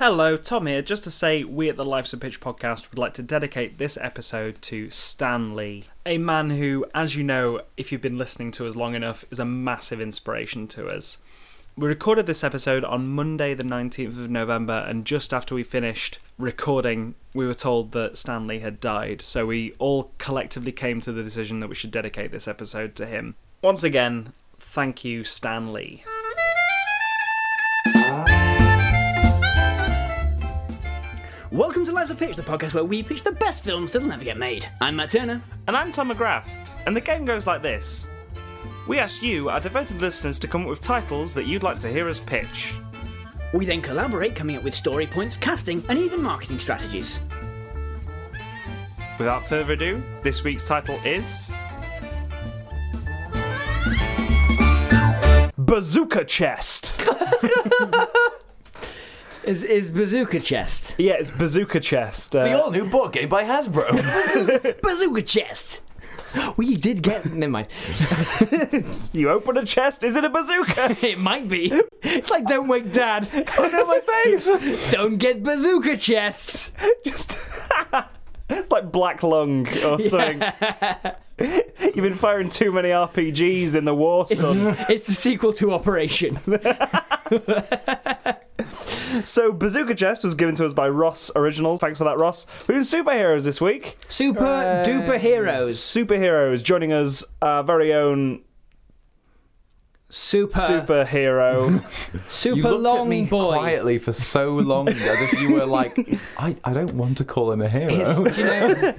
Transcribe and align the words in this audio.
Hello, 0.00 0.38
Tom 0.38 0.66
here. 0.66 0.80
Just 0.80 1.04
to 1.04 1.10
say, 1.10 1.44
we 1.44 1.68
at 1.68 1.76
the 1.76 1.84
Life's 1.84 2.14
a 2.14 2.16
Pitch 2.16 2.40
podcast 2.40 2.90
would 2.90 2.98
like 2.98 3.12
to 3.12 3.22
dedicate 3.22 3.76
this 3.76 3.98
episode 4.00 4.62
to 4.62 4.88
Stan 4.88 5.54
Lee, 5.54 5.84
a 6.06 6.16
man 6.16 6.48
who, 6.48 6.86
as 6.94 7.16
you 7.16 7.22
know, 7.22 7.60
if 7.76 7.92
you've 7.92 8.00
been 8.00 8.16
listening 8.16 8.50
to 8.52 8.66
us 8.66 8.74
long 8.74 8.94
enough, 8.94 9.26
is 9.30 9.38
a 9.38 9.44
massive 9.44 10.00
inspiration 10.00 10.66
to 10.68 10.88
us. 10.88 11.18
We 11.76 11.86
recorded 11.86 12.24
this 12.24 12.42
episode 12.42 12.82
on 12.82 13.08
Monday, 13.08 13.52
the 13.52 13.62
19th 13.62 14.18
of 14.18 14.30
November, 14.30 14.86
and 14.88 15.04
just 15.04 15.34
after 15.34 15.54
we 15.54 15.64
finished 15.64 16.18
recording, 16.38 17.14
we 17.34 17.46
were 17.46 17.52
told 17.52 17.92
that 17.92 18.16
Stan 18.16 18.46
Lee 18.46 18.60
had 18.60 18.80
died, 18.80 19.20
so 19.20 19.44
we 19.44 19.74
all 19.78 20.14
collectively 20.16 20.72
came 20.72 21.02
to 21.02 21.12
the 21.12 21.22
decision 21.22 21.60
that 21.60 21.68
we 21.68 21.74
should 21.74 21.90
dedicate 21.90 22.32
this 22.32 22.48
episode 22.48 22.96
to 22.96 23.04
him. 23.04 23.34
Once 23.62 23.84
again, 23.84 24.32
thank 24.58 25.04
you, 25.04 25.24
Stan 25.24 25.74
Welcome 31.52 31.84
to 31.86 31.90
Life's 31.90 32.12
a 32.12 32.14
Pitch, 32.14 32.36
the 32.36 32.42
podcast 32.42 32.74
where 32.74 32.84
we 32.84 33.02
pitch 33.02 33.24
the 33.24 33.32
best 33.32 33.64
films 33.64 33.90
that'll 33.90 34.06
never 34.06 34.22
get 34.22 34.38
made. 34.38 34.68
I'm 34.80 34.94
Matt 34.94 35.10
Turner. 35.10 35.42
And 35.66 35.76
I'm 35.76 35.90
Tom 35.90 36.12
McGrath, 36.12 36.46
and 36.86 36.94
the 36.94 37.00
game 37.00 37.24
goes 37.24 37.44
like 37.44 37.60
this. 37.60 38.08
We 38.86 39.00
asked 39.00 39.20
you, 39.20 39.48
our 39.48 39.58
devoted 39.58 40.00
listeners, 40.00 40.38
to 40.38 40.46
come 40.46 40.62
up 40.62 40.68
with 40.68 40.80
titles 40.80 41.34
that 41.34 41.46
you'd 41.46 41.64
like 41.64 41.80
to 41.80 41.88
hear 41.88 42.08
us 42.08 42.20
pitch. 42.20 42.72
We 43.52 43.66
then 43.66 43.82
collaborate, 43.82 44.36
coming 44.36 44.58
up 44.58 44.62
with 44.62 44.76
story 44.76 45.08
points, 45.08 45.36
casting, 45.36 45.82
and 45.88 45.98
even 45.98 46.22
marketing 46.22 46.60
strategies. 46.60 47.18
Without 49.18 49.44
further 49.44 49.72
ado, 49.72 50.00
this 50.22 50.44
week's 50.44 50.64
title 50.64 51.00
is. 51.04 51.50
Bazooka 55.58 56.24
Chest! 56.26 56.94
Is 59.44 59.62
is 59.64 59.90
Bazooka 59.90 60.40
Chest? 60.40 60.94
Yeah, 60.98 61.14
it's 61.14 61.30
Bazooka 61.30 61.80
Chest. 61.80 62.32
The 62.32 62.52
Uh, 62.52 62.60
all 62.62 62.70
new 62.70 62.84
board 62.84 63.12
game 63.12 63.28
by 63.28 63.44
Hasbro. 63.44 64.80
Bazooka 64.82 65.22
Chest! 65.22 65.80
We 66.56 66.76
did 66.76 67.02
get. 67.02 67.24
Never 67.26 67.50
mind. 67.50 67.68
you 69.12 69.30
open 69.30 69.56
a 69.56 69.64
chest, 69.64 70.04
is 70.04 70.14
it 70.14 70.24
a 70.24 70.28
bazooka? 70.28 70.96
It 71.04 71.18
might 71.18 71.48
be. 71.48 71.72
It's 72.02 72.30
like 72.30 72.44
Don't 72.46 72.68
Wake 72.68 72.92
Dad. 72.92 73.28
oh 73.58 73.68
no, 73.68 73.84
my 73.86 74.00
face! 74.00 74.90
Don't 74.92 75.16
get 75.16 75.42
Bazooka 75.42 75.96
Chests! 75.96 76.72
Just. 77.04 77.40
it's 78.48 78.70
like 78.70 78.92
Black 78.92 79.24
Lung 79.24 79.66
or 79.82 79.98
something. 79.98 80.40
You've 81.40 81.94
been 81.96 82.14
firing 82.14 82.48
too 82.48 82.70
many 82.70 82.90
RPGs 82.90 83.74
in 83.74 83.84
the 83.84 83.94
war, 83.94 84.26
son. 84.28 84.76
It's 84.88 85.06
the 85.06 85.14
sequel 85.14 85.52
to 85.54 85.72
Operation. 85.72 86.38
So, 89.24 89.52
Bazooka 89.52 89.94
Chest 89.94 90.24
was 90.24 90.34
given 90.34 90.54
to 90.56 90.66
us 90.66 90.72
by 90.72 90.88
Ross 90.88 91.30
Originals. 91.36 91.80
Thanks 91.80 91.98
for 91.98 92.04
that, 92.04 92.18
Ross. 92.18 92.46
We're 92.68 92.74
doing 92.74 92.84
superheroes 92.84 93.42
this 93.44 93.60
week. 93.60 93.98
Super 94.08 94.44
uh, 94.44 94.84
duper 94.86 95.18
heroes. 95.18 95.78
Superheroes 95.78 96.62
joining 96.62 96.92
us, 96.92 97.24
our 97.42 97.62
very 97.64 97.92
own 97.94 98.42
Super. 100.12 100.58
superhero. 100.58 101.84
Super 102.30 102.56
you 102.56 102.62
looked 102.64 102.82
long 102.82 103.00
at 103.02 103.06
me 103.08 103.24
boy. 103.26 103.56
quietly 103.58 103.98
for 103.98 104.12
so 104.12 104.54
long 104.56 104.88
as 104.88 104.96
if 105.00 105.40
you 105.40 105.52
were 105.54 105.66
like, 105.66 106.18
I, 106.36 106.56
I 106.64 106.72
don't 106.72 106.94
want 106.94 107.16
to 107.18 107.24
call 107.24 107.52
him 107.52 107.60
a 107.62 107.68
hero. 107.68 107.92
It's- 107.92 108.34
do 108.36 108.40
you 108.40 108.46
know? 108.46 108.92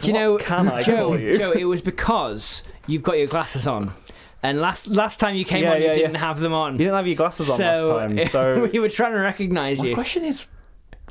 Do 0.00 0.06
you 0.08 0.12
know? 0.12 0.38
can 0.38 0.68
I 0.68 0.82
Joe, 0.82 0.96
call 1.08 1.20
you? 1.20 1.38
Joe, 1.38 1.52
it 1.52 1.64
was 1.64 1.80
because 1.80 2.64
you've 2.88 3.02
got 3.04 3.16
your 3.18 3.28
glasses 3.28 3.66
on, 3.68 3.94
and 4.42 4.60
last 4.60 4.86
last 4.86 5.18
time 5.20 5.34
you 5.36 5.44
came 5.44 5.62
Yeah, 5.62 5.72
on, 5.72 5.80
you 5.80 5.86
yeah, 5.88 5.94
didn't 5.94 6.14
yeah. 6.14 6.20
have 6.20 6.40
them 6.40 6.52
on. 6.52 6.72
you 6.72 6.78
didn't 6.78 6.94
have 6.94 7.06
your 7.06 7.16
glasses 7.16 7.48
on 7.50 7.58
so 7.58 7.96
last 7.96 8.08
time, 8.08 8.28
so 8.30 8.68
we 8.72 8.78
were 8.78 8.88
trying 8.88 9.12
to 9.12 9.18
recognise 9.20 9.78
My 9.78 9.86
you. 9.86 9.94
question 9.94 10.24
is, 10.24 10.46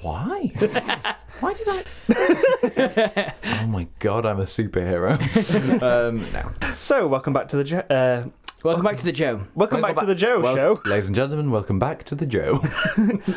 why? 0.01 0.51
why 1.39 1.53
did 1.53 1.67
I? 1.67 1.83
oh 3.63 3.67
my 3.67 3.87
god, 3.99 4.25
I'm 4.25 4.39
a 4.39 4.43
superhero. 4.45 5.19
um, 5.81 6.19
no. 6.33 6.51
so 6.75 7.07
welcome 7.07 7.33
back 7.33 7.47
to 7.49 7.57
the 7.57 7.63
Jo- 7.63 7.83
uh, 7.89 8.25
Welcome 8.63 8.83
back 8.83 8.97
to 8.97 9.05
the 9.05 9.11
Joe. 9.11 9.45
welcome, 9.53 9.79
back, 9.79 9.95
to 9.97 10.07
the 10.07 10.15
Joe 10.15 10.39
Wel- 10.39 10.55
show. 10.55 10.81
Ladies 10.85 11.05
and 11.05 11.15
gentlemen, 11.15 11.51
welcome 11.51 11.77
back 11.77 12.03
to 12.05 12.15
the 12.15 12.25
Joe. 12.25 12.63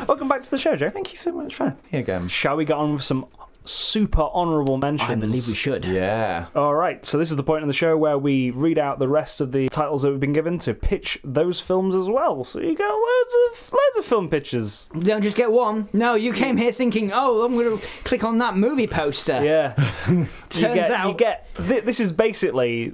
Welcome 0.07 0.27
back 0.27 0.41
to 0.41 0.49
the 0.49 0.57
show, 0.57 0.75
Joe. 0.75 0.89
Thank 0.89 1.11
you 1.11 1.17
so 1.19 1.31
much 1.31 1.53
for 1.53 1.75
here 1.91 1.99
again. 1.99 2.27
Shall 2.29 2.55
we 2.55 2.65
get 2.65 2.77
on 2.77 2.93
with 2.93 3.03
some 3.03 3.27
super 3.69 4.21
honourable 4.21 4.77
mentions? 4.77 5.09
I 5.09 5.15
believe 5.15 5.47
we 5.47 5.53
should. 5.53 5.85
Yeah. 5.85 6.47
All 6.55 6.75
right, 6.75 7.05
so 7.05 7.17
this 7.17 7.29
is 7.29 7.37
the 7.37 7.43
point 7.43 7.61
in 7.61 7.67
the 7.67 7.73
show 7.73 7.97
where 7.97 8.17
we 8.17 8.51
read 8.51 8.77
out 8.79 8.99
the 8.99 9.07
rest 9.07 9.41
of 9.41 9.51
the 9.51 9.69
titles 9.69 10.01
that 10.01 10.11
we've 10.11 10.19
been 10.19 10.33
given 10.33 10.59
to 10.59 10.73
pitch 10.73 11.19
those 11.23 11.59
films 11.59 11.95
as 11.95 12.09
well. 12.09 12.43
So 12.43 12.59
you 12.59 12.75
get 12.75 12.87
loads 12.87 13.33
of 13.51 13.71
loads 13.71 13.97
of 13.97 14.05
film 14.05 14.29
pitches. 14.29 14.89
Don't 14.99 15.21
just 15.21 15.37
get 15.37 15.51
one. 15.51 15.87
No, 15.93 16.15
you 16.15 16.33
came 16.33 16.57
here 16.57 16.71
thinking, 16.71 17.11
oh, 17.13 17.43
I'm 17.43 17.53
going 17.55 17.77
to 17.77 17.85
click 18.03 18.23
on 18.23 18.37
that 18.39 18.57
movie 18.57 18.87
poster. 18.87 19.43
Yeah, 19.43 19.73
you 20.09 20.25
Turns 20.49 20.61
get 20.75 20.91
out 20.91 21.09
you 21.09 21.13
get 21.15 21.47
thi- 21.55 21.79
this 21.81 21.99
is 21.99 22.11
basically 22.11 22.93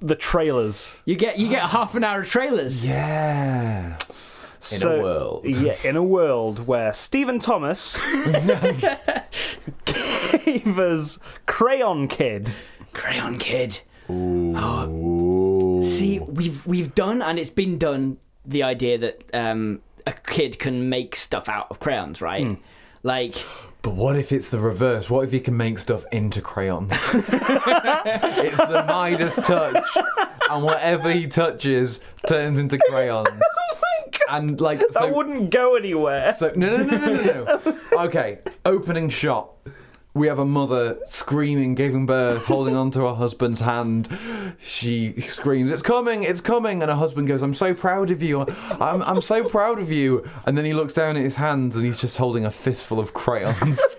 the 0.00 0.14
trailers. 0.14 1.00
you 1.06 1.16
get 1.16 1.38
you 1.38 1.48
get 1.48 1.62
half 1.62 1.94
an 1.94 2.04
hour 2.04 2.20
of 2.20 2.28
trailers. 2.28 2.84
Yeah. 2.84 3.96
In 4.72 4.82
a 4.82 5.02
world. 5.02 5.44
Yeah, 5.44 5.76
in 5.84 5.96
a 5.96 6.02
world 6.02 6.66
where 6.66 6.92
Stephen 6.92 7.38
Thomas 7.38 7.98
gave 9.84 10.78
us 10.78 11.18
Crayon 11.46 12.08
Kid. 12.08 12.54
Crayon 12.92 13.38
Kid. 13.38 13.80
Ooh. 14.10 15.80
See, 15.82 16.18
we've 16.20 16.66
we've 16.66 16.94
done, 16.94 17.22
and 17.22 17.38
it's 17.38 17.50
been 17.50 17.78
done. 17.78 18.18
The 18.46 18.62
idea 18.62 18.98
that 18.98 19.24
um, 19.32 19.80
a 20.06 20.12
kid 20.12 20.58
can 20.58 20.88
make 20.90 21.16
stuff 21.16 21.48
out 21.48 21.68
of 21.70 21.80
crayons, 21.80 22.20
right? 22.20 22.44
Hmm. 22.46 22.54
Like, 23.02 23.36
But 23.82 23.94
what 23.94 24.16
if 24.16 24.32
it's 24.32 24.48
the 24.50 24.58
reverse? 24.58 25.08
What 25.10 25.24
if 25.26 25.32
you 25.32 25.40
can 25.40 25.56
make 25.56 25.78
stuff 25.78 26.04
into 26.12 26.40
crayons? 26.40 26.90
it's 26.92 28.56
the 28.56 28.84
Midas 28.88 29.34
touch, 29.36 29.84
and 30.50 30.62
whatever 30.64 31.10
he 31.10 31.26
touches 31.26 32.00
turns 32.26 32.58
into 32.58 32.78
crayons. 32.88 33.28
And 34.28 34.60
like, 34.60 34.80
That 34.90 35.14
wouldn't 35.14 35.50
go 35.50 35.76
anywhere. 35.76 36.34
so 36.38 36.52
no, 36.56 36.76
no, 36.76 36.84
no, 36.84 36.96
no, 36.98 37.22
no, 37.22 37.60
no. 37.64 37.78
Okay, 38.04 38.38
opening 38.64 39.08
shot. 39.08 39.50
We 40.16 40.28
have 40.28 40.38
a 40.38 40.44
mother 40.44 40.96
screaming, 41.06 41.74
giving 41.74 42.06
birth, 42.06 42.44
holding 42.44 42.76
onto 42.76 43.00
her 43.00 43.14
husband's 43.14 43.60
hand. 43.60 44.16
She 44.62 45.20
screams, 45.22 45.72
"It's 45.72 45.82
coming! 45.82 46.22
It's 46.22 46.40
coming!" 46.40 46.82
And 46.82 46.88
her 46.90 46.96
husband 46.96 47.26
goes, 47.26 47.42
"I'm 47.42 47.52
so 47.52 47.74
proud 47.74 48.12
of 48.12 48.22
you. 48.22 48.42
I'm, 48.80 49.02
I'm 49.02 49.20
so 49.20 49.42
proud 49.42 49.80
of 49.80 49.90
you." 49.90 50.24
And 50.46 50.56
then 50.56 50.64
he 50.64 50.72
looks 50.72 50.92
down 50.92 51.16
at 51.16 51.24
his 51.24 51.34
hands, 51.34 51.74
and 51.74 51.84
he's 51.84 51.98
just 51.98 52.16
holding 52.16 52.44
a 52.44 52.52
fistful 52.52 53.00
of 53.00 53.12
crayons. 53.12 53.80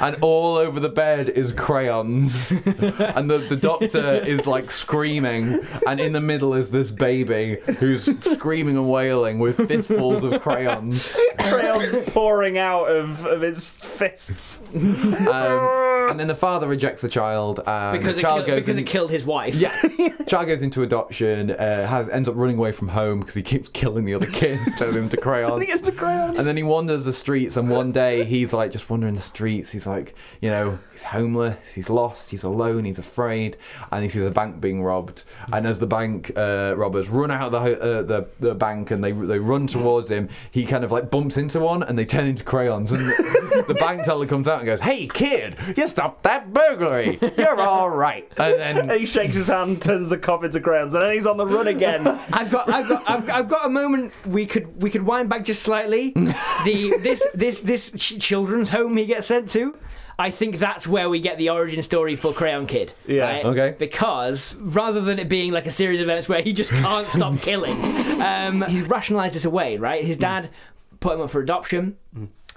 and 0.00 0.16
all 0.20 0.54
over 0.54 0.78
the 0.78 0.88
bed 0.88 1.28
is 1.30 1.52
crayons. 1.52 2.52
and 2.52 3.28
the, 3.28 3.44
the 3.48 3.58
doctor 3.60 4.22
is 4.24 4.46
like 4.46 4.70
screaming, 4.70 5.58
and 5.84 5.98
in 5.98 6.12
the 6.12 6.20
middle 6.20 6.54
is 6.54 6.70
this 6.70 6.92
baby 6.92 7.58
who's 7.80 8.04
screaming 8.24 8.76
and 8.76 8.88
wailing 8.88 9.40
with 9.40 9.56
fistfuls 9.66 10.22
of 10.22 10.40
crayons. 10.42 11.18
Crayons 11.40 12.08
pouring 12.10 12.56
out 12.56 12.84
of, 12.84 13.26
of 13.26 13.42
its 13.42 13.72
fists. 13.72 14.62
Um, 15.40 15.89
and 16.10 16.20
then 16.20 16.26
the 16.26 16.34
father 16.34 16.66
rejects 16.68 17.02
the 17.02 17.08
child. 17.08 17.60
And 17.66 17.98
because 17.98 18.14
the 18.16 18.20
it, 18.20 18.22
child 18.22 18.44
kill- 18.46 18.56
goes 18.56 18.64
because 18.64 18.76
in- 18.78 18.84
it 18.84 18.86
killed 18.86 19.10
his 19.10 19.24
wife. 19.24 19.54
Yeah, 19.54 19.74
child 20.26 20.46
goes 20.48 20.62
into 20.62 20.82
adoption. 20.82 21.50
Uh, 21.52 21.86
has 21.86 22.08
ends 22.08 22.28
up 22.28 22.34
running 22.36 22.58
away 22.58 22.72
from 22.72 22.88
home 22.88 23.20
because 23.20 23.34
he 23.34 23.42
keeps 23.42 23.68
killing 23.68 24.04
the 24.04 24.14
other 24.14 24.26
kids, 24.26 24.60
turning 24.78 24.94
them 24.94 25.04
into 25.04 25.16
crayons. 25.16 25.48
Turning 25.48 25.70
into 25.70 25.92
crayons. 25.92 26.38
And 26.38 26.46
then 26.46 26.56
he 26.56 26.62
wanders 26.62 27.04
the 27.04 27.12
streets, 27.12 27.56
and 27.56 27.70
one 27.70 27.92
day 27.92 28.24
he's 28.24 28.52
like 28.52 28.72
just 28.72 28.88
wandering 28.90 29.14
the 29.14 29.20
streets. 29.22 29.70
He's 29.70 29.86
like, 29.86 30.14
you 30.40 30.50
know, 30.50 30.78
he's 30.92 31.02
homeless, 31.02 31.56
he's 31.74 31.90
lost, 31.90 32.30
he's 32.30 32.42
alone, 32.44 32.84
he's 32.84 32.98
afraid, 32.98 33.56
and 33.92 34.02
he 34.02 34.08
sees 34.08 34.22
a 34.22 34.30
bank 34.30 34.60
being 34.60 34.82
robbed. 34.82 35.24
And 35.52 35.66
as 35.66 35.78
the 35.78 35.86
bank 35.86 36.32
uh, 36.36 36.74
robbers 36.76 37.08
run 37.08 37.30
out 37.30 37.52
of 37.54 37.64
the, 37.64 37.80
uh, 37.80 38.02
the 38.02 38.26
the 38.40 38.54
bank 38.54 38.90
and 38.90 39.02
they 39.02 39.12
they 39.12 39.38
run 39.38 39.66
towards 39.66 40.10
him, 40.10 40.28
he 40.50 40.64
kind 40.66 40.84
of 40.84 40.90
like 40.92 41.10
bumps 41.10 41.36
into 41.36 41.60
one, 41.60 41.82
and 41.82 41.98
they 41.98 42.04
turn 42.04 42.26
into 42.26 42.44
crayons. 42.44 42.92
And 42.92 43.00
the, 43.02 43.64
the 43.68 43.74
bank 43.74 44.04
teller 44.04 44.26
comes 44.26 44.48
out 44.48 44.58
and 44.58 44.66
goes, 44.66 44.80
"Hey 44.80 45.06
kid, 45.06 45.56
you 45.76 45.86
stopped 46.00 46.22
that 46.22 46.52
burglary. 46.52 47.18
You're 47.36 47.60
all 47.68 47.90
right." 47.90 48.30
And 48.36 48.88
then 48.88 48.98
he 48.98 49.06
shakes 49.06 49.34
his 49.34 49.48
hand, 49.48 49.82
turns 49.82 50.10
the 50.10 50.18
cop 50.18 50.44
into 50.44 50.60
crayons, 50.60 50.94
and 50.94 51.02
then 51.02 51.12
he's 51.12 51.26
on 51.26 51.36
the 51.36 51.46
run 51.46 51.68
again. 51.68 52.06
I've 52.32 52.50
got, 52.50 52.68
I've 52.68 52.88
got, 52.88 53.08
I've, 53.08 53.30
I've 53.30 53.48
got 53.48 53.66
a 53.66 53.68
moment. 53.68 54.12
We 54.26 54.46
could, 54.46 54.82
we 54.82 54.90
could 54.90 55.02
wind 55.02 55.28
back 55.28 55.44
just 55.44 55.62
slightly. 55.62 56.14
The 56.64 56.94
this, 57.00 57.26
this, 57.34 57.60
this 57.60 57.90
ch- 57.92 58.18
children's 58.18 58.68
home 58.70 58.96
he 58.96 59.06
gets 59.06 59.26
sent 59.26 59.48
to. 59.50 59.74
I 60.18 60.30
think 60.30 60.58
that's 60.58 60.86
where 60.86 61.08
we 61.08 61.18
get 61.20 61.38
the 61.38 61.48
origin 61.48 61.80
story 61.82 62.16
for 62.16 62.34
Crayon 62.34 62.66
Kid. 62.66 62.92
Yeah, 63.06 63.22
right? 63.22 63.44
okay. 63.46 63.74
Because 63.78 64.54
rather 64.56 65.00
than 65.00 65.18
it 65.18 65.28
being 65.28 65.52
like 65.52 65.64
a 65.66 65.70
series 65.70 66.00
of 66.00 66.04
events 66.04 66.28
where 66.28 66.42
he 66.42 66.52
just 66.52 66.70
can't 66.70 67.06
stop 67.06 67.38
killing, 67.38 67.80
um, 68.20 68.62
he's 68.62 68.82
rationalised 68.82 69.34
this 69.34 69.46
away. 69.46 69.78
Right, 69.78 70.04
his 70.04 70.16
dad 70.18 70.50
put 71.00 71.14
him 71.14 71.22
up 71.22 71.30
for 71.30 71.40
adoption. 71.40 71.96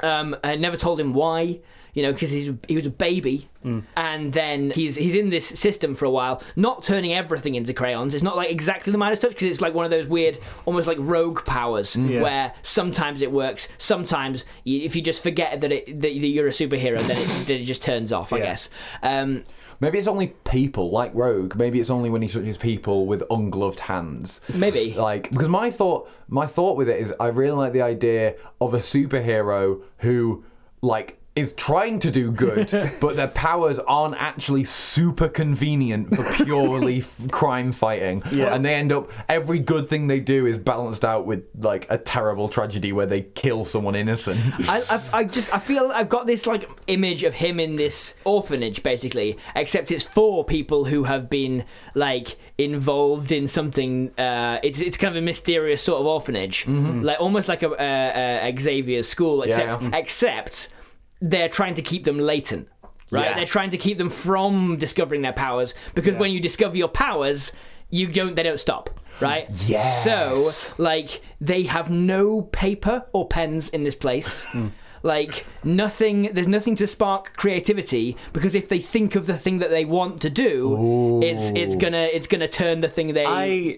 Um, 0.01 0.35
and 0.43 0.61
never 0.61 0.75
told 0.75 0.99
him 0.99 1.13
why. 1.13 1.59
You 1.93 2.01
know, 2.03 2.11
because 2.11 2.31
he's 2.31 2.51
he 2.67 2.75
was 2.75 2.85
a 2.85 2.89
baby, 2.89 3.49
and 3.95 4.33
then 4.33 4.71
he's 4.71 4.95
he's 4.95 5.15
in 5.15 5.29
this 5.29 5.45
system 5.47 5.95
for 5.95 6.05
a 6.05 6.09
while, 6.09 6.41
not 6.55 6.83
turning 6.83 7.13
everything 7.13 7.55
into 7.55 7.73
crayons. 7.73 8.13
It's 8.13 8.23
not 8.23 8.35
like 8.35 8.49
exactly 8.49 8.91
the 8.91 8.97
Midas 8.97 9.19
touch 9.19 9.31
because 9.31 9.47
it's 9.47 9.61
like 9.61 9.73
one 9.73 9.85
of 9.85 9.91
those 9.91 10.07
weird, 10.07 10.37
almost 10.65 10.87
like 10.87 10.97
rogue 10.99 11.45
powers 11.45 11.95
Yeah. 11.95 12.21
where 12.21 12.53
sometimes 12.63 13.21
it 13.21 13.31
works, 13.31 13.67
sometimes 13.77 14.45
you, 14.63 14.81
if 14.81 14.95
you 14.95 15.01
just 15.01 15.21
forget 15.23 15.61
that 15.61 15.71
it 15.71 16.01
that 16.01 16.13
you're 16.13 16.47
a 16.47 16.51
superhero, 16.51 16.99
then 16.99 17.17
it 17.17 17.27
then 17.47 17.61
it 17.61 17.65
just 17.65 17.83
turns 17.83 18.11
off. 18.11 18.33
I 18.33 18.37
Yeah. 18.37 18.43
guess. 18.43 18.69
Um, 19.01 19.43
Maybe 19.79 19.97
it's 19.97 20.07
only 20.07 20.27
people 20.45 20.91
like 20.91 21.11
Rogue. 21.13 21.55
Maybe 21.57 21.81
it's 21.81 21.89
only 21.89 22.09
when 22.09 22.21
he 22.21 22.29
touches 22.29 22.57
people 22.57 23.05
with 23.05 23.21
ungloved 23.29 23.79
hands. 23.79 24.39
maybe. 24.55 24.93
Like 24.93 25.29
because 25.29 25.49
my 25.49 25.69
thought, 25.71 26.09
my 26.29 26.45
thought 26.45 26.77
with 26.77 26.87
it 26.87 27.01
is, 27.01 27.13
I 27.19 27.27
really 27.27 27.57
like 27.57 27.73
the 27.73 27.81
idea 27.81 28.35
of 28.61 28.73
a 28.73 28.79
superhero 28.79 29.81
who, 29.97 30.45
like, 30.81 31.17
is 31.35 31.51
trying 31.53 31.99
to 31.99 32.11
do 32.11 32.31
good, 32.31 32.69
but 32.99 33.15
their 33.15 33.27
powers 33.27 33.79
aren't 33.79 34.15
actually 34.15 34.63
super 34.63 35.27
convenient 35.27 36.15
for 36.15 36.23
purely 36.43 36.99
f- 36.99 37.15
crime 37.31 37.71
fighting. 37.71 38.21
Yeah. 38.31 38.53
And 38.53 38.63
they 38.63 38.75
end 38.75 38.91
up 38.91 39.09
every 39.27 39.57
good 39.57 39.89
thing 39.89 40.07
they 40.07 40.19
do 40.19 40.45
is 40.45 40.59
balanced 40.59 41.03
out 41.03 41.25
with 41.25 41.43
like 41.57 41.87
a 41.89 41.97
terrible 41.97 42.49
tragedy 42.49 42.93
where 42.93 43.07
they 43.07 43.21
kill 43.21 43.65
someone 43.65 43.95
innocent. 43.95 44.39
I, 44.69 44.83
I, 44.89 45.01
I 45.19 45.23
just 45.23 45.53
I 45.53 45.59
feel 45.59 45.91
I've 45.91 46.09
got 46.09 46.27
this 46.27 46.45
like 46.45 46.69
image 46.85 47.23
of 47.23 47.33
him 47.33 47.59
in 47.59 47.77
this 47.77 48.13
orphanage 48.25 48.83
basically, 48.83 49.37
except 49.55 49.89
it's 49.89 50.03
for 50.03 50.45
people 50.45 50.85
who 50.85 51.05
have 51.05 51.31
been 51.31 51.65
like 51.95 52.37
involved 52.59 53.31
in 53.31 53.47
something. 53.47 54.11
Uh, 54.19 54.59
it's 54.61 54.79
it's 54.79 54.97
kind 54.97 55.15
of 55.15 55.21
a 55.21 55.25
mysterious 55.25 55.81
sort 55.81 55.99
of 55.99 56.05
orphanage, 56.05 56.67
like 56.67 57.19
almost 57.19 57.47
like 57.47 57.63
a, 57.63 57.71
a, 57.71 58.49
a 58.51 58.59
Xavier's 58.59 59.09
school, 59.09 59.41
except 59.41 59.81
yeah. 59.81 59.89
except 59.93 60.69
they're 61.29 61.49
trying 61.49 61.73
to 61.75 61.81
keep 61.81 62.03
them 62.03 62.19
latent. 62.19 62.67
Right, 63.09 63.25
Yeah. 63.25 63.35
they're 63.35 63.45
trying 63.57 63.69
to 63.71 63.77
keep 63.77 63.97
them 63.97 64.09
from 64.09 64.77
discovering 64.77 65.21
their 65.21 65.33
powers 65.33 65.73
because 65.95 66.15
when 66.15 66.31
you 66.31 66.39
discover 66.39 66.75
your 66.75 66.87
powers, 66.87 67.51
you 67.89 68.07
don't 68.07 68.35
they 68.35 68.43
don't 68.43 68.59
stop. 68.59 68.89
Right. 69.21 69.45
Yes. 69.67 70.03
So 70.03 70.51
like 70.77 71.21
they 71.39 71.63
have 71.63 71.89
no 71.91 72.41
paper 72.41 73.05
or 73.13 73.27
pens 73.27 73.69
in 73.69 73.83
this 73.83 73.95
place. 73.95 74.43
Hmm. 74.45 74.67
Like 75.05 75.45
nothing, 75.63 76.29
there's 76.33 76.47
nothing 76.47 76.75
to 76.77 76.87
spark 76.87 77.35
creativity 77.37 78.15
because 78.31 78.55
if 78.55 78.69
they 78.69 78.79
think 78.79 79.15
of 79.15 79.27
the 79.27 79.37
thing 79.37 79.59
that 79.59 79.69
they 79.69 79.85
want 79.85 80.21
to 80.21 80.29
do, 80.29 81.19
it's 81.21 81.51
it's 81.55 81.75
gonna 81.75 82.07
it's 82.11 82.27
gonna 82.27 82.47
turn 82.47 82.81
the 82.81 82.87
thing 82.89 83.13
they. 83.13 83.25
I. 83.25 83.77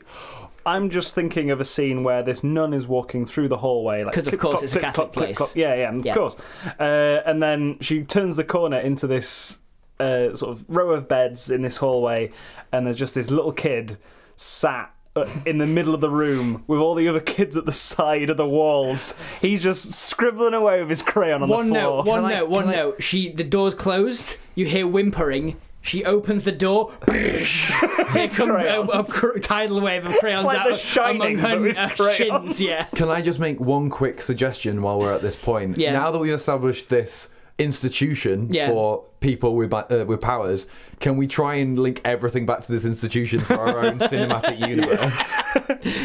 I'm 0.65 0.89
just 0.89 1.13
thinking 1.13 1.51
of 1.51 1.61
a 1.61 1.65
scene 1.65 2.03
where 2.03 2.23
this 2.23 2.43
nun 2.43 2.73
is 2.73 2.87
walking 2.87 3.25
through 3.25 3.49
the 3.49 3.57
hallway, 3.57 4.03
like 4.03 4.13
'Cause 4.15 4.25
of 4.27 4.31
click, 4.31 4.41
course 4.41 4.53
clop, 4.53 4.63
it's 4.63 4.73
a 4.73 4.79
click, 4.79 4.83
Catholic 4.85 4.95
clop, 4.95 5.13
click, 5.13 5.25
place. 5.27 5.37
clop. 5.37 5.55
Yeah, 5.55 5.75
yeah, 5.75 5.95
of 5.95 6.05
Yeah. 6.05 6.13
course. 6.15 6.35
Uh, 6.79 6.83
and 7.25 7.41
then 7.43 7.77
she 7.81 8.03
turns 8.03 8.35
the 8.35 8.43
corner 8.43 8.77
into 8.79 9.05
this 9.07 9.59
uh, 9.99 10.35
sort 10.35 10.51
of 10.51 10.65
row 10.67 10.89
of 10.89 11.07
beds 11.07 11.49
in 11.49 11.61
this 11.61 11.77
hallway, 11.77 12.29
and 12.73 12.85
there's 12.85 12.97
just 12.97 13.15
this 13.15 13.31
little 13.31 13.53
kid 13.53 13.97
sat 14.35 14.91
uh, 15.15 15.25
in 15.45 15.57
the 15.59 15.65
middle 15.65 15.95
of 15.95 16.01
the 16.01 16.09
room 16.09 16.63
with 16.67 16.79
all 16.79 16.93
the 16.95 17.07
other 17.07 17.21
kids 17.21 17.55
at 17.55 17.65
the 17.65 17.71
side 17.71 18.29
of 18.29 18.35
the 18.35 18.45
walls. 18.45 19.15
He's 19.39 19.63
just 19.63 19.93
scribbling 19.93 20.53
away 20.53 20.81
with 20.81 20.89
his 20.89 21.01
crayon 21.01 21.41
on 21.43 21.47
one 21.47 21.69
the 21.69 21.79
floor. 21.79 21.97
note, 22.03 22.05
one 22.07 22.21
Can 22.23 22.31
I- 22.31 22.39
note, 22.39 22.49
one 22.49 22.63
can 22.65 22.73
I- 22.73 22.75
note. 22.75 23.01
She 23.03 23.31
the 23.31 23.45
door's 23.45 23.73
closed. 23.75 24.35
You 24.55 24.65
hear 24.65 24.85
whimpering. 24.85 25.55
She 25.85 26.03
opens 26.03 26.43
the 26.43 26.51
door. 26.51 26.91
Here 27.11 28.27
comes 28.29 28.39
a, 28.39 28.81
a 28.81 28.83
Crayons. 28.87 29.13
cr- 29.13 29.37
tidal 29.39 29.81
wave 29.81 30.05
of 30.05 30.17
crayons 30.17 30.43
like 30.45 30.57
out 30.59 30.67
The 30.71 30.77
Shining, 30.77 31.21
among 31.21 31.41
but 31.41 31.49
her 31.51 31.59
with 31.61 31.77
uh, 31.77 31.89
crayons. 31.89 32.15
shins. 32.57 32.61
Yeah. 32.61 32.83
Can 32.95 33.09
I 33.09 33.21
just 33.21 33.39
make 33.39 33.59
one 33.59 33.89
quick 33.89 34.21
suggestion 34.21 34.81
while 34.81 34.99
we're 34.99 35.13
at 35.13 35.21
this 35.21 35.35
point? 35.35 35.77
Yeah. 35.77 35.93
Now 35.93 36.09
that 36.11 36.17
we've 36.19 36.33
established 36.33 36.89
this 36.89 37.29
institution 37.59 38.47
Yeah. 38.53 38.69
for 38.69 39.05
people 39.25 39.55
with 39.55 39.73
uh, 39.73 40.05
with 40.07 40.21
powers, 40.21 40.67
can 40.99 41.17
we 41.17 41.25
try 41.25 41.55
and 41.55 41.79
link 41.79 41.99
everything 42.05 42.45
back 42.45 42.63
to 42.63 42.71
this 42.71 42.85
institution 42.85 43.39
for 43.41 43.55
our 43.55 43.79
own 43.79 43.99
cinematic 44.13 44.59
universe? 44.65 45.33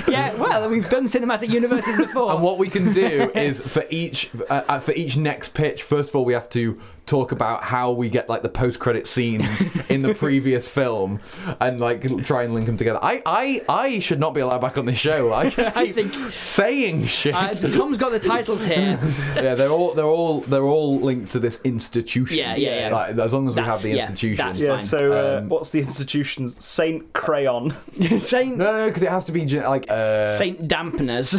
Yeah. 0.07 0.35
Well, 0.35 0.69
we've 0.69 0.89
done 0.89 1.07
cinematic 1.07 1.51
universes 1.51 1.97
before. 1.97 2.33
And 2.33 2.43
what 2.43 2.59
we 2.59 2.69
can 2.69 2.93
do 2.93 3.31
is 3.35 3.61
for 3.61 3.85
each 3.91 4.31
uh, 4.49 4.63
uh, 4.69 4.79
for 4.79 4.93
each 4.93 5.17
next 5.17 5.55
pitch, 5.55 5.83
first 5.83 6.11
of 6.11 6.17
all, 6.17 6.25
we 6.25 6.35
have 6.35 6.49
to 6.51 6.79
talk 7.07 7.33
about 7.33 7.65
how 7.65 7.91
we 7.91 8.09
get 8.09 8.29
like 8.29 8.43
the 8.43 8.49
post 8.49 8.79
credit 8.79 9.07
scenes 9.07 9.45
in 9.89 10.01
the 10.03 10.15
previous 10.15 10.69
film, 10.69 11.19
and 11.61 11.81
like 11.81 12.03
try 12.25 12.43
and 12.45 12.55
link 12.55 12.67
them 12.67 12.77
together. 12.77 12.99
I 13.03 13.23
I 13.27 13.63
I 13.69 13.99
should 14.01 14.21
not 14.21 14.35
be 14.35 14.41
allowed 14.41 14.61
back 14.61 14.77
on 14.79 14.87
this 14.87 14.99
show. 14.99 15.33
I, 15.33 15.47
I 15.75 15.93
think 15.93 16.13
saying 16.33 17.07
shit. 17.07 17.35
uh, 17.35 17.53
Tom's 17.55 17.97
got 17.99 18.13
the 18.13 18.21
titles 18.21 18.65
here. 18.65 18.99
yeah, 19.37 19.55
they're 19.55 19.71
all 19.71 19.95
they're 19.95 20.05
all 20.07 20.41
they're 20.43 20.63
all 20.65 21.01
linked 21.01 21.33
to 21.33 21.39
this 21.41 21.59
institution. 21.65 22.37
Yeah, 22.37 22.55
yeah, 22.55 22.89
yeah. 22.89 22.95
Like, 22.95 23.10
as 23.19 23.33
long 23.33 23.49
as 23.49 23.55
we 23.55 23.61
That's- 23.61 23.75
have 23.77 23.83
the 23.83 23.91
yeah, 23.91 24.01
institution. 24.03 24.47
that's 24.47 24.61
yeah, 24.61 24.75
fine. 24.77 24.83
so 24.83 25.13
uh, 25.13 25.39
Um, 25.41 25.49
what's 25.49 25.71
the 25.71 25.79
institution's 25.81 26.63
Saint 26.65 27.13
Crayon? 27.13 27.75
Saint 28.19 28.57
no, 28.57 28.73
no, 28.77 28.87
because 28.87 29.03
it 29.03 29.11
has 29.11 29.25
to 29.27 29.33
be 29.33 29.45
ge- 29.45 29.55
like 29.55 29.91
uh, 29.91 30.37
Saint 30.39 30.67
Dampeners. 30.69 31.33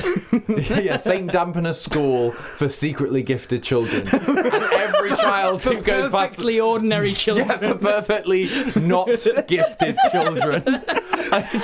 yeah, 0.83 0.97
Saint 0.97 1.31
Dampener 1.31 1.73
School 1.73 2.31
for 2.31 2.67
secretly 2.69 3.23
gifted 3.23 3.63
children, 3.63 4.07
and 4.11 4.37
every 4.73 5.09
child 5.15 5.63
who 5.63 5.81
goes 5.81 6.11
back. 6.11 6.31
Perfectly 6.31 6.59
ordinary 6.59 7.13
children. 7.13 7.47
Yeah, 7.47 7.57
for 7.73 7.75
perfectly 7.77 8.49
not 8.75 9.07
gifted 9.47 9.97
children. 10.11 10.83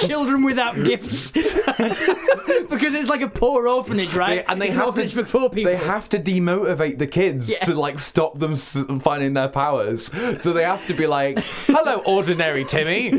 children 0.07 0.43
without 0.43 0.75
gifts. 0.83 1.31
because 1.31 2.93
it's 2.93 3.09
like 3.09 3.21
a 3.21 3.27
poor 3.29 3.67
orphanage, 3.67 4.13
right? 4.13 4.45
They- 4.45 4.51
and 4.51 4.61
they 4.61 4.65
It's 4.67 4.73
an 4.73 4.79
have 4.79 4.87
orphanage 4.87 5.13
to, 5.13 5.25
for 5.25 5.39
poor 5.39 5.49
people. 5.49 5.71
They 5.71 5.77
have 5.77 6.09
to 6.09 6.19
demotivate 6.19 6.97
the 6.99 7.07
kids 7.07 7.49
Yeah. 7.49 7.59
to 7.65 7.73
like 7.75 7.99
stop 7.99 8.39
them 8.39 8.53
s- 8.53 8.77
finding 9.01 9.33
their 9.33 9.47
powers. 9.49 9.96
So 9.97 10.53
they 10.53 10.63
have 10.63 10.85
to 10.87 10.93
be 10.93 11.07
like, 11.07 11.39
"Hello, 11.67 12.01
ordinary 12.05 12.65
Timmy. 12.65 13.13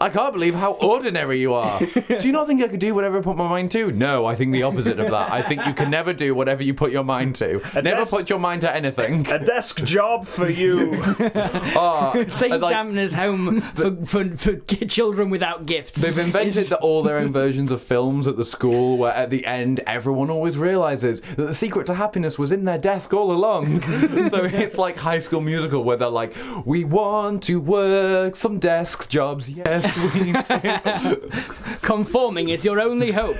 I 0.00 0.08
can't 0.10 0.32
believe 0.32 0.54
how 0.54 0.72
ordinary 0.72 1.40
you 1.40 1.54
are. 1.54 1.78
Do 1.80 2.26
you 2.26 2.32
not 2.32 2.46
think 2.46 2.62
I 2.62 2.68
could 2.68 2.80
do 2.80 2.94
whatever 2.94 3.18
I 3.18 3.22
put 3.22 3.36
my 3.36 3.48
mind 3.48 3.70
to? 3.72 3.90
No, 3.92 4.26
I 4.26 4.34
think 4.34 4.52
the 4.52 4.62
opposite 4.62 4.98
of 4.98 5.10
that. 5.10 5.30
I 5.30 5.42
think 5.42 5.66
you 5.66 5.74
can 5.74 5.90
never 5.90 6.12
do 6.12 6.34
whatever 6.34 6.62
you 6.62 6.74
put 6.74 6.92
your 6.92 7.04
mind 7.04 7.36
to. 7.36 7.60
Never 7.74 7.96
desk- 7.96 8.10
put 8.10 8.30
your 8.30 8.38
mind 8.38 8.62
to 8.62 8.74
anything. 8.74 9.26
A 9.28 9.38
desk 9.38 9.82
job 9.84 10.26
for 10.26 10.48
you. 10.48 11.02
Ah, 11.74 12.12
oh, 12.14 12.26
Saint 12.26 12.54
and, 12.54 12.62
like, 12.62 12.74
Dampener's 12.76 13.14
home 13.14 13.60
for, 13.60 13.96
for, 14.06 14.36
for 14.36 14.56
children 14.86 15.30
without 15.30 15.66
gifts. 15.66 16.00
They've 16.00 16.16
invented 16.18 16.66
the, 16.68 16.76
all 16.80 17.02
their 17.02 17.18
own 17.18 17.32
versions 17.32 17.70
of 17.70 17.82
films 17.82 18.26
at 18.26 18.36
the 18.36 18.44
school 18.44 18.98
where 18.98 19.12
at 19.12 19.30
the 19.30 19.44
end 19.46 19.80
everyone 19.86 20.30
always 20.30 20.58
realizes 20.58 21.20
that 21.20 21.36
the 21.46 21.54
secret 21.54 21.86
to 21.86 21.94
happiness 21.94 22.38
was 22.38 22.52
in 22.52 22.64
their 22.64 22.78
desk 22.78 23.12
all 23.12 23.32
along. 23.32 23.80
so 24.30 24.44
it's 24.44 24.76
like 24.76 24.96
High 24.96 25.18
School 25.18 25.40
Musical 25.40 25.84
where 25.92 25.98
they're 25.98 26.08
like, 26.08 26.34
we 26.64 26.84
want 26.84 27.42
to 27.44 27.60
work 27.60 28.34
some 28.34 28.58
desk 28.58 29.10
jobs. 29.10 29.48
Yes, 29.48 30.14
we 30.14 30.32
do. 30.32 31.30
Conforming 31.82 32.48
is 32.48 32.64
your 32.64 32.80
only 32.80 33.10
hope. 33.12 33.36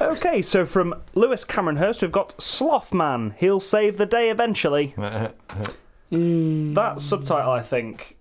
Okay, 0.00 0.42
so 0.42 0.66
from 0.66 0.94
Lewis 1.14 1.44
Cameron 1.44 1.76
Hurst, 1.76 2.02
we've 2.02 2.10
got 2.10 2.30
Slothman. 2.38 3.34
He'll 3.36 3.60
save 3.60 3.96
the 3.96 4.06
day 4.06 4.30
eventually. 4.30 4.94
That 6.10 7.00
subtitle, 7.02 7.52
I 7.52 7.60
think, 7.60 8.16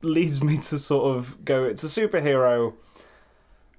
leads 0.00 0.42
me 0.42 0.56
to 0.56 0.78
sort 0.78 1.14
of 1.14 1.44
go. 1.44 1.64
It's 1.64 1.84
a 1.84 1.88
superhero. 1.88 2.72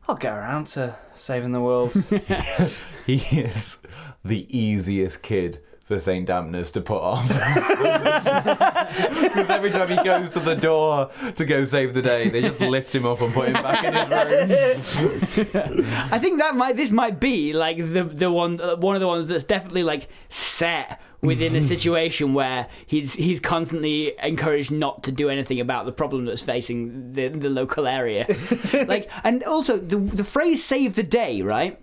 I'll 0.08 0.18
get 0.18 0.38
around 0.38 0.68
to 0.68 0.96
saving 1.16 1.52
the 1.52 1.62
world. 1.62 1.94
he 3.08 3.16
is 3.16 3.80
the 4.24 4.46
easiest 4.56 5.24
kid 5.24 5.62
for 5.92 6.00
St. 6.00 6.26
Damners 6.26 6.72
to 6.72 6.80
put 6.80 7.02
off. 7.02 7.28
Because 8.92 9.50
every 9.50 9.72
time 9.72 9.88
he 9.90 9.96
goes 9.98 10.32
to 10.32 10.40
the 10.40 10.56
door 10.56 11.10
to 11.36 11.46
go 11.46 11.64
save 11.64 11.94
the 11.94 12.02
day, 12.02 12.30
they 12.30 12.42
just 12.42 12.60
lift 12.60 12.94
him 12.94 13.06
up 13.06 13.22
and 13.22 13.34
put 13.34 13.48
him 13.48 13.54
back 13.54 13.84
in 13.86 14.50
his 14.50 15.02
room. 15.02 15.86
I 16.12 16.20
think 16.20 16.40
that 16.40 16.56
might 16.56 16.76
this 16.76 16.92
might 16.92 17.20
be 17.20 17.54
like 17.54 17.78
the 17.78 18.04
the 18.04 18.32
one 18.32 18.60
uh, 18.60 18.76
one 18.76 18.96
of 18.96 19.02
the 19.02 19.08
ones 19.08 19.28
that's 19.28 19.46
definitely 19.46 19.84
like 19.84 20.10
set 20.30 21.00
within 21.22 21.56
a 21.56 21.62
situation 21.74 22.34
where 22.34 22.68
he's 22.86 23.14
he's 23.14 23.40
constantly 23.40 24.14
encouraged 24.22 24.72
not 24.72 25.04
to 25.04 25.12
do 25.12 25.30
anything 25.30 25.60
about 25.60 25.86
the 25.86 25.94
problem 25.94 26.26
that's 26.26 26.42
facing 26.42 27.12
the 27.14 27.30
the 27.30 27.50
local 27.50 27.88
area. 27.88 28.26
like 28.88 29.10
and 29.24 29.44
also 29.44 29.78
the 29.78 29.98
the 29.98 30.26
phrase 30.26 30.64
"save 30.64 30.96
the 30.96 31.04
day," 31.04 31.42
right? 31.42 31.80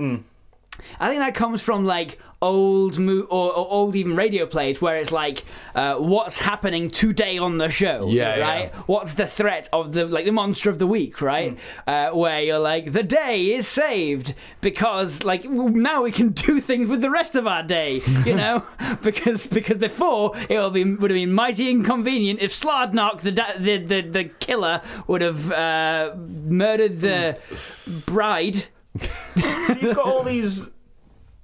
I 1.01 1.09
think 1.09 1.21
that 1.21 1.35
comes 1.35 1.61
from 1.61 1.85
like 1.85 2.19
old 2.41 3.01
mo- 3.01 3.27
or, 3.31 3.51
or 3.53 3.69
old 3.69 3.97
even 3.97 4.15
radio 4.15 4.47
plays 4.47 4.81
where 4.81 4.97
it's 4.97 5.11
like 5.11 5.45
uh, 5.75 5.97
what's 5.97 6.39
happening 6.39 6.89
today 6.89 7.37
on 7.37 7.59
the 7.59 7.69
show 7.69 8.07
Yeah, 8.09 8.37
yeah. 8.37 8.49
right? 8.49 8.75
What's 8.87 9.15
the 9.15 9.27
threat 9.27 9.69
of 9.73 9.91
the 9.93 10.05
like 10.07 10.25
the 10.25 10.31
monster 10.31 10.71
of 10.71 10.79
the 10.79 10.87
week 10.87 11.21
right? 11.21 11.59
Uh, 11.87 12.11
where 12.11 12.41
you're 12.41 12.61
like 12.61 12.93
the 12.93 13.03
day 13.03 13.53
is 13.53 13.67
saved 13.67 14.35
because 14.61 15.25
like 15.25 15.45
now 15.47 16.03
we 16.03 16.13
can 16.13 16.29
do 16.47 16.61
things 16.61 16.89
with 16.89 17.01
the 17.01 17.11
rest 17.11 17.35
of 17.35 17.47
our 17.49 17.63
day 17.65 18.01
you 18.25 18.35
know? 18.37 18.65
Because 19.03 19.47
because 19.47 19.77
before 19.79 20.33
it 20.49 20.59
would 20.59 20.73
be 20.73 20.85
would 20.85 21.11
have 21.11 21.17
been 21.17 21.33
mighty 21.33 21.71
inconvenient 21.71 22.41
if 22.41 22.53
Slardnock 22.53 23.21
the 23.23 23.33
da- 23.33 23.59
the, 23.59 23.79
the 23.79 24.01
the 24.03 24.25
killer 24.25 24.81
would 25.07 25.23
have 25.23 25.51
uh, 25.53 26.15
murdered 26.17 27.01
the 27.01 27.39
bride 28.07 28.67
so 28.99 29.75
you've 29.81 29.97
got 29.97 30.07
all 30.07 30.23
these 30.23 30.69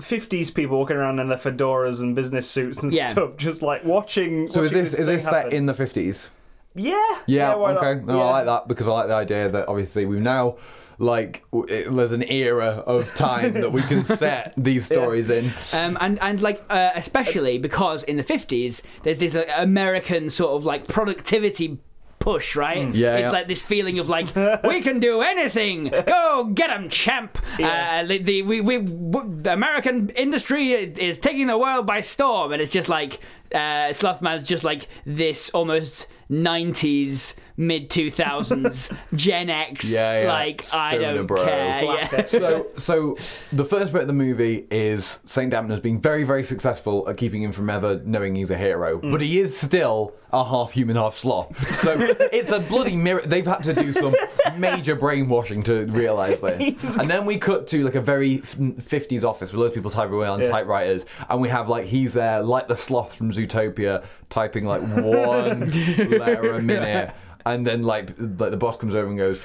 fifties 0.00 0.50
people 0.50 0.78
walking 0.78 0.96
around 0.96 1.18
in 1.20 1.28
their 1.28 1.38
fedoras 1.38 2.00
and 2.00 2.14
business 2.16 2.48
suits 2.50 2.82
and 2.82 2.92
Yeah. 2.92 3.08
stuff, 3.08 3.36
just 3.36 3.62
like 3.62 3.84
watching. 3.84 4.48
So 4.48 4.62
is 4.62 4.70
watching 4.70 4.84
this 4.84 4.90
is 4.92 4.96
thing 4.98 5.06
this 5.06 5.22
set 5.24 5.32
happen. 5.34 5.52
in 5.52 5.66
the 5.66 5.74
fifties? 5.74 6.26
Yeah. 6.74 6.98
Yeah, 7.26 7.54
why 7.54 7.72
not? 7.74 7.84
okay. 7.84 8.04
No, 8.04 8.16
Yeah. 8.18 8.22
I 8.24 8.30
like 8.30 8.46
that 8.46 8.68
because 8.68 8.88
I 8.88 8.92
like 8.92 9.06
the 9.08 9.14
idea 9.14 9.48
that 9.48 9.68
obviously 9.68 10.06
we've 10.06 10.20
now 10.20 10.56
like 10.98 11.44
w- 11.52 11.72
it, 11.72 11.92
there's 11.94 12.12
an 12.12 12.22
era 12.30 12.82
of 12.86 13.12
time 13.16 13.52
that 13.54 13.70
we 13.72 13.82
can 13.82 14.04
set 14.22 14.52
these 14.56 14.84
stories 14.86 15.30
in. 15.30 15.52
Um, 15.72 15.96
and 16.00 16.20
and 16.20 16.40
like 16.40 16.64
uh, 16.70 16.90
especially 16.94 17.58
because 17.58 18.02
in 18.04 18.16
the 18.16 18.22
fifties 18.24 18.82
there's 19.04 19.18
this 19.18 19.34
uh, 19.36 19.44
American 19.56 20.30
sort 20.30 20.52
of 20.56 20.64
like 20.64 20.86
productivity 20.88 21.78
push, 22.24 22.56
right? 22.56 22.94
Yeah, 22.94 23.16
it's 23.16 23.20
yeah. 23.24 23.30
like 23.30 23.48
this 23.48 23.60
feeling 23.60 23.98
of 23.98 24.08
like 24.08 24.34
we 24.64 24.80
can 24.80 24.98
do 24.98 25.20
anything. 25.20 25.90
Go 26.06 26.50
get 26.54 26.70
'em, 26.70 26.88
champ. 26.88 27.38
Yeah. 27.58 28.00
Uh, 28.02 28.06
the, 28.06 28.18
the 28.18 28.42
we, 28.42 28.62
we 28.62 28.78
w- 28.78 29.42
the 29.42 29.52
American 29.52 30.08
industry 30.10 30.72
is 30.72 31.18
taking 31.18 31.48
the 31.48 31.58
world 31.58 31.86
by 31.86 32.00
storm, 32.00 32.52
and 32.52 32.62
it's 32.62 32.72
just 32.72 32.88
like 32.88 33.20
uh, 33.52 33.92
Slothman's 33.92 34.48
just 34.48 34.64
like 34.64 34.88
this 35.04 35.50
almost. 35.50 36.06
90s 36.30 37.34
mid 37.56 37.88
2000s 37.88 38.96
gen 39.14 39.48
x 39.48 39.88
Yeah, 39.90 40.22
yeah. 40.22 40.28
like 40.32 40.64
i 40.74 40.98
don't 40.98 41.26
bro. 41.26 41.44
care 41.44 41.84
yeah. 41.84 42.22
So, 42.26 42.66
so 42.76 43.16
the 43.52 43.64
first 43.64 43.92
bit 43.92 44.00
of 44.02 44.06
the 44.08 44.12
movie 44.12 44.66
is 44.70 45.20
Saint 45.24 45.52
Damnus 45.52 45.80
being 45.80 46.00
very, 46.00 46.24
very 46.24 46.42
successful 46.42 47.08
at 47.08 47.16
keeping 47.16 47.42
him 47.42 47.52
from 47.52 47.70
ever 47.70 48.00
knowing 48.04 48.34
he's 48.34 48.50
a 48.50 48.56
hero, 48.56 48.98
but 48.98 49.20
he 49.20 49.38
is 49.38 49.56
still 49.56 50.14
a 50.32 50.44
half 50.44 50.72
human, 50.72 50.96
half 50.96 51.14
sloth. 51.16 51.56
So 51.80 51.92
it's 52.32 52.50
a 52.50 52.58
bloody 52.60 52.96
mirror. 52.96 53.22
They've 53.24 53.46
had 53.46 53.62
to 53.64 53.74
do 53.74 53.92
some 53.92 54.14
major 54.56 54.96
brainwashing 54.96 55.62
to 55.64 55.86
realize 55.86 56.40
this. 56.40 56.96
And 56.96 57.08
then 57.08 57.24
we 57.26 57.38
cut 57.38 57.68
to 57.68 57.84
like 57.84 57.94
a 57.94 58.00
very 58.00 58.38
50s 58.38 59.22
office 59.22 59.52
with 59.52 59.60
loads 59.60 59.70
of 59.70 59.74
people 59.74 59.90
typing 59.92 60.14
away 60.14 60.26
on 60.26 60.40
Yeah. 60.40 60.48
typewriters, 60.48 61.06
and 61.28 61.40
we 61.40 61.48
have 61.50 61.68
like 61.68 61.84
he's 61.84 62.14
there 62.14 62.42
like 62.42 62.66
the 62.68 62.76
sloth 62.76 63.14
from 63.14 63.30
Zootopia, 63.32 64.04
typing 64.30 64.64
like 64.64 64.82
one 64.82 65.70
letter 66.18 66.54
a 66.54 66.62
minute. 66.62 67.14
And 67.46 67.66
then 67.66 67.82
like 67.82 68.14
like 68.18 68.50
the 68.50 68.56
boss 68.56 68.78
comes 68.78 68.94
over 68.94 69.06
and 69.08 69.18
goes, 69.18 69.38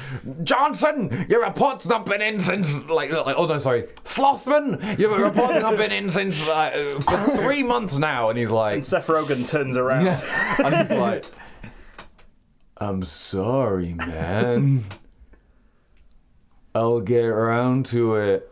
Johnson, 0.43 1.25
your 1.29 1.43
report's 1.43 1.85
not 1.85 2.05
been 2.05 2.21
in 2.21 2.39
since 2.39 2.73
like, 2.89 3.11
like 3.11 3.35
oh 3.37 3.45
no 3.45 3.57
sorry, 3.57 3.83
Slothman, 4.05 4.97
your 4.97 5.19
report's 5.19 5.55
not 5.55 5.75
been 5.75 5.91
in 5.91 6.09
since 6.09 6.41
uh, 6.47 6.99
for 7.03 7.17
three 7.37 7.61
months 7.63 7.95
now, 7.97 8.29
and 8.29 8.39
he's 8.39 8.51
like, 8.51 8.75
And 8.75 8.85
Seth 8.85 9.07
Rogen 9.07 9.45
turns 9.45 9.75
around. 9.75 10.07
and 10.07 10.75
he's 10.75 10.97
like, 10.97 11.25
I'm 12.77 13.03
sorry, 13.03 13.93
man. 13.93 14.85
I'll 16.73 17.01
get 17.01 17.25
around 17.25 17.87
to 17.87 18.15
it 18.15 18.49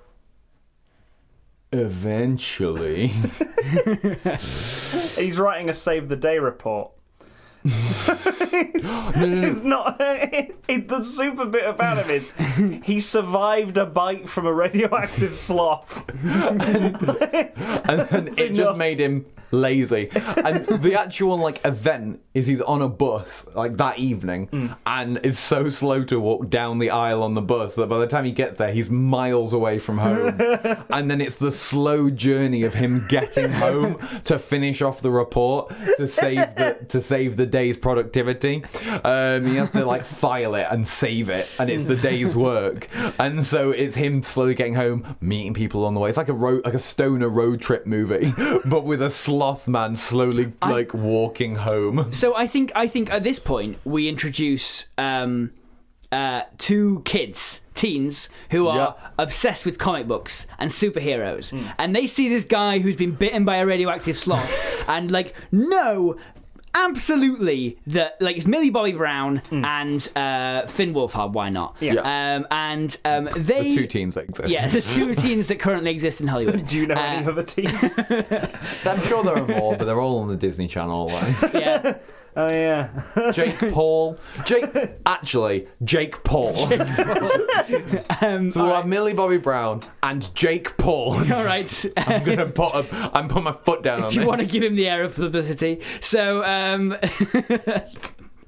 eventually. 1.72 3.08
He's 5.16 5.38
writing 5.39 5.70
a 5.70 5.74
save 5.74 6.10
the 6.10 6.16
day 6.16 6.39
report. 6.39 6.92
No. 7.67 9.43
It's 9.47 9.63
not. 9.63 10.01
It, 10.67 10.89
the 10.89 11.01
super 11.01 11.45
bit 11.45 11.65
about 11.65 12.05
him 12.05 12.09
is 12.09 12.29
he 12.83 13.00
survived 13.00 13.77
a 13.77 13.86
bite 13.86 14.27
from 14.27 14.45
a 14.47 14.53
radioactive 14.53 15.33
sloth. 15.47 16.09
and 16.09 17.00
then 17.00 18.27
it 18.38 18.53
just 18.53 18.75
made 18.77 19.00
him 19.00 19.25
lazy. 19.51 20.10
And 20.13 20.66
the 20.66 20.96
actual 21.00 21.38
like 21.38 21.63
event 21.66 22.22
is 22.34 22.48
he's 22.48 22.62
on 22.62 22.82
a 22.82 22.88
bus 22.88 23.46
like 23.56 23.77
that 23.77 24.00
evening 24.00 24.75
and 24.86 25.18
is 25.24 25.39
so 25.39 25.70
slow 25.70 26.04
to 26.06 26.20
walk 26.20 26.50
down 26.50 26.80
the 26.80 26.89
aisle 26.89 27.24
on 27.24 27.34
the 27.34 27.42
bus 27.42 27.75
that 27.75 27.88
by 27.88 27.98
the 27.98 28.08
time 28.08 28.25
he 28.25 28.32
gets 28.32 28.58
there 28.58 28.72
he's 28.72 28.89
miles 28.89 29.54
away 29.54 29.80
from 29.80 29.98
home. 29.98 30.36
and 30.89 31.10
then 31.10 31.22
it's 31.22 31.36
the 31.36 31.51
slow 31.51 32.10
journey 32.10 32.63
of 32.63 32.74
him 32.74 33.06
getting 33.08 33.51
home 33.51 33.98
to 34.25 34.38
finish 34.38 34.82
off 34.82 35.01
the 35.01 35.12
report 35.12 35.74
to 35.98 36.08
save 36.08 36.56
the 36.56 36.77
to 36.89 37.01
save 37.01 37.38
the 37.38 37.46
day's 37.46 37.77
productivity. 37.77 38.63
Um, 39.04 39.46
he 39.46 39.56
has 39.56 39.72
to 39.72 39.86
like 39.86 40.06
file 40.06 40.56
it 40.56 40.68
and 40.70 40.88
save 40.88 41.30
it 41.30 41.50
and 41.60 41.70
it's 41.70 41.86
the 41.86 41.96
day's 41.96 42.36
work. 42.36 42.88
And 43.20 43.46
so 43.46 43.72
it's 43.72 43.96
him 43.96 44.24
slowly 44.24 44.56
getting 44.56 44.75
home, 44.75 45.18
meeting 45.22 45.54
people 45.54 45.86
on 45.86 45.94
the 45.94 46.00
way. 46.00 46.10
It's 46.10 46.18
like 46.18 46.30
a 46.30 46.34
road 46.34 46.66
like 46.66 46.74
a 46.74 46.80
stoner 46.80 47.30
road 47.30 47.62
trip 47.62 47.86
movie, 47.86 48.34
but 48.66 48.84
with 48.84 49.01
a 49.01 49.10
sloth 49.38 49.67
man 49.67 49.96
slowly 49.96 50.51
like 50.63 50.94
walking 50.94 51.56
home. 51.58 52.12
So 52.12 52.36
I 52.36 52.48
think 52.48 52.72
I 52.75 52.88
think 52.88 53.12
at 53.12 53.24
this 53.24 53.39
point 53.39 53.77
we 53.86 54.10
introduce 54.10 54.88
um, 54.98 55.51
uh, 56.12 56.41
two 56.58 57.01
kids, 57.06 57.62
teens, 57.75 58.29
who 58.50 58.67
are 58.67 58.96
Yeah. 59.00 59.08
obsessed 59.20 59.63
with 59.65 59.77
comic 59.77 60.08
books 60.08 60.48
and 60.58 60.72
superheroes, 60.72 61.53
and 61.77 61.96
they 61.96 62.08
see 62.08 62.27
this 62.29 62.44
guy 62.46 62.79
who's 62.79 62.96
been 62.96 63.12
bitten 63.13 63.46
by 63.46 63.58
a 63.58 63.65
radioactive 63.65 64.17
sloth, 64.17 64.51
and 64.89 65.12
like 65.12 65.36
no. 65.51 66.15
Absolutely, 66.77 67.77
that 67.88 68.22
like 68.22 68.38
it's 68.38 68.46
Millie 68.46 68.69
Bobby 68.69 68.91
Brown 68.93 69.41
and 69.51 70.07
uh, 70.15 70.65
Finn 70.67 70.93
Wolfhard. 70.93 71.34
Why 71.34 71.50
not? 71.50 71.75
Yeah. 71.79 71.96
Um, 72.36 72.48
and 72.51 72.98
um, 73.03 73.29
they 73.36 73.69
The 73.69 73.75
two 73.75 73.88
teens 73.88 74.15
that 74.15 74.25
exist. 74.29 74.50
yeah, 74.50 74.67
the 74.67 74.81
two 74.81 75.13
teens 75.22 75.48
that 75.48 75.60
currently 75.60 75.91
exist 75.91 76.22
in 76.22 76.27
Hollywood. 76.27 76.67
Do 76.67 76.77
you 76.77 76.88
know 76.88 76.96
Uh, 76.96 77.00
any 77.00 77.25
other 77.27 77.43
teams? 77.43 77.72
I'm 78.86 79.01
sure 79.01 79.24
there 79.24 79.38
are 79.38 79.48
more, 79.48 79.75
but 79.75 79.86
they're 79.86 80.00
all 80.00 80.19
on 80.19 80.27
the 80.27 80.36
Disney 80.36 80.67
Channel. 80.67 81.07
Like. 81.07 81.53
Yeah. 81.53 81.98
Oh 82.38 82.51
yeah. 82.51 82.89
Jake 83.34 83.60
Paul. 83.72 84.17
Jake, 84.46 84.65
actually, 85.06 85.67
Jake 85.84 86.24
Paul. 86.24 86.56
Um, 88.22 88.51
so 88.51 88.63
we'll 88.63 88.75
have 88.75 88.88
Millie 88.88 89.13
Bobby 89.13 89.38
Brown 89.38 89.82
and 90.03 90.34
Jake 90.36 90.77
Paul. 90.77 91.13
all 91.34 91.44
right. 91.44 91.86
I'm 91.98 92.24
gonna 92.24 92.46
put 92.46 92.74
a, 92.74 93.12
I'm 93.13 93.27
putting 93.27 93.44
my 93.44 93.51
foot 93.51 93.84
down 93.84 94.01
on 94.03 94.10
if 94.10 94.13
you 94.13 94.22
this. 94.22 94.27
want 94.27 94.41
to 94.41 94.48
give 94.48 94.63
him 94.63 94.75
the 94.75 94.88
air 94.88 95.03
of 95.03 95.15
publicity. 95.15 95.82
So, 96.00 96.44
um, 96.46 96.96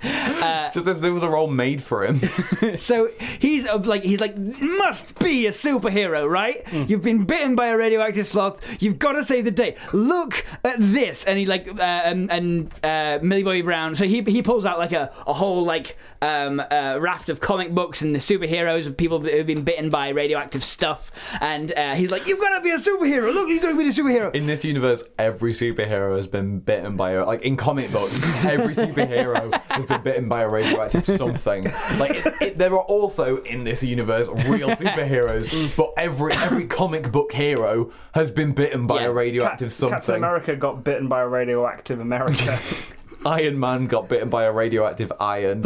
As 0.01 1.01
there 1.01 1.13
was 1.13 1.23
a 1.23 1.29
role 1.29 1.47
made 1.47 1.83
for 1.83 2.05
him. 2.05 2.21
so 2.77 3.09
he's 3.39 3.67
uh, 3.67 3.77
like, 3.79 4.03
he's 4.03 4.19
like, 4.19 4.37
must 4.37 5.17
be 5.19 5.45
a 5.47 5.51
superhero, 5.51 6.29
right? 6.29 6.65
You've 6.71 7.03
been 7.03 7.25
bitten 7.25 7.55
by 7.55 7.67
a 7.67 7.77
radioactive 7.77 8.27
sloth. 8.27 8.63
You've 8.81 8.99
got 8.99 9.13
to 9.13 9.23
save 9.23 9.45
the 9.45 9.51
day. 9.51 9.75
Look 9.93 10.45
at 10.63 10.77
this, 10.79 11.23
and 11.25 11.37
he 11.37 11.45
like, 11.45 11.67
uh, 11.67 11.81
and, 11.81 12.31
and 12.31 12.73
uh, 12.83 13.19
Millie 13.21 13.43
Bobby 13.43 13.61
Brown. 13.61 13.95
So 13.95 14.05
he 14.05 14.21
he 14.21 14.41
pulls 14.41 14.65
out 14.65 14.79
like 14.79 14.91
a, 14.91 15.11
a 15.27 15.33
whole 15.33 15.63
like 15.63 15.97
um, 16.21 16.59
uh, 16.59 16.97
raft 16.99 17.29
of 17.29 17.39
comic 17.39 17.73
books 17.73 18.01
and 18.01 18.13
the 18.13 18.19
superheroes 18.19 18.85
of 18.87 18.97
people 18.97 19.19
who've 19.19 19.45
been 19.45 19.63
bitten 19.63 19.89
by 19.89 20.09
radioactive 20.09 20.63
stuff, 20.63 21.11
and 21.41 21.71
uh, 21.73 21.95
he's 21.95 22.11
like, 22.11 22.27
you've 22.27 22.39
got 22.39 22.55
to 22.55 22.61
be 22.61 22.71
a 22.71 22.77
superhero. 22.77 23.33
Look, 23.33 23.49
you've 23.49 23.61
got 23.61 23.71
to 23.71 23.77
be 23.77 23.87
a 23.87 23.91
superhero. 23.91 24.33
In 24.33 24.45
this 24.45 24.63
universe, 24.63 25.03
every 25.17 25.53
superhero 25.53 26.17
has 26.17 26.27
been 26.27 26.59
bitten 26.59 26.95
by 26.95 27.11
a 27.11 27.25
like 27.25 27.43
in 27.43 27.57
comic 27.57 27.91
books. 27.91 28.13
Every 28.45 28.75
superhero 28.75 29.53
has 29.69 29.85
been 29.89 30.01
bitten 30.01 30.29
by 30.29 30.43
a 30.43 30.47
radioactive 30.47 31.05
something. 31.17 31.65
Like 31.97 32.11
it, 32.11 32.33
it, 32.41 32.57
there 32.57 32.71
are 32.73 32.79
also 32.83 33.43
in 33.43 33.65
this 33.65 33.83
universe 33.83 34.29
real 34.47 34.69
superheroes, 34.77 35.75
but 35.75 35.91
every 35.97 36.31
every 36.33 36.67
comic 36.67 37.11
book 37.11 37.33
hero 37.33 37.91
has 38.13 38.31
been 38.31 38.53
bitten 38.53 38.87
by 38.87 39.01
Yeah. 39.01 39.07
a 39.07 39.11
radioactive 39.11 39.73
something. 39.73 39.97
Captain. 39.97 40.15
America 40.15 40.55
got 40.55 40.85
bitten 40.85 41.09
by 41.09 41.21
a 41.21 41.27
radioactive 41.27 41.99
America. 41.99 42.57
Iron 43.25 43.59
Man 43.59 43.87
got 43.87 44.07
bitten 44.07 44.29
by 44.29 44.45
a 44.45 44.51
radioactive 44.53 45.11
iron. 45.19 45.65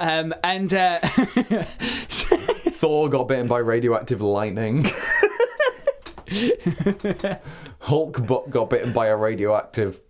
Um, 0.00 0.34
and 0.42 0.74
uh, 0.74 0.98
Thor 2.08 3.08
got 3.08 3.28
bitten 3.28 3.46
by 3.46 3.58
radioactive 3.58 4.20
lightning. 4.20 4.90
Hulk 7.80 8.26
got 8.50 8.70
bitten 8.70 8.92
by 8.92 9.08
a 9.08 9.16
radioactive. 9.16 10.00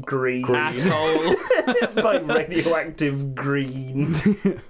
Green. 0.00 0.44
asshole. 0.54 1.34
by 2.02 2.18
radioactive 2.18 3.34
green. 3.34 4.16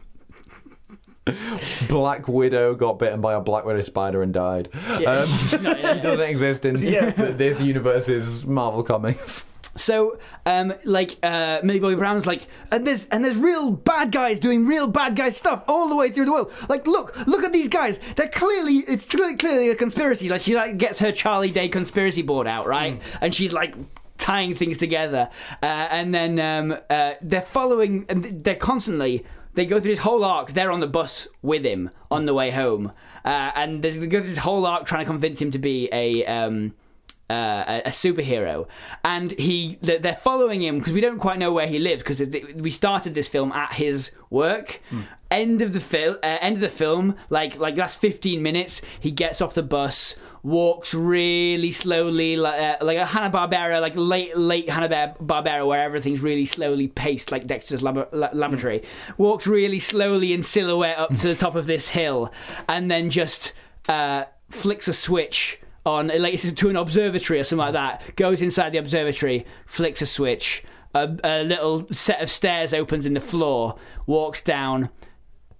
Black 1.89 2.27
Widow 2.27 2.75
got 2.75 2.99
bitten 2.99 3.21
by 3.21 3.35
a 3.35 3.41
Black 3.41 3.65
Widow 3.65 3.81
spider 3.81 4.23
and 4.23 4.33
died. 4.33 4.69
Yeah. 4.99 5.11
Um, 5.21 5.29
No. 5.63 5.75
She 5.75 6.01
doesn't 6.01 6.21
exist 6.21 6.65
in 6.65 6.79
Yeah. 6.79 7.13
th- 7.13 7.37
this 7.37 7.61
universe's 7.61 8.45
Marvel 8.45 8.83
comics. 8.83 9.49
So, 9.77 10.19
um, 10.45 10.75
like, 10.85 11.17
uh, 11.23 11.61
Millie 11.63 11.79
Bobby 11.79 11.95
Brown's 11.95 12.27
like, 12.27 12.47
and 12.71 12.87
there's 12.87 13.07
and 13.07 13.25
there's 13.25 13.37
real 13.37 13.71
bad 13.71 14.13
guys 14.13 14.39
doing 14.39 14.67
real 14.67 14.87
bad 14.87 15.17
guy 15.17 15.31
stuff 15.31 15.63
all 15.67 15.89
the 15.89 15.97
way 15.97 16.11
through 16.11 16.27
the 16.27 16.33
world. 16.33 16.53
Like, 16.69 16.87
look, 16.87 17.17
look 17.27 17.43
at 17.43 17.53
these 17.55 17.69
guys. 17.69 17.99
They're 18.17 18.29
clearly, 18.29 18.79
it's 18.87 19.07
clearly, 19.09 19.37
clearly 19.37 19.71
a 19.71 19.75
conspiracy. 19.75 20.29
Like, 20.29 20.43
she 20.43 20.55
like 20.55 20.77
gets 20.77 20.99
her 20.99 21.11
Charlie 21.11 21.51
Day 21.53 21.69
conspiracy 21.71 22.21
board 22.21 22.47
out, 22.47 22.67
right? 22.67 23.01
And 23.23 23.35
she's 23.35 23.55
like 23.55 23.75
tying 24.23 24.55
things 24.55 24.79
together, 24.79 25.29
uh, 25.63 25.89
and 25.91 26.15
then 26.15 26.39
um, 26.39 26.79
uh, 26.89 27.15
they're 27.21 27.43
following, 27.43 28.07
and 28.09 28.45
they're 28.45 28.55
constantly. 28.55 29.27
They 29.55 29.67
go 29.67 29.81
through 29.81 29.91
this 29.91 29.99
whole 29.99 30.25
arc. 30.25 30.55
They're 30.55 30.73
on 30.73 30.81
the 30.81 30.87
bus 30.87 31.29
with 31.43 31.67
him 31.67 31.91
on 32.11 32.25
the 32.25 32.33
way 32.33 32.51
home, 32.51 32.93
uh, 33.25 33.51
and 33.55 33.83
they 33.83 33.91
go 34.07 34.21
through 34.21 34.31
this 34.31 34.39
whole 34.39 34.65
arc 34.65 34.87
trying 34.87 35.05
to 35.05 35.11
convince 35.11 35.43
him 35.43 35.51
to 35.51 35.59
be 35.59 35.89
a. 35.93 36.25
Um, 36.25 36.75
uh, 37.31 37.65
a, 37.67 37.89
a 37.89 37.91
superhero, 37.91 38.67
and 39.05 39.31
he 39.39 39.79
they're 39.81 40.15
following 40.15 40.61
him 40.61 40.79
because 40.79 40.93
we 40.93 41.01
don't 41.01 41.19
quite 41.19 41.39
know 41.39 41.51
where 41.51 41.67
he 41.67 41.79
lives 41.79 42.03
because 42.03 42.21
we 42.57 42.71
started 42.71 43.15
this 43.15 43.27
film 43.27 43.51
at 43.53 43.73
his 43.75 44.11
work. 44.29 44.83
End 45.31 45.63
of 45.63 45.73
the 45.73 45.81
film, 45.81 46.17
uh, 46.23 46.37
end 46.43 46.57
of 46.57 46.61
the 46.61 46.69
film, 46.69 47.17
like 47.31 47.59
like 47.59 47.75
last 47.79 47.99
fifteen 47.99 48.43
minutes, 48.43 48.83
he 49.01 49.11
gets 49.11 49.41
off 49.41 49.55
the 49.55 49.63
bus 49.63 50.15
walks 50.43 50.93
really 50.93 51.71
slowly, 51.71 52.37
like, 52.37 52.61
uh, 52.61 52.85
like 52.85 52.99
a 52.99 53.07
Hanna 53.07 53.31
Barbera, 53.31 53.81
like 53.81 53.95
late 53.97 54.37
late 54.37 54.69
Hanna 54.69 55.15
Barbera, 55.23 55.67
where 55.67 55.83
everything's 55.83 56.21
really 56.21 56.45
slowly 56.45 56.89
paced, 56.89 57.31
like 57.31 57.47
Dexter's 57.47 57.83
lab- 57.83 58.09
la- 58.13 58.31
laboratory. 58.33 58.83
Walks 59.17 59.47
really 59.47 59.81
slowly 59.81 60.33
in 60.33 60.43
silhouette 60.43 60.99
up 60.99 61.15
to 61.17 61.29
the 61.29 61.37
top 61.37 61.55
of 61.55 61.67
this 61.67 61.89
hill, 61.89 62.33
and 62.69 62.91
then 62.91 63.11
just 63.11 63.53
uh, 63.89 64.25
flicks 64.51 64.89
a 64.89 64.93
switch 64.93 65.61
on, 65.87 66.09
like 66.19 66.41
to 66.41 66.69
an 66.69 66.77
observatory 66.77 67.41
or 67.41 67.45
something 67.45 67.65
like 67.65 67.75
that. 67.75 68.17
Goes 68.17 68.41
inside 68.41 68.71
the 68.71 68.79
observatory, 68.79 69.47
flicks 69.67 70.03
a 70.03 70.07
switch. 70.07 70.65
A, 70.95 71.17
a 71.25 71.43
little 71.43 71.87
set 71.91 72.21
of 72.21 72.31
stairs 72.31 72.75
opens 72.75 73.07
in 73.07 73.15
the 73.15 73.21
floor. 73.21 73.77
Walks 74.07 74.43
down 74.43 74.91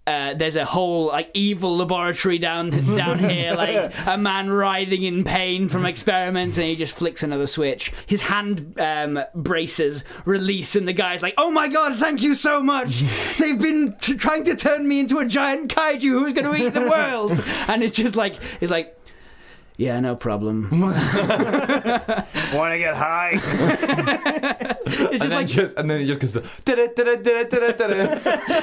uh, 0.05 0.35
there's 0.35 0.57
a 0.57 0.65
whole 0.65 1.07
like 1.07 1.31
evil 1.33 1.77
laboratory 1.77 2.39
down 2.39 2.71
down 2.97 3.19
here, 3.31 3.55
like 3.55 3.93
a 4.07 4.19
man 4.19 4.51
writhing 4.51 5.05
in 5.05 5.23
pain 5.23 5.69
from 5.69 5.87
experiments, 5.87 6.57
and 6.57 6.67
he 6.67 6.75
just 6.75 6.93
flicks 6.93 7.23
another 7.23 7.47
switch. 7.47 7.93
His 8.07 8.23
hand 8.23 8.81
um, 8.81 9.23
braces 9.35 10.03
release, 10.25 10.75
and 10.75 10.89
the 10.89 10.93
guy's 10.93 11.23
like, 11.23 11.35
"Oh 11.39 11.53
my 11.53 11.69
god, 11.69 11.97
thank 11.99 12.21
you 12.21 12.35
so 12.35 12.61
much! 12.61 13.01
They've 13.39 13.59
been 13.59 13.97
t- 14.01 14.15
trying 14.15 14.45
to 14.45 14.57
turn 14.57 14.89
me 14.89 14.99
into 15.01 15.19
a 15.19 15.25
giant 15.25 15.73
kaiju 15.73 16.01
who's 16.01 16.33
going 16.33 16.47
to 16.47 16.67
eat 16.67 16.75
the 16.75 16.89
world." 16.89 17.33
and 17.69 17.85
it's 17.85 17.97
just 17.97 18.17
like 18.17 18.37
it's 18.61 18.71
like. 18.71 18.99
Yeah, 19.79 19.99
no 20.01 20.15
problem. 20.15 20.69
Want 20.71 20.95
to 22.73 22.79
get 22.79 22.95
high? 22.95 23.41
It's 24.95 25.23
And 25.23 25.31
just 25.31 25.31
then 25.31 25.31
like 25.31 25.47
just 25.47 25.77
and 25.79 25.89
then 25.91 26.01
it 26.03 26.05
just 26.07 26.21
goes 26.21 26.33
to 26.33 26.41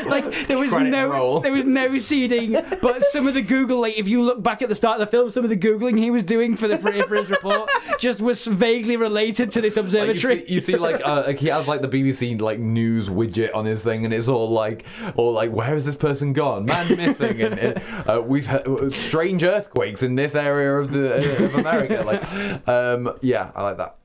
like 0.07 0.47
there 0.47 0.57
was 0.59 0.69
Credit 0.71 0.89
no 0.89 1.09
roll. 1.09 1.39
there 1.39 1.51
was 1.51 1.65
no 1.65 1.97
seeding, 1.97 2.53
but 2.81 3.03
some 3.05 3.25
of 3.27 3.33
the 3.33 3.41
Google 3.41 3.79
like 3.79 3.97
if 3.97 4.07
you 4.07 4.21
look 4.21 4.41
back 4.43 4.61
at 4.61 4.69
the 4.69 4.75
start 4.75 4.99
of 5.01 5.07
the 5.07 5.11
film, 5.11 5.31
some 5.31 5.43
of 5.43 5.49
the 5.49 5.57
googling 5.57 5.97
he 5.97 6.11
was 6.11 6.21
doing 6.23 6.55
for 6.55 6.67
the 6.67 6.77
for, 6.77 6.91
for 7.03 7.15
his 7.15 7.29
report 7.31 7.69
just 7.99 8.21
was 8.21 8.45
vaguely 8.45 8.95
related 8.95 9.49
to 9.51 9.61
this 9.61 9.75
Like, 9.75 9.83
you, 9.83 9.87
observatory. 9.87 10.45
see, 10.45 10.53
you 10.53 10.59
see, 10.61 10.75
like, 10.75 11.01
uh, 11.05 11.23
like 11.27 11.39
he 11.39 11.47
has 11.47 11.67
like 11.67 11.81
the 11.81 11.87
BBC 11.89 12.39
like 12.39 12.59
news 12.59 13.07
widget 13.09 13.53
on 13.55 13.65
his 13.65 13.81
thing, 13.81 14.05
and 14.05 14.13
it's 14.13 14.27
all 14.27 14.49
like, 14.49 14.85
all 15.15 15.33
like, 15.33 15.51
where 15.51 15.67
has 15.67 15.85
this 15.85 15.95
person 15.95 16.33
gone? 16.33 16.65
Man 16.65 16.95
missing, 16.95 17.41
and, 17.41 17.57
and 17.59 17.81
uh, 18.07 18.21
we've 18.21 18.45
had 18.45 18.65
strange 18.93 19.43
earthquakes 19.43 20.03
in 20.03 20.15
this 20.15 20.35
area 20.35 20.77
of 20.77 20.91
the 20.91 20.98
uh, 20.99 21.45
of 21.45 21.55
America. 21.55 22.03
Like, 22.05 22.67
um, 22.67 23.17
yeah, 23.21 23.51
I 23.55 23.63
like 23.63 23.77
that. 23.77 23.95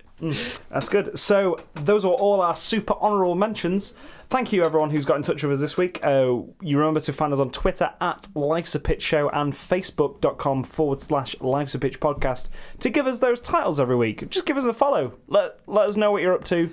That's 0.70 0.88
good. 0.88 1.18
So 1.18 1.58
those 1.74 2.04
were 2.04 2.12
all 2.12 2.40
our 2.40 2.56
super 2.56 2.94
honourable 2.94 3.34
mentions. 3.34 3.94
Thank 4.30 4.52
you 4.52 4.64
everyone 4.64 4.90
who's 4.90 5.04
got 5.04 5.16
in 5.16 5.22
touch 5.22 5.42
with 5.42 5.52
us 5.52 5.60
this 5.60 5.76
week. 5.76 6.00
Uh, 6.02 6.42
you 6.60 6.78
remember 6.78 7.00
to 7.00 7.12
find 7.12 7.32
us 7.32 7.40
on 7.40 7.50
Twitter 7.50 7.90
at 8.00 8.26
Life's 8.34 8.74
a 8.74 8.80
Pitch 8.80 9.02
Show 9.02 9.28
and 9.30 9.52
Facebook.com 9.52 10.64
forward 10.64 11.00
slash 11.00 11.36
Life's 11.40 11.74
a 11.74 11.78
Pitch 11.78 12.00
Podcast 12.00 12.48
to 12.78 12.90
give 12.90 13.06
us 13.06 13.18
those 13.18 13.40
titles 13.40 13.78
every 13.78 13.96
week. 13.96 14.28
Just 14.30 14.46
give 14.46 14.56
us 14.56 14.64
a 14.64 14.72
follow. 14.72 15.14
Let 15.26 15.58
let 15.66 15.88
us 15.88 15.96
know 15.96 16.10
what 16.10 16.22
you're 16.22 16.34
up 16.34 16.44
to. 16.44 16.70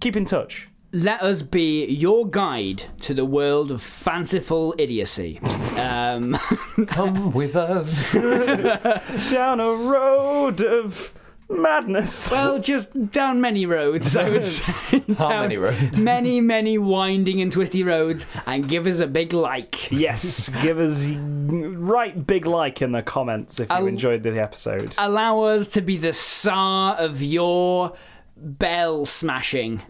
Keep 0.00 0.16
in 0.16 0.24
touch. 0.24 0.68
Let 0.96 1.22
us 1.22 1.42
be 1.42 1.84
your 1.86 2.24
guide 2.24 2.84
to 3.00 3.14
the 3.14 3.24
world 3.24 3.72
of 3.72 3.82
fanciful 3.82 4.76
idiocy. 4.78 5.40
Um, 5.76 6.34
Come 6.86 7.32
with 7.32 7.56
us. 7.56 8.12
Down 9.32 9.58
a 9.58 9.72
road 9.72 10.60
of 10.62 11.12
madness. 11.48 12.30
well, 12.30 12.60
just 12.60 13.10
down 13.10 13.40
many 13.40 13.66
roads, 13.66 14.16
I 14.16 14.30
would 14.30 14.44
say. 14.44 14.72
How 15.18 15.28
Down 15.30 15.42
many 15.42 15.56
roads? 15.56 15.98
Many, 16.00 16.40
many 16.40 16.78
winding 16.78 17.40
and 17.40 17.50
twisty 17.52 17.82
roads, 17.82 18.24
and 18.46 18.68
give 18.68 18.86
us 18.86 19.00
a 19.00 19.08
big 19.08 19.32
like. 19.32 19.90
Yes, 19.90 20.48
give 20.62 20.78
us 20.78 21.04
right 21.06 22.24
big 22.24 22.46
like 22.46 22.80
in 22.82 22.92
the 22.92 23.02
comments 23.02 23.58
if 23.58 23.68
you 23.68 23.74
I'll- 23.74 23.86
enjoyed 23.88 24.22
the 24.22 24.40
episode. 24.40 24.94
allow 24.96 25.40
us 25.40 25.66
to 25.68 25.80
be 25.82 25.96
the 25.96 26.12
czar 26.12 26.94
of 26.94 27.20
your 27.20 27.94
bell 28.36 29.04
smashing. 29.06 29.82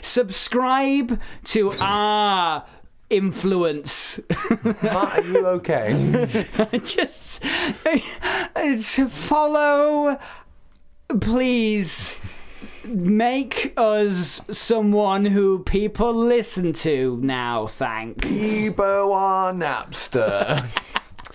Subscribe 0.00 1.20
to 1.44 1.72
our 1.80 2.64
influence. 3.10 4.20
Matt, 4.82 5.18
are 5.18 5.24
you 5.24 5.46
okay? 5.46 6.46
Just 6.84 7.42
follow, 9.10 10.18
please. 11.20 12.18
Make 12.84 13.74
us 13.76 14.40
someone 14.48 15.24
who 15.24 15.64
people 15.64 16.14
listen 16.14 16.72
to 16.74 17.18
now, 17.20 17.66
thanks. 17.66 18.24
Bebo 18.24 19.12
on 19.12 19.58
Napster. 19.58 20.64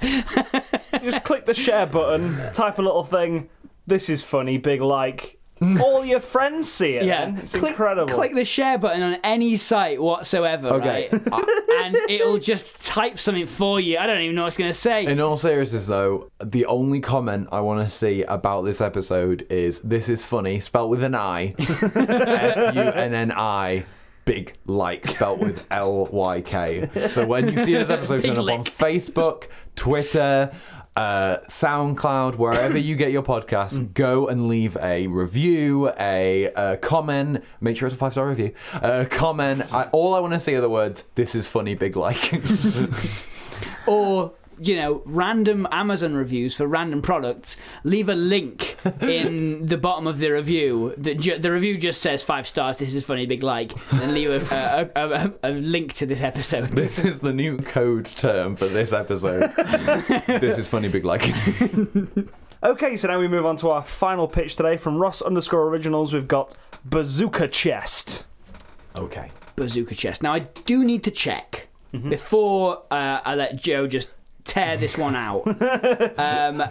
just 1.03 1.25
click 1.25 1.45
the 1.45 1.53
share 1.53 1.85
button, 1.85 2.37
type 2.53 2.77
a 2.77 2.81
little 2.81 3.03
thing. 3.03 3.49
This 3.85 4.09
is 4.09 4.23
funny, 4.23 4.57
big 4.57 4.79
like. 4.79 5.40
All 5.79 6.03
your 6.03 6.19
friends 6.19 6.71
see 6.71 6.95
it. 6.95 7.05
Yeah, 7.05 7.25
then. 7.25 7.37
it's 7.37 7.51
click, 7.51 7.71
incredible. 7.71 8.13
Click 8.13 8.33
the 8.33 8.43
share 8.45 8.77
button 8.79 9.01
on 9.03 9.17
any 9.23 9.55
site 9.57 10.01
whatsoever, 10.01 10.69
Okay. 10.69 11.09
right? 11.11 11.21
Uh, 11.71 11.85
and 11.85 11.95
it'll 12.09 12.37
just 12.37 12.85
type 12.85 13.17
something 13.17 13.47
for 13.47 13.79
you. 13.79 13.97
I 13.97 14.05
don't 14.05 14.19
even 14.21 14.35
know 14.35 14.41
what 14.43 14.47
it's 14.49 14.57
going 14.57 14.69
to 14.69 14.77
say. 14.77 15.05
In 15.05 15.19
all 15.21 15.37
seriousness, 15.37 15.85
though, 15.85 16.29
the 16.43 16.65
only 16.65 16.99
comment 16.99 17.47
I 17.51 17.61
want 17.61 17.87
to 17.87 17.93
see 17.93 18.23
about 18.23 18.63
this 18.63 18.81
episode 18.81 19.47
is 19.49 19.79
"This 19.79 20.09
is 20.09 20.23
funny," 20.23 20.59
spelt 20.59 20.89
with 20.89 21.01
an 21.03 21.15
I, 21.15 21.55
F 21.59 22.75
U 22.75 22.81
N 22.81 23.13
N 23.13 23.31
I, 23.31 23.85
big 24.25 24.53
like, 24.65 25.07
spelt 25.07 25.39
with 25.39 25.65
L 25.71 26.05
Y 26.11 26.41
K. 26.41 26.89
So 27.11 27.25
when 27.25 27.47
you 27.47 27.63
see 27.63 27.73
this 27.73 27.89
episode 27.89 28.23
turn 28.23 28.37
up 28.37 28.49
on. 28.49 28.63
Facebook, 28.65 29.45
Twitter. 29.75 30.51
Uh, 30.95 31.37
SoundCloud, 31.47 32.35
wherever 32.35 32.77
you 32.77 32.97
get 32.97 33.11
your 33.11 33.23
podcasts, 33.23 33.93
go 33.93 34.27
and 34.27 34.49
leave 34.49 34.75
a 34.77 35.07
review, 35.07 35.89
a, 35.97 36.51
uh 36.53 36.75
comment. 36.77 37.43
Make 37.61 37.77
sure 37.77 37.87
it's 37.87 37.95
a 37.95 37.97
five 37.97 38.11
star 38.11 38.27
review. 38.27 38.53
A 38.73 39.05
comment. 39.05 39.63
I, 39.73 39.83
all 39.93 40.13
I 40.13 40.19
want 40.19 40.33
to 40.33 40.39
see 40.39 40.53
are 40.55 40.61
the 40.61 40.69
words 40.69 41.05
"This 41.15 41.33
is 41.33 41.47
funny, 41.47 41.75
big 41.75 41.95
like." 41.95 42.33
or 43.87 44.33
you 44.63 44.75
know 44.75 45.01
random 45.05 45.67
amazon 45.71 46.13
reviews 46.13 46.55
for 46.55 46.67
random 46.67 47.01
products 47.01 47.57
leave 47.83 48.07
a 48.09 48.13
link 48.15 48.75
in 49.01 49.65
the 49.65 49.77
bottom 49.77 50.05
of 50.07 50.19
the 50.19 50.29
review 50.29 50.93
the, 50.97 51.15
ju- 51.15 51.37
the 51.37 51.51
review 51.51 51.77
just 51.77 52.01
says 52.01 52.21
five 52.21 52.47
stars 52.47 52.77
this 52.77 52.93
is 52.93 53.03
funny 53.03 53.25
big 53.25 53.41
like 53.43 53.71
and 53.93 54.13
leave 54.13 54.29
a, 54.29 54.89
a, 54.95 55.01
a, 55.01 55.09
a, 55.09 55.33
a 55.43 55.51
link 55.53 55.93
to 55.93 56.05
this 56.05 56.21
episode 56.21 56.69
This 56.71 56.99
is 56.99 57.19
the 57.19 57.33
new 57.33 57.57
code 57.57 58.05
term 58.05 58.55
for 58.55 58.67
this 58.67 58.93
episode. 58.93 59.51
this 60.27 60.57
is 60.57 60.67
funny, 60.67 60.87
big 60.89 61.05
like. 61.05 61.23
Okay, 62.63 62.95
so 62.95 63.07
now 63.07 63.17
we 63.19 63.27
move 63.27 63.45
on 63.47 63.55
to 63.57 63.69
our 63.71 63.83
final 63.83 64.27
pitch 64.27 64.55
today 64.55 64.77
from 64.77 64.97
Ross 64.97 65.23
underscore 65.23 65.67
originals. 65.67 66.13
We've 66.13 66.27
got 66.27 66.55
Bazooka 66.85 67.47
Chest. 67.47 68.23
Okay. 68.97 69.31
bazooka 69.55 69.95
chest 69.95 70.21
now 70.23 70.33
i 70.33 70.39
do 70.39 70.83
need 70.83 71.01
to 71.03 71.11
check 71.11 71.67
before 72.09 72.83
uh, 72.91 73.19
i 73.23 73.35
let 73.35 73.55
joe 73.55 73.85
just 73.87 74.11
tear 74.51 74.75
this 74.77 74.97
one 74.97 75.15
out 75.15 75.43
um, 76.19 76.63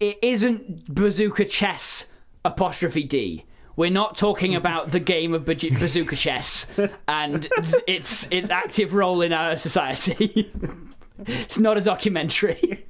it 0.00 0.18
isn't 0.22 0.92
bazooka 0.92 1.44
chess 1.44 2.06
apostrophe 2.44 3.04
d 3.04 3.44
we're 3.76 3.90
not 3.90 4.16
talking 4.16 4.54
about 4.54 4.90
the 4.90 5.00
game 5.00 5.32
of 5.34 5.44
bazooka 5.44 6.16
chess 6.16 6.66
and 7.08 7.48
its 7.86 8.28
its 8.30 8.48
active 8.50 8.94
role 8.94 9.20
in 9.20 9.32
our 9.32 9.56
society. 9.56 10.52
it's 11.26 11.58
not 11.58 11.76
a 11.76 11.80
documentary. 11.80 12.86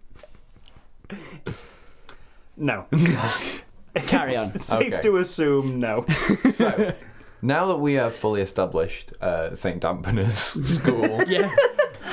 No. 2.57 2.85
Carry 4.07 4.37
on. 4.37 4.51
It's 4.55 4.67
safe 4.67 4.93
Okay. 4.93 5.03
to 5.03 5.17
assume 5.17 5.81
no. 5.81 6.05
So, 6.53 6.93
now 7.41 7.67
that 7.69 7.79
we 7.79 7.95
have 7.95 8.15
fully 8.15 8.43
established 8.43 9.13
uh, 9.21 9.55
St. 9.55 9.81
Dampener's 9.81 10.37
School 10.77 11.23
Yeah, 11.27 11.51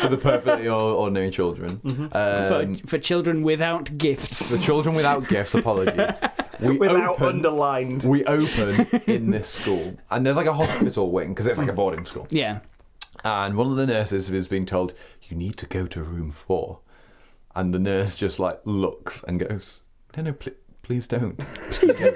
for 0.01 0.09
the 0.09 0.17
perfectly 0.17 0.67
or- 0.67 0.79
ordinary 0.79 1.31
children, 1.31 1.79
for, 2.11 2.17
um, 2.17 2.75
for 2.77 2.97
children 2.97 3.43
without 3.43 3.97
gifts. 3.97 4.49
the 4.49 4.57
children 4.59 4.95
without 4.95 5.27
gifts, 5.29 5.53
apologies, 5.55 6.15
we 6.59 6.77
Without 6.77 7.13
open, 7.15 7.27
underlined. 7.27 8.03
we 8.03 8.23
open 8.25 8.87
in 9.07 9.31
this 9.31 9.47
school. 9.47 9.95
And 10.09 10.25
there's 10.25 10.37
like 10.37 10.47
a 10.47 10.53
hospital 10.53 11.11
wing 11.11 11.29
because 11.29 11.45
it's 11.47 11.57
like 11.59 11.69
a 11.69 11.73
boarding 11.73 12.05
school. 12.05 12.27
Yeah. 12.29 12.59
And 13.23 13.55
one 13.55 13.67
of 13.69 13.77
the 13.77 13.85
nurses 13.87 14.29
is 14.31 14.47
being 14.47 14.65
told, 14.65 14.93
you 15.29 15.37
need 15.37 15.57
to 15.57 15.65
go 15.67 15.85
to 15.87 16.01
room 16.03 16.31
four. 16.31 16.79
And 17.55 17.73
the 17.73 17.79
nurse 17.79 18.15
just 18.15 18.39
like 18.39 18.59
looks 18.65 19.23
and 19.27 19.39
goes, 19.39 19.81
no, 20.17 20.23
no, 20.23 20.33
pl- 20.33 20.53
please 20.91 21.07
don't. 21.07 21.41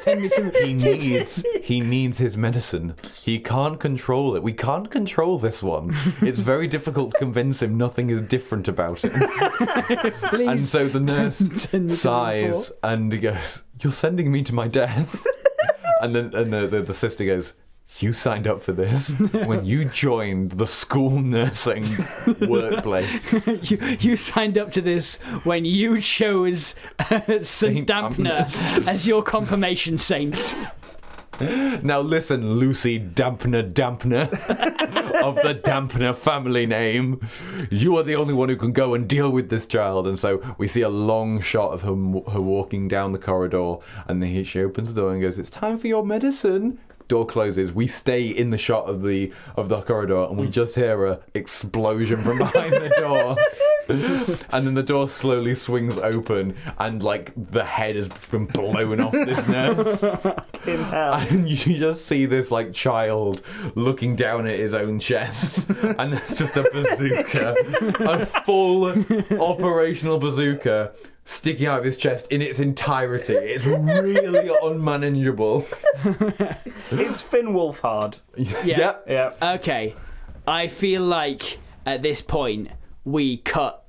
Send 0.02 0.22
me 0.22 0.28
some- 0.28 0.52
he 0.52 0.74
needs 0.74 1.44
he 1.64 1.80
needs 1.80 2.18
his 2.18 2.36
medicine. 2.36 2.96
He 3.14 3.40
can't 3.40 3.80
control 3.80 4.36
it. 4.36 4.44
We 4.44 4.54
can't 4.54 4.92
control 4.92 5.40
this 5.40 5.64
one. 5.64 5.96
It's 6.22 6.40
very 6.40 6.68
difficult 6.68 7.12
to 7.14 7.18
convince 7.20 7.62
him 7.62 7.78
nothing 7.78 8.10
is 8.10 8.22
different 8.22 8.68
about 8.68 9.00
it. 9.04 9.14
Please. 10.24 10.48
And 10.50 10.60
so 10.60 10.88
the 10.90 11.00
nurse 11.00 11.38
send 11.38 11.54
me 11.54 11.60
to 11.70 11.78
room 11.78 11.90
sighs 11.90 12.72
and 12.84 13.22
goes, 13.22 13.64
"You're 13.80 13.94
sending 13.94 14.32
me 14.32 14.44
to 14.44 14.54
my 14.54 14.68
death." 14.68 15.26
and 16.02 16.16
then 16.16 16.36
and 16.36 16.52
the, 16.52 16.68
the, 16.68 16.82
the 16.82 16.94
sister 16.94 17.26
goes, 17.26 17.54
You 18.00 18.12
signed 18.12 18.45
up 18.45 18.62
for 18.62 18.74
this 18.74 19.10
when 19.45 19.63
you 19.63 19.86
joined 19.86 20.52
the 20.52 20.67
school 20.67 21.21
nursing 21.21 21.86
workplace. 22.48 23.32
you, 23.71 23.78
you 24.00 24.17
signed 24.17 24.58
up 24.58 24.71
to 24.71 24.82
this 24.82 25.15
when 25.43 25.63
you 25.63 26.02
chose 26.02 26.76
uh, 27.00 27.21
St. 27.41 27.88
Dampner 27.88 28.45
as 28.88 29.08
your 29.08 29.24
confirmation 29.24 29.98
saint. 29.98 30.36
Now 31.84 32.00
listen, 32.00 32.60
Lucy 32.60 32.98
Dampner 32.98 33.74
Dampner 33.74 34.32
of 35.21 35.36
the 35.36 35.54
Dampner 35.54 36.15
family 36.15 36.65
name. 36.65 37.28
You 37.69 37.98
are 37.98 38.04
the 38.04 38.15
only 38.15 38.34
one 38.34 38.48
who 38.48 38.56
can 38.56 38.71
go 38.71 38.93
and 38.93 39.06
deal 39.06 39.30
with 39.30 39.50
this 39.50 39.65
child. 39.67 40.08
And 40.08 40.17
so 40.17 40.41
we 40.58 40.69
see 40.69 40.80
a 40.80 40.88
long 40.88 41.41
shot 41.41 41.74
of 41.74 41.82
her, 41.82 41.89
her 42.32 42.39
walking 42.39 42.88
down 42.88 43.12
the 43.12 43.19
corridor, 43.19 43.76
and 44.08 44.24
then 44.24 44.45
she 44.45 44.62
opens 44.62 44.93
the 44.93 45.02
door 45.02 45.12
and 45.12 45.21
goes, 45.21 45.38
"It's 45.38 45.50
time 45.50 45.78
for 45.78 45.88
your 45.88 46.06
medicine." 46.06 46.80
Door 47.08 47.28
closes. 47.28 47.72
We 47.72 47.88
stay 47.88 48.28
in 48.28 48.50
the 48.50 48.58
shot 48.58 48.86
of 48.86 49.04
the 49.04 49.32
of 49.56 49.70
the 49.70 49.82
corridor, 49.82 50.26
and 50.26 50.38
we 50.38 50.48
mm. 50.48 50.52
just 50.52 50.76
hear 50.76 51.06
a 51.06 51.20
explosion 51.34 52.24
from 52.24 52.39
behind 52.39 52.74
the 52.74 52.89
door. 52.98 53.38
and 53.88 54.65
then 54.65 54.74
the 54.74 54.82
door 54.82 55.08
slowly 55.08 55.54
swings 55.54 55.98
open, 56.00 56.56
and 56.80 57.04
like 57.04 57.32
the 57.52 57.63
head 57.63 57.96
has 57.96 58.08
been 58.32 58.46
blown 58.46 59.00
off 59.00 59.12
this 59.12 59.48
nurse. 59.48 60.04
In 60.65 60.82
hell. 60.84 61.13
And 61.13 61.48
you 61.48 61.78
just 61.78 62.06
see 62.08 62.26
this 62.26 62.50
like 62.50 62.74
child 62.74 63.44
looking 63.76 64.15
down 64.15 64.48
at 64.48 64.58
his 64.58 64.74
own 64.74 65.00
chest, 65.00 65.70
and 65.70 66.13
there's 66.13 66.39
just 66.39 66.58
a 66.58 66.63
bazooka, 66.74 67.56
a 68.00 68.26
full 68.26 68.88
operational 69.39 70.18
bazooka 70.18 70.94
sticking 71.26 71.66
out 71.68 71.80
of 71.80 71.86
his 71.86 71.98
chest 71.98 72.28
in 72.32 72.42
its 72.42 72.60
entirety. 72.60 73.34
It's 73.34 73.66
really 73.66 74.52
unmanageable. 74.64 75.66
It's 76.92 77.22
Finn 77.22 77.48
Wolfhard. 77.48 78.20
Yeah. 78.38 78.96
Yeah. 79.08 79.34
Okay, 79.56 79.96
I 80.48 80.68
feel 80.68 81.02
like 81.02 81.58
at 81.86 82.02
this 82.02 82.22
point 82.22 82.70
we 83.04 83.38
cut 83.38 83.84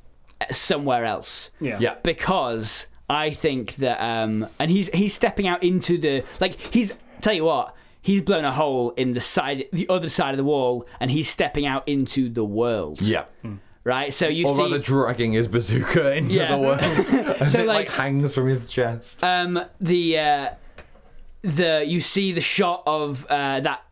somewhere 0.51 1.05
else. 1.05 1.51
Yeah. 1.61 1.79
Yeah. 1.81 1.95
because 2.03 2.87
I 3.09 3.31
think 3.31 3.77
that 3.77 4.01
um 4.03 4.49
and 4.59 4.71
he's 4.71 4.89
he's 4.89 5.15
stepping 5.15 5.47
out 5.47 5.63
into 5.63 5.99
the 5.99 6.25
like 6.41 6.59
he's 6.75 6.93
tell 7.21 7.33
you 7.35 7.45
what 7.45 7.75
he's 8.03 8.23
blown 8.23 8.45
a 8.45 8.53
hole 8.53 8.91
in 8.93 9.13
the 9.13 9.21
side 9.21 9.65
the 9.73 9.89
other 9.89 10.09
side 10.09 10.31
of 10.33 10.39
the 10.39 10.45
wall 10.45 10.87
and 11.01 11.11
he's 11.11 11.29
stepping 11.29 11.67
out 11.67 11.87
into 11.89 12.29
the 12.29 12.45
world 12.45 13.01
Yeah. 13.03 13.25
Right 13.87 14.13
so 14.13 14.27
you 14.29 14.47
Or 14.47 14.55
see 14.57 14.63
rather, 14.63 14.79
dragging 14.79 15.33
his 15.33 15.49
bazooka 15.49 16.15
into 16.19 16.35
Yeah. 16.35 16.57
the 16.57 16.59
world. 16.59 16.81
So, 17.49 17.61
it 17.61 17.67
like 17.67 17.89
like- 17.89 17.91
hangs 17.91 18.35
from 18.35 18.49
his 18.49 18.69
chest. 18.69 19.23
um 19.25 19.59
the 19.81 20.19
uh 20.19 20.49
the 21.43 21.85
you 21.87 22.01
see 22.01 22.33
the 22.33 22.41
shot 22.41 22.83
of 22.87 23.25
uh 23.27 23.61
that 23.61 23.83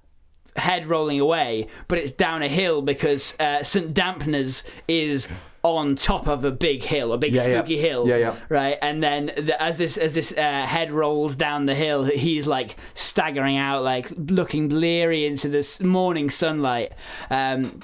head 0.57 0.87
rolling 0.87 1.21
away 1.21 1.67
but 1.89 1.99
it's 1.99 2.13
down 2.13 2.43
a 2.43 2.49
hill 2.49 2.81
because 2.83 3.35
uh 3.41 3.63
St 3.63 3.93
Dampners 3.95 4.63
is 4.89 5.27
on 5.63 5.97
top 5.97 6.27
of 6.29 6.45
a 6.45 6.51
big 6.51 6.83
hill 6.83 7.13
a 7.13 7.19
big 7.19 7.35
Yeah, 7.35 7.47
yeah. 7.47 7.59
spooky 7.59 7.79
hill 7.79 8.07
Yeah, 8.09 8.17
yeah. 8.17 8.37
right 8.49 8.77
and 8.83 9.03
then 9.03 9.27
the, 9.37 9.61
as 9.61 9.77
this 9.79 9.97
as 9.97 10.13
this 10.15 10.33
uh, 10.33 10.67
head 10.67 10.91
rolls 10.93 11.35
down 11.37 11.65
the 11.67 11.75
hill 11.75 12.05
he's 12.05 12.47
like 12.47 12.77
staggering 12.95 13.57
out 13.57 13.83
like 13.83 14.11
looking 14.17 14.69
bleary 14.69 15.27
into 15.27 15.49
this 15.49 15.81
morning 15.81 16.29
sunlight 16.31 16.93
um 17.31 17.81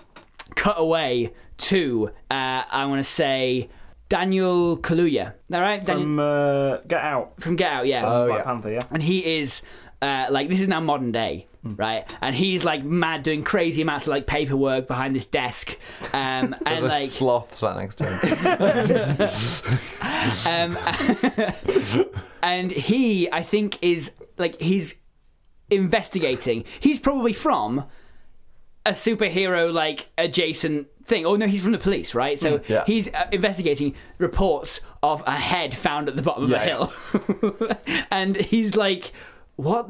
cut 0.57 0.77
away 0.79 1.33
to 1.61 2.11
uh 2.31 2.62
i 2.70 2.85
want 2.87 2.99
to 3.05 3.11
say 3.11 3.68
daniel 4.09 4.77
kaluuya 4.79 5.35
all 5.53 5.61
right 5.61 5.85
daniel, 5.85 6.05
From 6.05 6.18
uh, 6.18 6.77
Get 6.88 7.01
Out. 7.01 7.35
from 7.40 7.57
get 7.57 7.70
out 7.73 7.87
yeah 7.87 8.03
Oh, 8.07 8.27
Black 8.27 8.38
yeah. 8.38 8.44
Panther, 8.44 8.70
yeah. 8.73 8.81
and 8.90 9.03
he 9.03 9.38
is 9.38 9.62
uh, 10.03 10.27
like 10.31 10.49
this 10.49 10.61
is 10.61 10.68
now 10.68 10.81
modern 10.81 11.12
day 11.12 11.46
right 11.62 12.16
and 12.23 12.35
he's 12.35 12.64
like 12.64 12.83
mad 12.83 13.23
doing 13.23 13.42
crazy 13.44 13.83
amounts 13.83 14.07
of 14.07 14.11
like 14.11 14.27
paperwork 14.27 14.88
behind 14.88 15.14
this 15.14 15.27
desk 15.27 15.77
um 16.14 16.55
and 16.64 16.66
There's 16.66 16.83
a 16.83 16.87
like 16.87 17.11
sloth 17.11 17.55
sat 17.55 17.77
next 17.77 17.96
to 17.96 18.07
him. 18.07 19.18
um 20.46 20.79
and 22.42 22.70
he 22.70 23.31
i 23.31 23.42
think 23.42 23.79
is 23.83 24.12
like 24.38 24.59
he's 24.61 24.94
investigating 25.68 26.64
he's 26.81 26.99
probably 26.99 27.33
from 27.35 27.85
a 28.86 28.92
superhero 28.92 29.72
like 29.72 30.08
adjacent 30.18 30.88
thing. 31.04 31.26
Oh 31.26 31.36
no 31.36 31.46
he's 31.46 31.60
from 31.60 31.72
the 31.72 31.78
police 31.78 32.14
right? 32.14 32.38
So 32.38 32.58
Mm, 32.58 32.68
yeah. 32.68 32.84
he's 32.86 33.08
uh, 33.12 33.26
investigating 33.32 33.94
reports 34.18 34.80
of 35.02 35.22
a 35.26 35.32
head 35.32 35.76
found 35.76 36.08
at 36.08 36.16
the 36.16 36.22
bottom 36.22 36.44
of 36.44 36.50
Yeah, 36.50 36.62
a 36.62 36.66
hill. 36.66 37.76
And 38.10 38.36
he's 38.36 38.76
like 38.76 39.12
what 39.61 39.88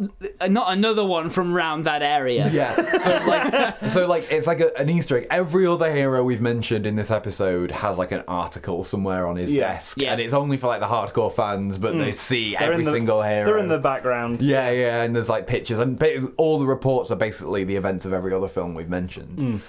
not 0.50 0.72
another 0.72 1.04
one 1.04 1.30
from 1.30 1.52
round 1.52 1.84
that 1.86 2.02
area 2.02 2.50
Yeah. 2.50 2.74
So 3.10 3.26
like, 3.26 3.76
so 3.90 4.06
like, 4.06 4.32
it's 4.32 4.46
like 4.46 4.60
a, 4.60 4.76
an 4.76 4.88
Easter 4.90 5.18
egg. 5.18 5.26
Every 5.30 5.66
other 5.66 5.92
hero 5.94 6.22
we've 6.24 6.40
mentioned 6.40 6.86
in 6.86 6.96
this 6.96 7.10
episode 7.10 7.70
has 7.70 7.96
like 7.98 8.12
an 8.12 8.22
article 8.28 8.82
somewhere 8.84 9.26
on 9.26 9.36
his 9.36 9.50
Yeah. 9.50 9.72
desk, 9.74 9.98
Yeah. 10.00 10.12
and 10.12 10.20
it's 10.20 10.34
only 10.34 10.56
for 10.56 10.66
like 10.66 10.80
the 10.80 10.86
hardcore 10.86 11.32
fans, 11.32 11.78
but 11.78 11.96
they 11.96 12.12
see 12.12 12.56
They're 12.58 12.72
every 12.72 12.84
the, 12.84 12.92
single 12.92 13.22
hero. 13.22 13.44
They're 13.44 13.58
in 13.58 13.68
the 13.68 13.78
background. 13.78 14.42
Yeah, 14.42 14.70
yeah, 14.70 15.02
and 15.02 15.14
there's 15.14 15.28
like 15.28 15.46
pictures, 15.46 15.78
and 15.78 16.00
all 16.36 16.58
the 16.58 16.66
reports 16.66 17.10
are 17.10 17.16
basically 17.16 17.64
the 17.64 17.76
events 17.76 18.04
of 18.04 18.12
every 18.12 18.32
other 18.34 18.48
film 18.48 18.74
we've 18.74 18.88
mentioned. 18.88 19.62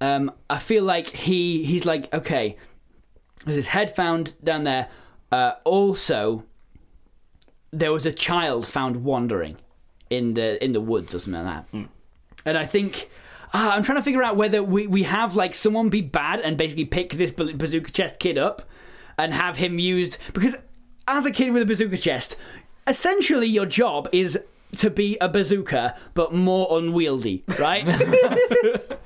um, 0.00 0.32
I 0.50 0.58
feel 0.58 0.84
like 0.84 1.08
he 1.08 1.64
he's 1.64 1.84
like 1.84 2.12
okay, 2.14 2.56
there's 3.44 3.56
his 3.56 3.68
head 3.68 3.94
found 3.94 4.34
down 4.42 4.64
there. 4.64 4.88
Uh, 5.32 5.52
also, 5.64 6.44
there 7.72 7.92
was 7.92 8.06
a 8.06 8.12
child 8.12 8.66
found 8.66 9.04
wandering 9.04 9.56
in 10.10 10.34
the 10.34 10.62
in 10.64 10.72
the 10.72 10.80
woods 10.80 11.14
or 11.14 11.18
something 11.18 11.44
like 11.44 11.70
that. 11.72 11.88
And 12.44 12.56
I 12.56 12.66
think 12.66 13.10
ah, 13.54 13.74
I'm 13.74 13.82
trying 13.82 13.98
to 13.98 14.02
figure 14.02 14.22
out 14.22 14.36
whether 14.36 14.62
we, 14.62 14.86
we 14.86 15.04
have 15.04 15.36
like 15.36 15.54
someone 15.54 15.88
be 15.88 16.00
bad 16.00 16.40
and 16.40 16.56
basically 16.56 16.84
pick 16.84 17.12
this 17.12 17.30
bazooka 17.30 17.90
chest 17.90 18.18
kid 18.18 18.38
up 18.38 18.62
and 19.18 19.32
have 19.32 19.56
him 19.56 19.78
used 19.78 20.18
because 20.32 20.56
as 21.08 21.26
a 21.26 21.30
kid 21.30 21.52
with 21.52 21.62
a 21.62 21.66
bazooka 21.66 21.96
chest, 21.96 22.36
essentially 22.86 23.46
your 23.46 23.66
job 23.66 24.08
is 24.12 24.38
to 24.76 24.90
be 24.90 25.16
a 25.20 25.28
bazooka 25.28 25.96
but 26.14 26.34
more 26.34 26.78
unwieldy, 26.78 27.44
right? 27.58 27.84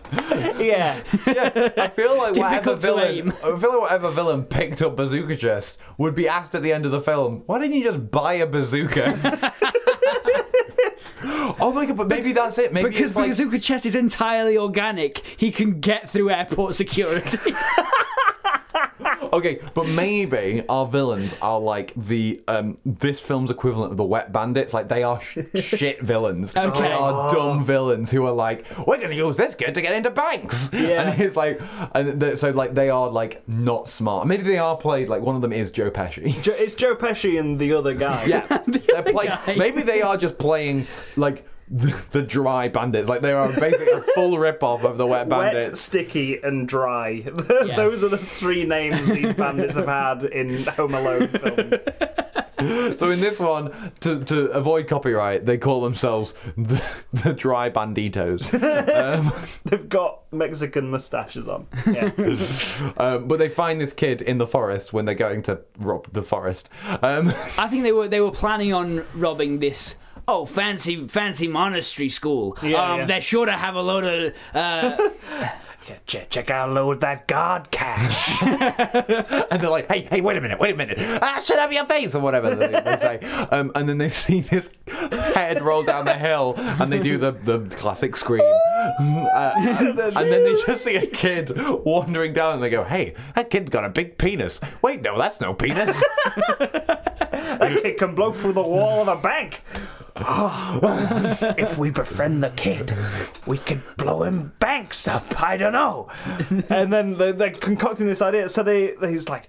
Yeah. 0.59 1.01
yeah. 1.25 1.69
I 1.79 1.87
feel 1.89 2.17
like 2.17 2.35
whatever 2.35 2.51
Difficult 2.57 2.81
to 2.81 2.87
villain, 2.87 3.15
aim. 3.15 3.33
I 3.45 3.57
feel 3.59 3.71
like 3.71 3.81
whatever 3.81 4.11
villain 4.11 4.43
picked 4.45 4.83
up 4.83 4.97
Bazooka 4.97 5.37
Chest 5.37 5.79
would 5.99 6.17
be 6.17 6.27
asked 6.27 6.55
at 6.57 6.63
the 6.63 6.73
end 6.73 6.85
of 6.85 6.91
the 6.93 7.01
film, 7.01 7.45
"Why 7.47 7.61
didn't 7.61 7.77
you 7.77 7.85
just 7.85 8.11
buy 8.11 8.35
a 8.35 8.47
bazooka?" 8.47 9.19
oh 11.61 11.73
my 11.75 11.87
god! 11.87 11.97
But 11.97 12.09
maybe 12.09 12.33
that's 12.33 12.59
it. 12.59 12.73
Maybe 12.73 12.89
Because 12.91 13.09
it's 13.09 13.17
like, 13.17 13.31
Bazooka 13.31 13.61
Chest 13.61 13.87
is 13.87 13.95
entirely 13.95 14.59
organic, 14.59 15.19
he 15.37 15.53
can 15.53 15.81
get 15.81 16.11
through 16.11 16.31
airport 16.31 16.75
security. 16.75 17.39
Okay, 19.41 19.61
but 19.75 19.87
maybe 19.89 20.65
our 20.69 20.87
villains 20.87 21.35
are 21.41 21.59
like 21.61 21.93
the 21.97 22.41
um 22.49 22.77
this 22.85 23.21
film's 23.21 23.51
equivalent 23.51 23.93
of 23.93 23.97
the 23.97 24.05
Wet 24.05 24.33
Bandits. 24.33 24.75
Like 24.75 24.89
they 24.89 25.03
are 25.03 25.21
sh- 25.21 25.39
shit 25.55 26.01
villains. 26.03 26.53
Okay. 26.57 26.81
They 26.81 26.93
are 26.93 27.31
dumb 27.31 27.65
villains 27.65 28.11
who 28.11 28.25
are 28.27 28.33
like, 28.33 28.65
we're 28.87 29.01
gonna 29.01 29.15
use 29.15 29.37
this 29.37 29.55
kid 29.55 29.75
to 29.75 29.81
get 29.81 29.95
into 29.95 30.11
banks. 30.11 30.71
Yeah. 30.81 31.11
And 31.11 31.21
it's 31.21 31.37
like, 31.37 31.61
and 31.95 32.21
th- 32.21 32.39
so 32.39 32.51
like 32.51 32.75
they 32.75 32.91
are 32.91 33.09
like 33.09 33.47
not 33.49 33.89
smart. 33.89 34.27
Maybe 34.27 34.43
they 34.43 34.59
are 34.59 34.77
played 34.77 35.09
like 35.09 35.23
one 35.23 35.37
of 35.37 35.43
them 35.43 35.53
is 35.53 35.71
Joe 35.71 35.91
Pesci. 35.91 36.43
Jo- 36.43 36.55
it's 36.57 36.75
Joe 36.75 36.97
Pesci 36.97 37.39
and 37.39 37.59
the 37.59 37.73
other 37.73 37.95
guy. 37.95 38.25
Yeah, 38.25 38.47
they're 38.67 39.03
guy. 39.03 39.55
maybe 39.57 39.83
they 39.83 40.03
are 40.03 40.17
just 40.17 40.39
playing 40.39 40.87
like 41.17 41.47
the, 41.71 42.05
the 42.13 42.23
dry 42.23 42.69
bandits. 42.69 43.09
Like 43.09 43.21
they 43.21 43.33
are 43.33 43.49
basically 43.49 43.93
a 43.93 44.01
full 44.15 44.39
rip 44.39 44.63
off 44.63 44.85
of 44.85 44.99
the 44.99 45.07
Wet 45.07 45.29
bandits. 45.29 45.55
Wet, 45.55 45.61
Bandits. 45.63 45.81
sticky, 45.81 46.41
and 46.43 46.69
dry. 46.69 47.21
Those 47.77 48.05
are 48.05 48.09
the 48.09 48.19
three 48.19 48.65
names 48.65 49.07
these 49.07 49.33
bandits 49.35 49.77
have 49.77 49.87
had 49.87 50.25
in 50.25 50.65
Home 50.65 50.95
Alone 50.95 51.29
film. 51.29 51.73
So 52.95 53.11
in 53.11 53.21
this 53.21 53.39
one, 53.41 53.91
to, 54.01 54.23
to 54.25 54.51
avoid 54.51 54.87
copyright, 54.87 55.47
they 55.47 55.57
call 55.57 55.81
themselves 55.81 56.35
the, 56.59 56.85
the 57.15 57.33
Dry 57.33 57.71
Banditos. 57.71 58.51
They've 59.65 59.89
got 59.89 60.31
Mexican 60.31 60.91
mustaches 60.91 61.49
on. 61.49 61.67
Yeah. 61.87 62.11
um, 62.99 63.29
but 63.29 63.39
they 63.39 63.49
find 63.49 63.81
this 63.81 63.95
kid 63.95 64.21
in 64.21 64.37
the 64.37 64.47
forest 64.47 64.93
when 64.93 65.07
they're 65.07 65.15
going 65.15 65.41
to 65.45 65.63
rob 65.79 66.13
the 66.13 66.23
forest. 66.23 66.69
Um, 67.01 67.29
I 67.57 67.67
think 67.69 67.83
they 67.83 67.93
were 67.93 68.09
they 68.09 68.21
were 68.21 68.31
planning 68.31 68.75
on 68.75 69.07
robbing 69.15 69.61
this. 69.61 69.97
Oh, 70.33 70.47
fancy, 70.47 71.09
fancy 71.09 71.49
monastery 71.49 72.09
school. 72.09 72.57
Yeah, 72.63 72.93
um, 72.93 73.01
yeah. 73.01 73.07
They're 73.07 73.21
sure 73.21 73.47
to 73.47 73.53
have 73.53 73.75
a 73.75 73.83
load 73.83 74.05
of. 74.05 74.35
Uh, 74.55 75.11
check, 76.07 76.31
check 76.31 76.51
out 76.51 76.71
load 76.71 76.93
of 76.93 77.01
that 77.01 77.27
God 77.27 77.69
cash. 77.73 78.41
and 79.51 79.61
they're 79.61 79.69
like, 79.69 79.91
hey, 79.91 80.07
hey, 80.09 80.21
wait 80.21 80.37
a 80.37 80.41
minute, 80.41 80.61
wait 80.61 80.75
a 80.75 80.77
minute. 80.77 80.99
Ah, 81.21 81.41
shut 81.43 81.59
up 81.59 81.73
your 81.73 81.85
face, 81.87 82.15
or 82.15 82.21
whatever 82.21 82.55
they, 82.55 82.69
they 82.69 82.97
say. 83.01 83.21
Um, 83.51 83.73
and 83.75 83.89
then 83.89 83.99
they 83.99 84.09
see 84.09 84.43
this 84.43 84.71
head 84.87 85.61
roll 85.63 85.83
down 85.83 86.05
the 86.05 86.15
hill, 86.15 86.55
and 86.57 86.93
they 86.93 87.01
do 87.01 87.19
the, 87.19 87.33
the 87.33 87.59
classic 87.75 88.15
scream. 88.15 88.43
Uh, 88.45 89.53
and 89.57 89.99
then 89.99 90.45
they 90.45 90.55
just 90.65 90.85
see 90.85 90.95
a 90.95 91.07
kid 91.07 91.51
wandering 91.85 92.33
down, 92.33 92.55
and 92.55 92.63
they 92.63 92.71
go, 92.71 92.85
hey, 92.85 93.15
that 93.35 93.51
kid's 93.51 93.71
got 93.71 93.85
a 93.85 93.89
big 93.89 94.17
penis. 94.17 94.61
Wait, 94.81 95.03
no, 95.03 95.19
that's 95.19 95.41
no 95.41 95.55
penis. 95.55 96.01
that 96.59 97.81
kid 97.83 97.99
can 97.99 98.15
blow 98.15 98.31
through 98.31 98.53
the 98.53 98.63
wall 98.63 99.01
of 99.01 99.09
a 99.09 99.21
bank. 99.21 99.63
if 101.59 101.79
we 101.79 101.91
befriend 101.91 102.43
the 102.43 102.51
kid, 102.51 102.95
we 103.47 103.59
could 103.59 103.81
blow 103.97 104.23
him 104.23 104.53
banks 104.59 105.07
up. 105.09 105.41
I 105.43 105.57
don't 105.57 105.73
know. 105.73 106.09
and 106.69 106.93
then 106.93 107.17
they're, 107.17 107.33
they're 107.33 107.51
concocting 107.51 108.07
this 108.07 108.23
idea. 108.23 108.49
So 108.49 108.63
they, 108.63 108.93
they 108.93 109.13
he's 109.13 109.29
like, 109.29 109.49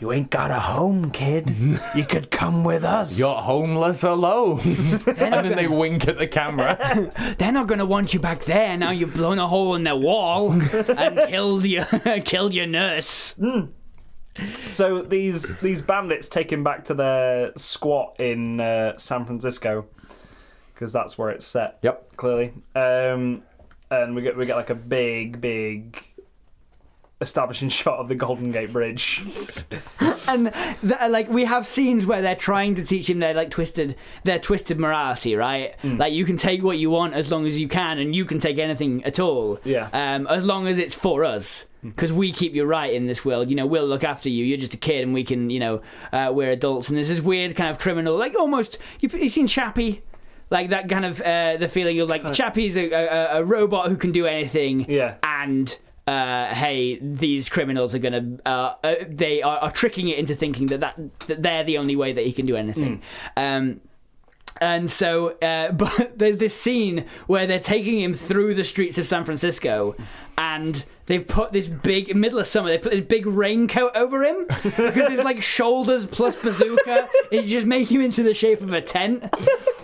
"You 0.00 0.12
ain't 0.12 0.30
got 0.30 0.50
a 0.50 0.60
home, 0.60 1.10
kid. 1.10 1.54
You 1.94 2.04
could 2.04 2.30
come 2.30 2.64
with 2.64 2.84
us." 2.84 3.18
You're 3.18 3.34
homeless 3.34 4.02
alone. 4.02 4.60
and 5.06 5.32
then 5.32 5.56
they 5.56 5.66
wink 5.66 6.06
at 6.06 6.18
the 6.18 6.26
camera. 6.26 7.12
They're 7.38 7.52
not 7.52 7.66
going 7.66 7.80
to 7.80 7.86
want 7.86 8.14
you 8.14 8.20
back 8.20 8.44
there 8.44 8.76
now 8.76 8.90
you've 8.90 9.14
blown 9.14 9.38
a 9.38 9.48
hole 9.48 9.74
in 9.74 9.84
their 9.84 9.96
wall 9.96 10.52
and 10.52 11.18
killed 11.28 11.66
your 11.66 11.84
killed 12.24 12.54
your 12.54 12.66
nurse. 12.66 13.34
Hmm. 13.34 13.66
So 14.66 15.02
these 15.02 15.58
these 15.58 15.82
bandits 15.82 16.28
take 16.28 16.50
him 16.50 16.64
back 16.64 16.84
to 16.86 16.94
their 16.94 17.52
squat 17.56 18.18
in 18.18 18.60
uh, 18.60 18.96
San 18.98 19.24
Francisco 19.24 19.86
because 20.74 20.92
that's 20.92 21.18
where 21.18 21.30
it's 21.30 21.46
set. 21.46 21.78
Yep. 21.82 22.16
clearly. 22.16 22.52
Um, 22.74 23.42
and 23.90 24.14
we 24.14 24.22
get 24.22 24.36
we 24.36 24.46
get 24.46 24.56
like 24.56 24.70
a 24.70 24.74
big 24.74 25.40
big 25.40 26.02
establishing 27.22 27.68
shot 27.70 27.98
of 27.98 28.08
the 28.08 28.14
Golden 28.14 28.52
Gate 28.52 28.72
Bridge. 28.72 29.20
And 30.28 30.52
th- 30.80 31.10
like 31.10 31.28
we 31.28 31.44
have 31.44 31.66
scenes 31.66 32.06
where 32.06 32.22
they're 32.22 32.36
trying 32.36 32.76
to 32.76 32.84
teach 32.84 33.10
him 33.10 33.18
their 33.18 33.34
like 33.34 33.50
twisted 33.50 33.96
their 34.22 34.38
twisted 34.38 34.78
morality, 34.78 35.34
right? 35.34 35.74
Like 35.82 36.12
you 36.12 36.24
can 36.24 36.36
take 36.36 36.62
what 36.62 36.78
you 36.78 36.90
want 36.90 37.14
as 37.14 37.30
long 37.30 37.44
as 37.44 37.58
you 37.58 37.66
can, 37.66 37.98
and 37.98 38.14
you 38.14 38.24
can 38.24 38.38
take 38.38 38.58
anything 38.58 39.04
at 39.04 39.18
all. 39.18 39.58
Yeah. 39.64 39.88
Um, 39.92 40.28
as 40.28 40.44
long 40.44 40.68
as 40.68 40.78
it's 40.78 40.94
for 40.94 41.24
us. 41.24 41.66
Because 41.84 42.12
we 42.12 42.30
keep 42.30 42.54
you 42.54 42.64
right 42.64 42.94
in 42.94 43.08
this 43.08 43.24
world, 43.24 43.50
you 43.50 43.56
know, 43.56 43.66
we'll 43.66 43.88
look 43.88 44.04
after 44.04 44.28
you. 44.28 44.44
You're 44.44 44.58
just 44.58 44.72
a 44.74 44.76
kid, 44.76 45.02
and 45.02 45.12
we 45.12 45.24
can, 45.24 45.50
you 45.50 45.58
know, 45.58 45.82
uh, 46.12 46.30
we're 46.32 46.52
adults. 46.52 46.88
And 46.88 46.96
there's 46.96 47.08
this 47.08 47.20
weird 47.20 47.56
kind 47.56 47.70
of 47.70 47.80
criminal, 47.80 48.16
like 48.16 48.36
almost. 48.36 48.78
You've, 49.00 49.12
you've 49.14 49.32
seen 49.32 49.48
Chappie, 49.48 50.02
like 50.48 50.70
that 50.70 50.88
kind 50.88 51.04
of 51.04 51.20
uh, 51.20 51.56
the 51.56 51.66
feeling 51.66 51.98
of 51.98 52.08
like 52.08 52.32
Chappie's 52.34 52.76
a, 52.76 52.88
a, 52.92 53.38
a 53.40 53.44
robot 53.44 53.88
who 53.88 53.96
can 53.96 54.12
do 54.12 54.26
anything. 54.26 54.88
Yeah. 54.88 55.16
And 55.24 55.76
uh, 56.06 56.52
hey, 56.54 56.98
these 57.00 57.48
criminals 57.48 57.94
are 57.94 57.98
gonna 57.98 58.38
uh, 58.44 58.74
uh, 58.82 58.94
they 59.08 59.42
are, 59.42 59.58
are 59.58 59.70
tricking 59.70 60.08
it 60.08 60.18
into 60.18 60.34
thinking 60.34 60.66
that, 60.66 60.80
that 60.80 61.18
that 61.28 61.42
they're 61.42 61.64
the 61.64 61.78
only 61.78 61.94
way 61.96 62.12
that 62.12 62.24
he 62.26 62.32
can 62.32 62.46
do 62.46 62.56
anything. 62.56 63.02
Um, 63.36 63.80
and 64.60 64.90
so, 64.90 65.30
uh, 65.38 65.72
but 65.72 66.18
there's 66.18 66.38
this 66.38 66.54
scene 66.58 67.06
where 67.26 67.46
they're 67.46 67.58
taking 67.60 68.00
him 68.00 68.14
through 68.14 68.54
the 68.54 68.64
streets 68.64 68.98
of 68.98 69.06
San 69.06 69.24
Francisco, 69.24 69.94
and 70.38 70.84
they've 71.06 71.26
put 71.26 71.52
this 71.52 71.66
big 71.66 72.14
middle 72.16 72.38
of 72.38 72.46
summer. 72.46 72.68
They 72.68 72.78
put 72.78 72.92
this 72.92 73.00
big 73.02 73.26
raincoat 73.26 73.94
over 73.96 74.24
him 74.24 74.46
because 74.48 75.10
his 75.10 75.20
like 75.20 75.42
shoulders 75.42 76.06
plus 76.06 76.36
bazooka 76.36 77.08
is 77.30 77.50
just 77.50 77.66
make 77.66 77.90
him 77.90 78.00
into 78.00 78.22
the 78.22 78.34
shape 78.34 78.60
of 78.60 78.72
a 78.72 78.80
tent. 78.80 79.24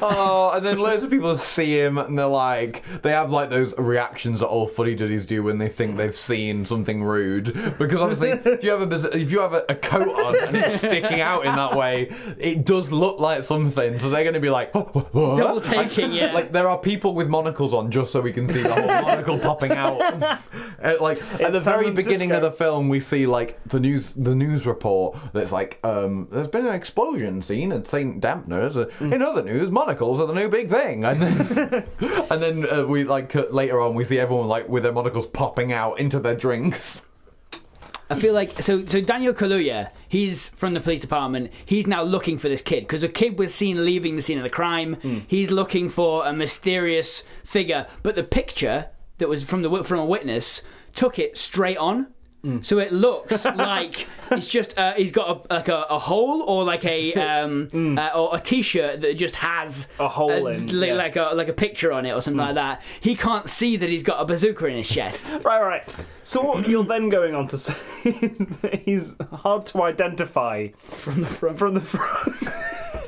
Oh, 0.01 0.53
and 0.55 0.65
then 0.65 0.79
loads 0.79 1.03
of 1.03 1.11
people 1.11 1.37
see 1.39 1.79
him 1.79 1.99
and 1.99 2.17
they're 2.17 2.27
like, 2.27 2.85
they 3.03 3.11
have 3.11 3.33
like 3.33 3.51
those 3.51 3.77
reactions 3.79 4.41
that 4.41 4.47
all 4.47 4.67
footy 4.67 4.95
duddies 4.95 5.27
do 5.27 5.43
when 5.43 5.59
they 5.59 5.69
think 5.69 5.97
they've 5.97 6.17
seen 6.17 6.65
something 6.65 7.03
rude. 7.03 7.53
Because 7.79 8.01
obviously, 8.01 8.31
if 8.31 8.63
you 8.63 8.71
have 8.71 8.81
a 8.81 8.87
baz- 8.87 9.05
if 9.05 9.31
you 9.33 9.41
have 9.41 9.55
a, 9.55 9.65
a 9.69 9.75
coat 9.75 10.09
on 10.09 10.37
and 10.47 10.57
it's 10.57 10.79
sticking 10.79 11.21
out 11.21 11.45
in 11.45 11.55
that 11.57 11.77
way, 11.77 12.15
it 12.39 12.65
does 12.65 12.93
look 12.93 13.19
like 13.19 13.43
something. 13.43 13.99
So 13.99 14.09
they're 14.09 14.23
going 14.23 14.35
to 14.35 14.41
be 14.41 14.51
like, 14.51 14.73
what? 14.75 15.13
Double 15.13 15.61
taking, 15.61 16.13
yeah. 16.13 16.33
Like 16.33 16.53
there 16.53 16.69
are 16.69 16.79
people 16.79 17.15
with 17.15 17.29
monocles 17.29 17.75
on 17.75 17.91
just 17.91 18.13
so 18.13 18.21
we 18.21 18.33
can 18.33 18.49
see 18.49 18.63
the 18.63 18.73
whole 18.73 18.87
monocle 18.87 19.39
popping 19.39 19.73
out. 19.73 20.38
Uh, 20.81 20.94
like 21.01 21.20
at 21.40 21.51
the 21.51 21.61
San 21.61 21.72
very 21.74 21.90
beginning 21.90 22.31
of 22.31 22.40
the 22.40 22.53
film, 22.53 22.88
we 22.88 23.01
see 23.01 23.27
like 23.27 23.61
the 23.64 23.81
news 23.81 24.12
the 24.14 24.33
news 24.33 24.64
report 24.64 25.18
that's 25.33 25.51
like, 25.51 25.81
um, 25.83 26.29
there's 26.31 26.46
been 26.46 26.64
an 26.66 26.72
explosion 26.74 27.42
scene 27.42 27.72
at 27.72 27.85
St. 27.88 28.20
Dampner's. 28.20 28.77
Uh, 28.77 28.87
In 29.01 29.20
other 29.20 29.42
news, 29.42 29.72
monocles 29.72 30.20
are 30.20 30.27
the 30.29 30.35
new 30.35 30.48
big 30.48 30.68
thing. 30.70 31.05
And 31.05 31.20
then, 31.20 31.85
and 32.31 32.40
then 32.42 32.66
uh, 32.70 32.85
we 32.87 33.03
like 33.03 33.29
cut- 33.31 33.53
later 33.53 33.81
on 33.81 33.94
we 33.96 34.05
see 34.05 34.20
everyone 34.20 34.46
like 34.46 34.68
with 34.68 34.85
their 34.85 34.92
monocles 34.92 35.27
popping 35.27 35.72
out 35.72 35.98
into 35.98 36.20
their 36.20 36.37
drinks. 36.37 37.07
I 38.09 38.18
feel 38.18 38.33
like 38.33 38.62
so. 38.62 38.87
So 38.87 39.01
Daniel 39.01 39.35
Kaluuya, 39.35 39.90
he's 40.09 40.48
from 40.51 40.74
the 40.74 40.81
police 40.81 41.01
department. 41.01 41.51
He's 41.66 41.87
now 41.88 42.03
looking 42.05 42.38
for 42.38 42.48
this 42.48 42.62
kid 42.62 42.85
because 42.85 43.03
a 43.03 43.09
kid 43.09 43.37
was 43.38 43.53
seen 43.53 43.85
leaving 43.85 44.14
the 44.16 44.22
scene 44.22 44.38
of 44.38 44.44
the 44.44 44.51
crime. 44.51 45.24
He's 45.27 45.51
looking 45.51 45.90
for 45.90 46.24
a 46.24 46.33
mysterious 46.33 47.24
figure, 47.44 47.87
but 48.05 48.14
the 48.14 48.22
picture 48.24 48.87
that 49.19 49.29
was 49.29 49.45
from 49.45 49.63
the 49.63 49.85
from 49.85 49.99
a 50.01 50.05
witness 50.05 50.63
took 50.95 51.19
it 51.19 51.37
straight 51.39 51.77
on. 51.79 52.09
So 52.63 52.79
it 52.79 52.93
looks 52.93 53.45
like 53.57 54.07
it's 54.31 54.49
just 54.49 54.79
uh, 54.79 54.95
he's 54.95 55.13
got 55.13 55.29
a, 55.51 55.55
like 55.55 55.69
a, 55.69 55.83
a 55.91 55.99
hole 55.99 56.41
or 56.43 56.65
like 56.65 56.83
a 56.87 57.13
um, 57.43 57.99
uh, 57.99 58.11
or 58.15 58.35
a 58.37 58.41
t-shirt 58.41 59.03
that 59.03 59.19
just 59.19 59.35
has 59.37 59.87
A 59.99 60.09
hole 60.09 60.47
in, 60.47 60.67
li- 60.81 60.87
yeah. 60.87 60.95
like 60.95 61.17
a 61.17 61.33
like 61.35 61.49
a 61.49 61.53
picture 61.53 61.93
on 61.93 62.07
it 62.07 62.13
or 62.13 62.23
something 62.23 62.39
like 62.39 62.55
that. 62.55 62.81
He 63.03 63.17
can't 63.17 63.51
see 63.51 63.77
that 63.77 63.91
he's 63.91 64.03
got 64.03 64.23
a 64.23 64.25
bazooka 64.25 64.65
in 64.65 64.77
his 64.77 64.89
chest. 64.89 65.35
right, 65.45 65.61
right. 65.63 65.83
So 66.23 66.41
what 66.41 66.67
you're 66.69 66.85
then 66.85 67.11
going 67.11 67.35
on 67.35 67.49
to 67.49 67.59
say 67.59 67.75
is 68.05 68.39
that 68.63 68.83
he's 68.85 69.15
hard 69.31 69.67
to 69.67 69.83
identify 69.83 70.69
from 70.89 71.21
the 71.21 71.27
front. 71.27 71.59
from 71.59 71.75
the 71.75 71.81
front. 71.83 72.35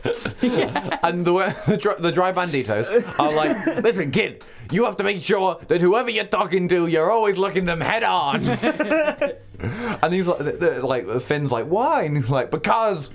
And 1.03 1.25
the 1.25 1.33
way, 1.33 1.55
the, 1.67 1.77
dry, 1.77 1.95
the 1.99 2.13
dry 2.13 2.33
banditos 2.33 3.19
are 3.19 3.33
like, 3.33 3.83
listen, 3.83 4.11
kid, 4.11 4.45
you 4.71 4.85
have 4.85 4.97
to 4.97 5.05
make 5.05 5.23
sure 5.23 5.59
that 5.69 5.81
whoever 5.81 6.11
you're 6.11 6.25
talking 6.25 6.69
to, 6.69 6.87
you're 6.87 7.11
always 7.11 7.37
looking 7.37 7.65
them 7.67 7.81
head 7.81 8.03
on. 8.03 8.47
and 10.03 10.15
he's 10.15 10.27
like, 10.27 10.83
like 10.83 11.21
Finn's 11.21 11.53
like, 11.53 11.67
why? 11.67 12.03
And 12.05 12.17
he's 12.17 12.31
like, 12.31 12.51
because. 12.51 13.11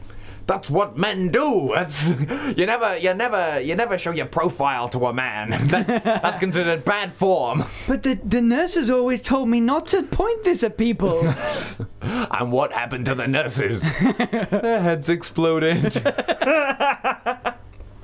That's 0.48 0.70
what 0.70 0.98
men 0.98 1.30
do. 1.30 1.72
That's 1.74 2.08
you 2.58 2.66
never, 2.66 2.98
you 2.98 3.14
never, 3.14 3.60
you 3.60 3.76
never 3.76 3.98
show 3.98 4.12
your 4.12 4.28
profile 4.28 4.88
to 4.90 5.08
a 5.08 5.14
man. 5.14 5.50
That's, 5.68 6.04
that's 6.04 6.38
considered 6.38 6.86
bad 6.86 7.12
form. 7.12 7.66
But 7.88 8.04
the, 8.04 8.16
the 8.24 8.42
nurses 8.42 8.90
always 8.90 9.22
told 9.22 9.50
me 9.50 9.60
not 9.60 9.88
to 9.88 10.04
point 10.04 10.44
this 10.44 10.64
at 10.64 10.78
people. 10.78 11.34
And 12.02 12.52
what 12.52 12.72
happened 12.72 13.06
to 13.08 13.16
the 13.16 13.28
nurses? 13.28 13.82
Their 13.82 14.80
heads 14.80 15.10
exploded. 15.10 15.96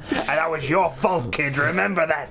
And 0.09 0.27
that 0.27 0.49
was 0.49 0.67
your 0.67 0.91
fault, 0.93 1.31
kid. 1.31 1.55
Remember 1.57 2.07
that. 2.07 2.29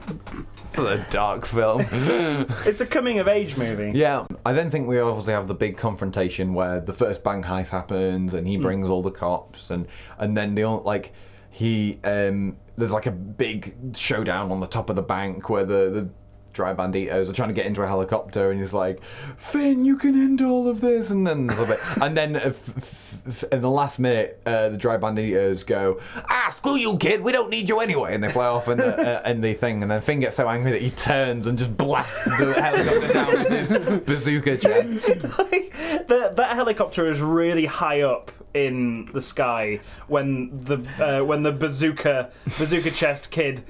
It's 0.70 0.78
a 0.78 1.04
dark 1.11 1.46
film. 1.46 1.85
It's 2.64 2.80
a 2.80 2.87
coming 2.87 3.18
of 3.18 3.26
age 3.26 3.56
movie. 3.56 3.90
Yeah, 3.92 4.26
I 4.46 4.52
then 4.52 4.70
think 4.70 4.87
we 4.87 5.00
obviously 5.00 5.33
have 5.33 5.48
the 5.48 5.54
big 5.54 5.76
confrontation 5.76 6.54
where 6.54 6.80
the 6.80 6.92
first 6.92 7.24
bank 7.24 7.44
heist 7.44 7.68
happens 7.70 8.35
and 8.35 8.46
he 8.46 8.56
brings 8.56 8.88
all 8.88 9.02
the 9.02 9.11
cops 9.11 9.70
and 9.70 9.88
and 10.18 10.37
then 10.37 10.54
they 10.54 10.62
all 10.62 10.83
like 10.83 11.12
he 11.50 11.98
um 12.04 12.56
there's 12.76 12.92
like 12.92 13.06
a 13.06 13.11
big 13.11 13.74
showdown 13.96 14.52
on 14.52 14.61
the 14.61 14.66
top 14.66 14.90
of 14.90 14.96
the 14.96 15.02
bank 15.02 15.48
where 15.48 15.64
the 15.64 15.90
the 15.90 16.09
dry 16.52 16.74
banditos 16.74 17.28
are 17.28 17.32
trying 17.32 17.48
to 17.48 17.54
get 17.54 17.66
into 17.66 17.80
a 17.82 17.86
helicopter 17.86 18.50
and 18.50 18.60
he's 18.60 18.72
like 18.74 19.00
Finn 19.36 19.84
you 19.84 19.96
can 19.96 20.14
end 20.14 20.40
all 20.42 20.68
of 20.68 20.80
this 20.80 21.10
and 21.10 21.26
then 21.26 21.48
a 21.50 21.64
bit 21.64 21.78
and 22.02 22.16
then 22.16 22.34
f- 22.36 22.76
f- 22.76 23.20
f- 23.28 23.44
in 23.52 23.60
the 23.60 23.70
last 23.70 23.98
minute 24.00 24.40
uh, 24.46 24.68
the 24.70 24.76
dry 24.76 24.96
banditos 24.96 25.64
go 25.64 26.00
ah 26.28 26.52
screw 26.56 26.74
you 26.74 26.96
kid 26.96 27.20
we 27.22 27.30
don't 27.30 27.50
need 27.50 27.68
you 27.68 27.78
anyway 27.80 28.14
and 28.14 28.24
they 28.24 28.28
fly 28.28 28.46
off 28.46 28.66
in 28.68 28.78
the, 28.78 29.20
uh, 29.24 29.28
in 29.30 29.40
the 29.40 29.54
thing 29.54 29.80
and 29.82 29.90
then 29.90 30.00
Finn 30.00 30.18
gets 30.20 30.34
so 30.36 30.48
angry 30.48 30.72
that 30.72 30.82
he 30.82 30.90
turns 30.90 31.46
and 31.46 31.56
just 31.58 31.76
blasts 31.76 32.24
the 32.24 32.52
helicopter 32.60 33.12
down 33.12 33.28
with 33.28 33.48
his 33.70 34.00
bazooka 34.00 34.56
jet. 34.56 34.86
Like, 35.38 35.72
the, 36.08 36.32
that 36.36 36.56
helicopter 36.56 37.06
is 37.10 37.20
really 37.20 37.66
high 37.66 38.02
up 38.02 38.32
in 38.54 39.06
the 39.12 39.22
sky 39.22 39.80
when 40.08 40.50
the 40.64 40.78
uh, 40.98 41.24
when 41.24 41.42
the 41.44 41.52
bazooka 41.52 42.30
bazooka 42.58 42.90
chest 42.90 43.30
kid 43.30 43.58
s- 43.58 43.64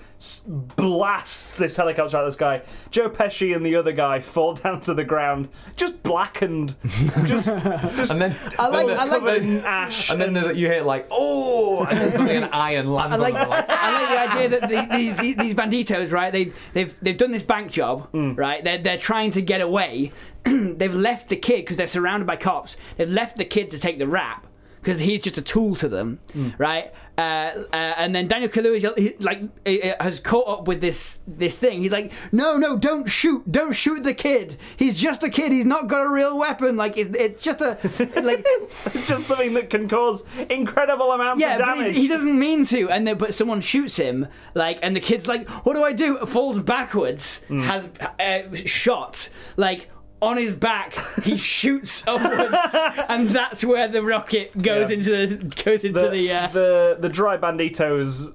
blasts 0.76 1.56
this 1.56 1.76
helicopter 1.76 2.16
out 2.16 2.24
of 2.24 2.28
the 2.28 2.32
sky. 2.32 2.62
Joe 2.90 3.08
Pesci 3.08 3.56
and 3.56 3.64
the 3.64 3.76
other 3.76 3.92
guy 3.92 4.20
fall 4.20 4.54
down 4.54 4.80
to 4.82 4.94
the 4.94 5.04
ground, 5.04 5.48
just 5.76 6.02
blackened, 6.02 6.76
just, 7.24 7.46
just 7.64 8.10
and 8.12 8.20
then 8.20 8.36
I 8.58 8.68
like- 8.68 8.86
then, 8.86 8.98
I 8.98 9.04
like- 9.04 9.10
covered 9.20 9.42
in 9.42 9.64
ash. 9.64 10.10
and 10.10 10.20
then 10.20 10.32
there's- 10.34 10.56
you 10.56 10.66
hear 10.66 10.82
like 10.82 11.06
oh 11.10 11.84
and 11.84 11.98
then 11.98 12.12
something 12.12 12.36
an 12.36 12.44
iron 12.52 12.92
lands 12.92 13.14
I 13.14 13.18
like, 13.18 13.34
on 13.34 13.40
them 13.40 13.50
like 13.50 13.70
I 13.70 13.92
like 13.92 14.08
the 14.08 14.36
idea 14.36 14.60
that 14.60 14.68
the, 14.90 14.96
these, 14.96 15.16
these 15.16 15.36
these 15.36 15.54
banditos, 15.54 16.12
right? 16.12 16.32
They 16.32 16.52
they've 16.74 16.94
they've 17.00 17.16
done 17.16 17.32
this 17.32 17.42
bank 17.42 17.70
job, 17.70 18.10
mm. 18.12 18.36
right? 18.36 18.62
They're 18.62 18.78
they're 18.78 18.98
trying 18.98 19.30
to 19.32 19.42
get 19.42 19.60
away. 19.60 20.12
they've 20.44 20.94
left 20.94 21.28
the 21.28 21.36
kid 21.36 21.62
because 21.62 21.76
they're 21.76 21.86
surrounded 21.86 22.26
by 22.26 22.36
cops. 22.36 22.76
They've 22.96 23.08
left 23.08 23.36
the 23.36 23.44
kid 23.44 23.70
to 23.70 23.78
take 23.78 23.98
the 23.98 24.06
rap 24.06 24.46
because 24.80 25.00
he's 25.00 25.20
just 25.20 25.36
a 25.38 25.42
tool 25.42 25.74
to 25.76 25.88
them, 25.88 26.18
right? 26.58 26.92
Uh, 27.18 27.64
uh, 27.70 27.76
and 27.76 28.14
then 28.14 28.26
Daniel 28.28 28.50
Kaluuya 28.50 28.96
he, 28.96 29.14
like 29.18 29.42
he- 29.66 29.82
uh, 29.82 30.02
has 30.02 30.20
caught 30.20 30.48
up 30.48 30.66
with 30.66 30.80
this 30.80 31.18
this 31.26 31.58
thing. 31.58 31.82
He's 31.82 31.92
like, 31.92 32.12
no, 32.32 32.56
no, 32.56 32.78
don't 32.78 33.06
shoot, 33.10 33.50
don't 33.50 33.72
shoot 33.72 34.02
the 34.04 34.14
kid. 34.14 34.56
He's 34.78 34.98
just 34.98 35.22
a 35.22 35.28
kid. 35.28 35.52
He's 35.52 35.66
not 35.66 35.86
got 35.86 36.06
a 36.06 36.08
real 36.08 36.38
weapon. 36.38 36.78
Like 36.78 36.96
it's, 36.96 37.14
it's 37.14 37.42
just 37.42 37.60
a 37.60 37.76
like 38.22 38.42
it's 38.46 38.84
just 39.06 39.24
something 39.24 39.52
that 39.54 39.68
can 39.68 39.86
cause 39.86 40.24
incredible 40.48 41.12
amounts 41.12 41.42
yeah, 41.42 41.54
of 41.54 41.58
but 41.60 41.64
damage. 41.74 41.94
he, 41.96 42.02
he 42.02 42.08
doesn't 42.08 42.38
mean 42.38 42.64
to, 42.66 42.88
and 42.90 43.06
then 43.06 43.18
but 43.18 43.34
someone 43.34 43.60
shoots 43.60 43.96
him, 43.98 44.26
like, 44.54 44.78
and 44.82 44.96
the 44.96 45.00
kid's 45.00 45.26
like, 45.26 45.46
"What 45.66 45.74
do 45.74 45.84
I 45.84 45.92
do?" 45.92 46.16
Falls 46.26 46.58
backwards, 46.60 47.40
Hmm. 47.48 47.60
has 47.62 47.86
uh, 48.18 48.56
shot 48.64 49.28
like 49.58 49.90
on 50.22 50.36
his 50.36 50.54
back. 50.54 50.92
He 51.22 51.36
shoots 51.56 52.02
upwards, 52.06 52.74
and 53.08 53.30
that's 53.30 53.64
where 53.64 53.88
the 53.88 54.02
rocket 54.02 54.56
goes 54.60 54.90
Yeah. 54.90 54.96
into 54.96 55.10
the 55.26 55.62
goes 55.64 55.84
into 55.84 56.00
the, 56.00 56.08
the. 56.10 56.32
uh, 56.32 56.46
the 56.48 56.96
the 57.00 57.08
dry 57.08 57.36
banditos 57.36 58.32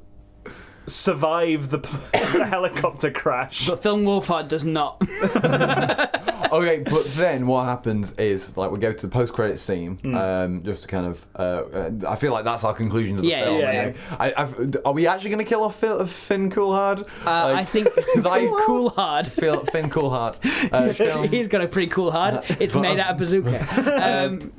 survive 0.87 1.69
the, 1.69 1.79
the 1.79 2.45
helicopter 2.49 3.11
crash. 3.11 3.67
But 3.67 3.81
Film 3.83 4.03
Wolfhard 4.03 4.47
does 4.47 4.63
not. 4.63 5.01
okay, 6.51 6.79
but 6.79 7.05
then 7.15 7.47
what 7.47 7.65
happens 7.65 8.11
is 8.13 8.55
like 8.57 8.71
we 8.71 8.79
go 8.79 8.93
to 8.93 9.07
the 9.07 9.11
post 9.11 9.33
credit 9.33 9.59
scene, 9.59 9.95
Hmm. 9.97 10.15
um, 10.15 10.63
just 10.63 10.83
to 10.83 10.87
kind 10.87 11.05
of. 11.07 11.25
Uh, 11.35 11.41
uh, 11.41 11.91
I 12.07 12.15
feel 12.15 12.31
like 12.33 12.45
that's 12.45 12.63
our 12.63 12.73
conclusion 12.73 13.15
to 13.17 13.21
the 13.21 13.27
Yeah, 13.27 13.43
film. 13.45 13.59
yeah, 13.59 13.67
anyway. 13.67 13.95
I, 14.19 14.33
I've, 14.37 14.75
are 14.85 14.93
we 14.93 15.07
actually 15.07 15.29
going 15.31 15.43
to 15.43 15.49
kill 15.49 15.63
off 15.63 15.75
Phil, 15.79 16.05
Finn 16.05 16.49
Coolhard? 16.51 17.01
Uh, 17.25 17.53
I 17.55 17.65
think 17.65 17.87
I- 18.25 18.63
cool 18.65 18.89
hard. 18.89 19.27
Phil, 19.27 19.63
Finn 19.65 19.89
Coolhard. 19.89 20.37
Uh, 20.71 20.89
film- 20.89 21.27
He's 21.35 21.47
got 21.47 21.61
a 21.61 21.67
pretty 21.67 21.89
cool 21.89 22.11
hard. 22.11 22.43
It's 22.59 22.75
made 22.75 22.99
out 22.99 23.11
of 23.11 23.17
bazooka. 23.17 24.25
Um, 24.31 24.51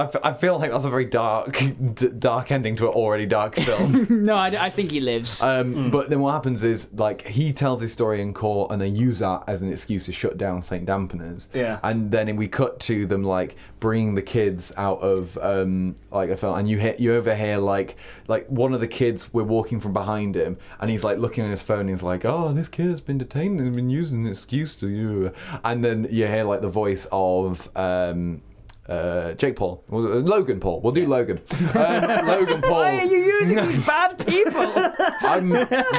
I, 0.00 0.04
f- 0.04 0.16
I 0.22 0.32
feel 0.32 0.58
like 0.58 0.70
that's 0.70 0.84
a 0.84 0.90
very 0.90 1.04
dark, 1.04 1.58
d- 1.94 2.08
dark 2.18 2.50
ending 2.50 2.76
to 2.76 2.88
an 2.88 2.94
already 2.94 3.26
dark 3.26 3.54
film. 3.68 4.06
no, 4.24 4.34
I, 4.34 4.46
I 4.66 4.70
think 4.70 4.90
he 4.90 5.00
lives. 5.00 5.42
Um, 5.42 5.90
But 5.90 6.10
then 6.10 6.20
what 6.20 6.32
happens 6.32 6.64
is, 6.64 6.88
like, 6.94 7.26
he 7.26 7.52
tells 7.52 7.80
his 7.80 7.92
story 7.92 8.20
in 8.22 8.32
court, 8.34 8.70
and 8.72 8.80
they 8.80 8.88
use 8.88 9.18
that 9.20 9.44
as 9.46 9.62
an 9.62 9.72
excuse 9.72 10.06
to 10.06 10.12
shut 10.12 10.38
down 10.38 10.62
St. 10.62 10.84
Dampeners. 10.86 11.46
Yeah. 11.54 11.78
And 11.82 12.10
then 12.10 12.36
we 12.36 12.48
cut 12.48 12.80
to 12.80 13.06
them 13.06 13.22
like 13.24 13.56
bringing 13.80 14.14
the 14.14 14.22
kids 14.22 14.72
out 14.76 15.00
of 15.00 15.36
um, 15.38 15.96
like 16.10 16.30
a 16.30 16.36
film, 16.36 16.58
and 16.58 16.68
you 16.68 16.78
hear 16.78 16.94
you 16.98 17.14
overhear 17.14 17.58
like 17.58 17.96
like 18.28 18.46
one 18.48 18.72
of 18.74 18.80
the 18.80 18.88
kids. 18.88 19.32
We're 19.32 19.44
walking 19.44 19.80
from 19.80 19.92
behind 19.92 20.34
him, 20.36 20.56
and 20.80 20.90
he's 20.90 21.04
like 21.04 21.18
looking 21.18 21.44
at 21.44 21.50
his 21.50 21.62
phone. 21.62 21.80
And 21.80 21.88
he's 21.90 22.02
like, 22.02 22.24
"Oh, 22.24 22.52
this 22.52 22.68
kid 22.68 22.86
has 22.88 23.00
been 23.00 23.18
detained 23.18 23.60
and 23.60 23.74
been 23.74 23.90
using 23.90 24.24
an 24.24 24.30
excuse 24.30 24.74
to 24.76 24.88
you." 24.88 25.32
And 25.64 25.84
then 25.84 26.06
you 26.10 26.26
hear 26.26 26.44
like 26.44 26.60
the 26.60 26.68
voice 26.68 27.06
of. 27.12 27.68
Um, 27.76 28.42
uh, 28.90 29.34
Jake 29.34 29.56
Paul, 29.56 29.84
uh, 29.92 29.96
Logan 29.96 30.58
Paul. 30.58 30.80
We'll 30.80 30.92
do 30.92 31.06
Logan. 31.06 31.40
Um, 31.74 32.26
Logan 32.26 32.60
Paul. 32.60 32.72
Why 32.72 32.98
are 32.98 33.04
you 33.04 33.18
using 33.18 33.56
these 33.68 33.86
bad 33.86 34.26
people? 34.26 34.72
I'm 35.20 35.50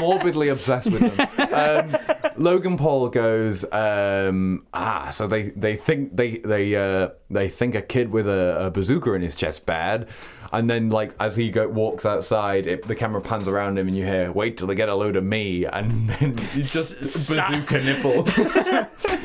morbidly 0.01 0.49
obsessed 0.49 0.91
with 0.91 1.15
them. 1.15 1.53
Um, 1.53 1.97
Logan 2.35 2.77
Paul 2.77 3.09
goes, 3.09 3.63
um, 3.71 4.65
ah, 4.73 5.09
so 5.09 5.27
they, 5.27 5.49
they 5.49 5.75
think 5.75 6.15
they 6.15 6.37
they 6.37 6.75
uh, 6.75 7.09
they 7.29 7.47
think 7.47 7.75
a 7.75 7.81
kid 7.81 8.11
with 8.11 8.27
a, 8.27 8.65
a 8.65 8.71
bazooka 8.71 9.13
in 9.13 9.21
his 9.21 9.35
chest 9.35 9.65
bad, 9.65 10.07
and 10.51 10.69
then 10.69 10.89
like 10.89 11.13
as 11.19 11.35
he 11.35 11.49
go, 11.49 11.67
walks 11.67 12.05
outside, 12.05 12.67
it, 12.67 12.87
the 12.87 12.95
camera 12.95 13.21
pans 13.21 13.47
around 13.47 13.77
him 13.77 13.87
and 13.87 13.95
you 13.95 14.05
hear, 14.05 14.31
wait 14.31 14.57
till 14.57 14.67
they 14.67 14.75
get 14.75 14.89
a 14.89 14.95
load 14.95 15.15
of 15.15 15.23
me, 15.23 15.65
and 15.65 16.09
then 16.09 16.37
he's 16.53 16.73
just 16.73 16.99
bazooka 16.99 17.81
nipples. 17.81 18.29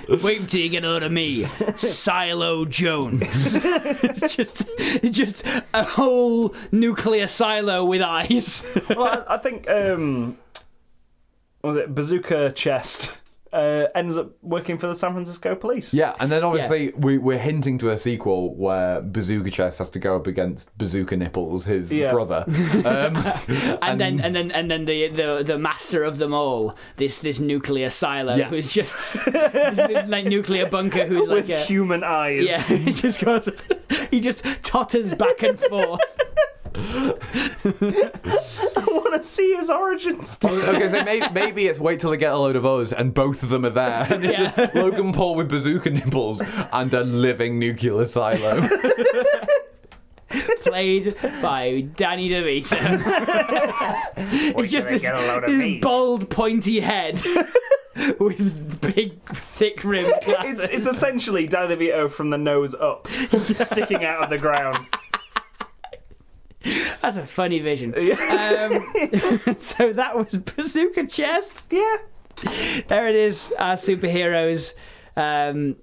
Wait 0.08 0.48
till 0.48 0.60
you 0.60 0.68
get 0.68 0.84
a 0.84 0.88
load 0.88 1.02
of 1.02 1.12
me, 1.12 1.46
Silo 1.76 2.64
Jones. 2.64 3.54
it's 3.54 4.36
just, 4.36 4.64
it's 4.78 5.16
just 5.16 5.42
a 5.74 5.82
whole 5.84 6.54
nuclear 6.70 7.26
silo 7.26 7.84
with 7.84 8.02
eyes. 8.02 8.64
well, 8.90 9.24
I, 9.28 9.34
I 9.34 9.38
think 9.38 9.68
um, 9.68 10.38
what 11.60 11.74
was 11.74 11.78
it 11.80 11.94
Bazooka 11.94 12.52
Chest 12.52 13.12
uh, 13.56 13.88
ends 13.94 14.16
up 14.16 14.30
working 14.42 14.76
for 14.78 14.86
the 14.86 14.94
San 14.94 15.12
Francisco 15.12 15.54
police. 15.54 15.94
Yeah, 15.94 16.14
and 16.20 16.30
then 16.30 16.44
obviously 16.44 16.92
we, 16.96 17.16
we're 17.18 17.38
hinting 17.38 17.78
to 17.78 17.90
a 17.90 17.98
sequel 17.98 18.54
where 18.54 19.00
Bazooka 19.00 19.50
Chest 19.50 19.78
has 19.78 19.88
to 19.90 19.98
go 19.98 20.14
up 20.16 20.26
against 20.26 20.76
Bazooka 20.76 21.16
Nipples, 21.16 21.64
his 21.64 21.92
Yeah. 21.92 22.10
brother. 22.12 22.44
Um, 22.86 23.16
and 23.82 24.00
then 24.00 24.20
and 24.20 24.34
then 24.34 24.50
and 24.52 24.70
then 24.70 24.84
the, 24.84 25.08
the 25.08 25.42
the 25.44 25.58
master 25.58 26.04
of 26.04 26.18
them 26.18 26.32
all, 26.34 26.76
this 26.96 27.18
this 27.18 27.40
nuclear 27.40 27.90
silo, 27.90 28.34
Yeah. 28.36 28.48
who's 28.48 28.72
just 28.72 29.24
this, 29.32 30.08
like 30.08 30.26
nuclear 30.26 30.68
bunker, 30.68 31.06
who's 31.06 31.28
with 31.28 31.48
like 31.48 31.48
a, 31.48 31.64
human 31.64 32.04
eyes. 32.04 32.44
yeah, 32.44 32.60
he 32.62 32.92
just 32.92 33.20
goes, 33.20 33.48
he 34.10 34.20
just 34.20 34.44
totters 34.62 35.14
back 35.14 35.42
and 35.42 35.58
forth. 35.58 36.00
I 37.64 38.84
want 38.88 39.14
to 39.22 39.24
see 39.28 39.54
his 39.54 39.70
origin 39.70 40.24
story. 40.24 40.62
okay, 40.62 40.88
so 40.90 41.02
maybe, 41.04 41.26
maybe 41.32 41.66
it's 41.66 41.78
wait 41.80 42.00
till 42.00 42.10
they 42.10 42.16
get 42.16 42.32
a 42.32 42.36
load 42.38 42.56
of 42.56 42.66
us 42.66 42.92
and 42.92 43.14
both 43.14 43.42
of 43.42 43.48
them 43.48 43.64
are 43.64 43.70
there. 43.70 44.06
And 44.10 44.24
it's 44.24 44.38
Yeah. 44.38 44.50
just 44.56 44.74
Logan 44.74 45.12
Paul 45.12 45.34
with 45.36 45.48
bazooka 45.48 45.90
nipples 45.90 46.42
and 46.72 46.92
a 46.92 47.02
living 47.04 47.58
nuclear 47.58 48.04
silo. 48.04 48.68
played 50.60 51.16
by 51.40 51.86
Danny 51.96 52.28
DeVito. 52.28 52.76
it's 54.58 54.70
just 54.72 54.88
this, 54.88 55.02
get 55.02 55.14
a 55.14 55.18
load 55.20 55.44
of 55.44 55.50
this 55.50 55.80
bold, 55.80 56.28
pointy 56.28 56.80
head 56.80 57.22
with 58.18 58.80
big, 58.80 59.22
thick 59.34 59.82
rimmed 59.84 60.12
glasses. 60.24 60.60
It's, 60.64 60.72
it's 60.72 60.86
essentially 60.86 61.46
Danny 61.46 61.76
DeVito 61.76 62.10
from 62.10 62.30
the 62.30 62.38
nose 62.38 62.74
up, 62.74 63.06
sticking 63.40 64.04
out 64.04 64.24
of 64.24 64.30
the 64.30 64.38
ground. 64.38 64.86
That's 67.02 67.16
a 67.16 67.26
funny 67.26 67.60
vision. 67.60 67.94
Um, 68.36 69.56
so 69.58 69.92
that 69.92 70.16
was 70.16 70.36
Bazooka 70.36 71.06
Chest. 71.06 71.64
yeah. 71.70 71.96
There 72.88 73.06
it 73.08 73.14
is, 73.14 73.52
our 73.58 73.74
superheroes. 73.74 74.74
Um, 75.16 75.76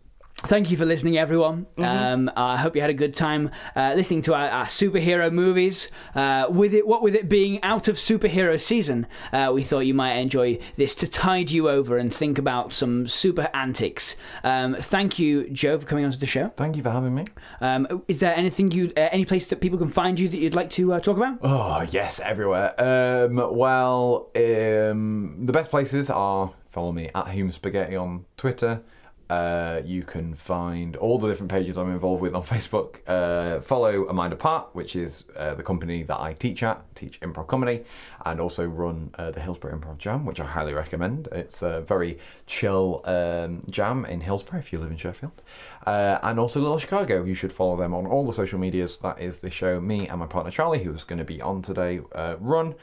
Thank 0.46 0.70
you 0.70 0.76
for 0.76 0.86
listening, 0.86 1.18
everyone. 1.18 1.68
Um, 1.78 2.30
I 2.36 2.58
hope 2.58 2.76
you 2.76 2.82
had 2.82 2.90
a 2.90 2.94
good 2.94 3.16
time 3.16 3.50
uh, 3.78 3.94
listening 3.96 4.22
to 4.24 4.34
our, 4.34 4.50
our 4.50 4.66
superhero 4.66 5.32
movies. 5.32 5.88
Uh, 6.14 6.48
with 6.50 6.74
it, 6.74 6.86
what 6.86 7.02
with 7.02 7.16
it 7.16 7.30
being 7.30 7.64
out 7.64 7.88
of 7.88 7.96
superhero 7.96 8.60
season, 8.60 9.08
uh, 9.32 9.52
we 9.54 9.64
thought 9.64 9.80
you 9.82 9.94
might 9.94 10.16
enjoy 10.16 10.60
this 10.76 10.96
to 10.96 11.08
tide 11.08 11.50
you 11.50 11.70
over 11.70 11.98
and 11.98 12.14
think 12.14 12.38
about 12.38 12.74
some 12.74 13.08
super 13.08 13.50
antics. 13.54 14.18
Um, 14.44 14.76
thank 14.76 15.18
you, 15.18 15.50
Joe, 15.50 15.80
for 15.80 15.86
coming 15.86 16.04
onto 16.04 16.18
the 16.18 16.26
show. 16.26 16.50
Thank 16.58 16.76
you 16.76 16.84
for 16.84 16.92
having 16.92 17.16
me. 17.16 17.24
Um, 17.62 18.04
is 18.10 18.20
there 18.20 18.36
anything 18.36 18.70
you, 18.72 18.92
uh, 18.98 19.10
any 19.12 19.24
place 19.24 19.50
that 19.50 19.62
people 19.62 19.80
can 19.80 19.90
find 19.90 20.20
you 20.20 20.28
that 20.28 20.38
you'd 20.38 20.56
like 20.56 20.70
to 20.72 20.94
uh, 20.94 21.00
talk 21.00 21.16
about? 21.16 21.38
Oh, 21.42 21.88
yes, 21.90 22.20
everywhere. 22.20 22.74
Um, 22.78 23.36
well, 23.56 24.30
um, 24.36 25.46
the 25.46 25.54
best 25.54 25.70
places 25.70 26.10
are 26.10 26.52
follow 26.70 26.92
me 26.92 27.10
at 27.16 27.30
Hume 27.30 27.52
Spaghetti 27.52 27.96
on 27.96 28.26
Twitter. 28.36 28.82
Uh, 29.30 29.82
you 29.86 30.04
can 30.04 30.36
find 30.36 30.96
all 30.98 31.18
the 31.18 31.28
different 31.28 31.52
pages 31.52 31.78
I'm 31.78 31.90
involved 31.92 32.22
with 32.22 32.36
on 32.36 32.44
Facebook. 32.56 32.98
Uh, 33.08 33.62
follow 33.62 34.08
A 34.08 34.14
Mind 34.14 34.34
Apart, 34.34 34.70
which 34.74 34.96
is 34.96 35.24
uh, 35.36 35.56
the 35.56 35.64
company 35.64 36.04
that 36.04 36.20
I 36.20 36.34
teach 36.34 36.62
at, 36.64 36.84
teach 36.96 37.20
improv 37.22 37.48
comedy, 37.48 37.84
and 38.26 38.40
also 38.40 38.66
run 38.66 39.12
uh, 39.18 39.32
the 39.32 39.40
Hillsborough 39.40 39.78
Improv 39.78 39.98
Jam, 39.98 40.26
which 40.26 40.40
I 40.40 40.46
highly 40.46 40.74
recommend. 40.74 41.30
It's 41.32 41.62
a 41.62 41.82
very 41.82 42.20
chill 42.46 43.02
um, 43.06 43.64
jam 43.70 44.06
in 44.06 44.22
Hillsborough 44.22 44.60
if 44.60 44.72
you 44.74 44.80
live 44.80 44.92
in 44.92 44.98
Sheffield. 44.98 45.42
Uh, 45.88 46.20
and 46.24 46.40
also 46.40 46.60
Little 46.60 46.78
Chicago, 46.78 47.24
you 47.24 47.34
should 47.34 47.52
follow 47.52 47.76
them 47.76 47.94
on 47.94 48.06
all 48.06 48.26
the 48.26 48.34
social 48.34 48.60
medias. 48.60 48.98
That 49.02 49.20
is 49.20 49.40
the 49.40 49.50
show 49.50 49.80
me 49.82 50.08
and 50.08 50.20
my 50.20 50.28
partner 50.28 50.52
Charlie, 50.52 50.84
who's 50.84 51.04
going 51.04 51.20
to 51.20 51.26
be 51.26 51.42
on 51.42 51.62
today, 51.62 52.02
run. 52.40 52.76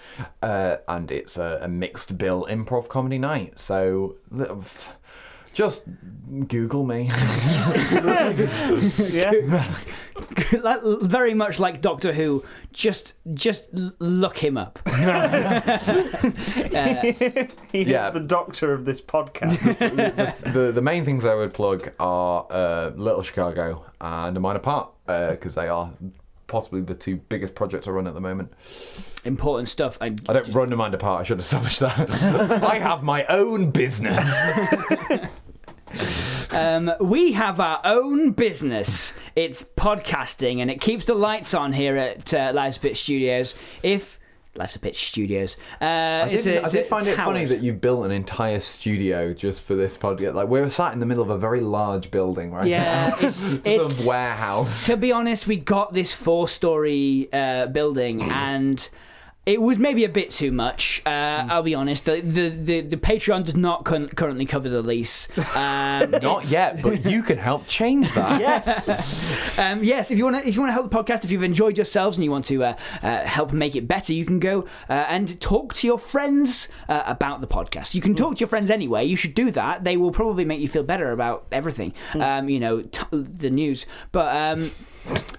And 0.43 1.11
it's 1.11 1.37
a, 1.37 1.61
a 1.63 1.69
mixed 1.69 2.19
bill 2.19 2.47
improv 2.51 2.89
comedy 2.89 3.19
night. 3.19 3.59
So. 3.61 4.17
li- 4.31 4.47
Just 5.53 5.85
Google 6.49 6.85
me. 6.85 7.11
Yeah. 9.11 9.65
Very 11.03 11.33
much 11.35 11.59
like 11.59 11.81
Doctor 11.81 12.13
Who. 12.13 12.45
Just, 12.73 13.15
just 13.35 13.67
look 13.73 14.37
him 14.39 14.57
up. 14.59 14.79
He 14.89 15.03
Yeah. 17.83 18.09
is 18.09 18.15
the 18.15 18.25
doctor 18.27 18.73
of 18.73 18.85
this 18.85 19.01
podcast. 19.01 20.53
the 20.53 20.73
the 20.73 20.83
main 20.83 21.05
things 21.05 21.25
I 21.25 21.35
would 21.35 21.55
plug 21.55 21.91
are 21.99 22.47
uh, 22.51 22.91
Little 22.97 23.23
Chicago 23.23 23.85
and 24.01 24.37
A 24.37 24.41
Mind 24.41 24.57
Apart 24.57 24.91
because 25.07 25.55
they 25.55 25.69
are 25.69 25.91
possibly 26.47 26.81
the 26.83 26.95
two 26.95 27.17
biggest 27.17 27.55
projects 27.55 27.87
I 27.89 27.93
run 27.93 28.07
at 28.07 28.15
the 28.15 28.21
moment. 28.21 28.53
Important 29.25 29.69
stuff. 29.69 29.97
I, 30.01 30.07
I 30.29 30.33
don't 30.33 30.49
run 30.53 30.73
A 30.73 30.77
Mind 30.77 30.95
Apart. 30.95 31.21
I 31.21 31.25
should 31.25 31.39
have 31.39 31.45
establish 31.47 31.79
that. 31.79 32.63
I 32.63 32.79
have 32.79 33.03
my 33.03 33.25
own 33.27 33.71
business. 33.71 34.19
Um, 36.53 36.93
we 37.01 37.33
have 37.33 37.61
our 37.61 37.81
own 37.85 38.33
business. 38.33 39.15
It's 39.37 39.63
podcasting, 39.63 40.59
and 40.61 40.71
it 40.71 40.81
keeps 40.81 41.07
the 41.07 41.15
lights 41.15 41.55
on 41.55 41.73
here 41.73 41.97
at 41.97 42.33
uh, 42.35 42.53
Live 42.55 42.81
Pitch 42.81 43.03
Studios. 43.03 43.55
If 43.83 44.19
Live 44.57 44.77
Pitch 44.81 45.07
Studios, 45.09 45.57
uh, 45.81 45.85
I 45.85 46.29
did, 46.31 46.47
a- 46.49 46.65
I 46.67 46.69
did 46.69 46.83
a 46.87 46.89
find 46.89 47.07
it 47.07 47.17
funny 47.17 47.45
that 47.45 47.61
you 47.63 47.73
built 47.73 48.05
an 48.05 48.11
entire 48.11 48.59
studio 48.59 49.33
just 49.33 49.61
for 49.61 49.77
this 49.77 49.97
podcast. 49.97 50.35
Like 50.35 50.49
we're 50.49 50.69
sat 50.69 50.93
in 50.93 50.99
the 50.99 51.07
middle 51.07 51.23
of 51.23 51.31
a 51.31 51.39
very 51.39 51.61
large 51.61 52.11
building 52.11 52.51
right 52.53 52.67
Yeah, 52.67 53.11
now. 53.11 53.15
it's- 53.19 53.61
it's- 53.65 54.05
a 54.05 54.09
warehouse. 54.09 54.87
To 54.87 54.97
be 54.97 55.13
honest, 55.13 55.47
we 55.47 55.57
got 55.57 55.95
this 55.95 56.13
four-story 56.13 57.29
uh, 57.33 57.67
building, 57.67 58.23
and 58.23 58.89
it 59.51 59.61
was 59.61 59.79
maybe 59.79 60.05
a 60.05 60.09
bit 60.09 60.31
too 60.31 60.53
much. 60.53 61.03
Uh, 61.05 61.11
Mm. 61.11 61.51
I'll 61.51 61.63
be 61.63 61.75
honest. 61.75 62.05
The, 62.05 62.21
the 62.21 62.49
the 62.51 62.81
the 62.83 62.97
Patreon 62.97 63.45
does 63.45 63.57
not 63.57 63.85
con- 63.85 64.09
currently 64.09 64.47
cover 64.47 64.69
the 64.69 64.83
lease. 64.83 65.29
Um, 65.55 66.11
Not 66.23 66.47
yet, 66.51 66.83
but 66.83 67.05
you 67.05 67.23
can 67.23 67.39
help 67.39 67.67
change 67.67 68.13
that. 68.15 68.41
yes. 68.49 68.89
Um, 69.59 69.83
yes, 69.83 70.11
if 70.11 70.19
you 70.19 70.25
want 70.25 70.37
to, 70.43 70.49
if 70.49 70.55
you 70.55 70.61
want 70.61 70.71
to 70.71 70.75
help 70.75 70.91
the 70.91 70.97
podcast, 70.97 71.25
if 71.25 71.31
you've 71.31 71.43
enjoyed 71.43 71.77
yourselves 71.79 72.17
and 72.17 72.25
you 72.25 72.31
want 72.31 72.45
to 72.47 72.65
uh, 72.65 72.75
uh, 73.03 73.25
help 73.25 73.53
make 73.53 73.75
it 73.77 73.87
better, 73.89 74.13
you 74.13 74.25
can 74.25 74.39
go 74.39 74.63
uh, 74.89 75.07
and 75.09 75.41
talk 75.41 75.75
to 75.75 75.87
your 75.87 75.99
friends 75.99 76.69
uh, 76.89 77.03
about 77.07 77.41
the 77.41 77.47
podcast. 77.47 77.95
You 77.95 78.01
can 78.01 78.15
talk 78.15 78.35
to 78.37 78.41
your 78.41 78.49
friends 78.49 78.71
anyway. 78.71 79.05
You 79.05 79.17
should 79.17 79.35
do 79.35 79.51
that. 79.53 79.85
They 79.85 79.97
will 79.97 80.13
probably 80.13 80.45
make 80.45 80.61
you 80.61 80.69
feel 80.69 80.83
better 80.85 81.11
about 81.13 81.47
everything. 81.53 81.95
Um, 82.15 82.49
you 82.49 82.61
know, 82.61 82.83
t- 82.83 83.03
the 83.13 83.51
news, 83.51 83.87
but. 84.13 84.35
Um, 84.37 84.71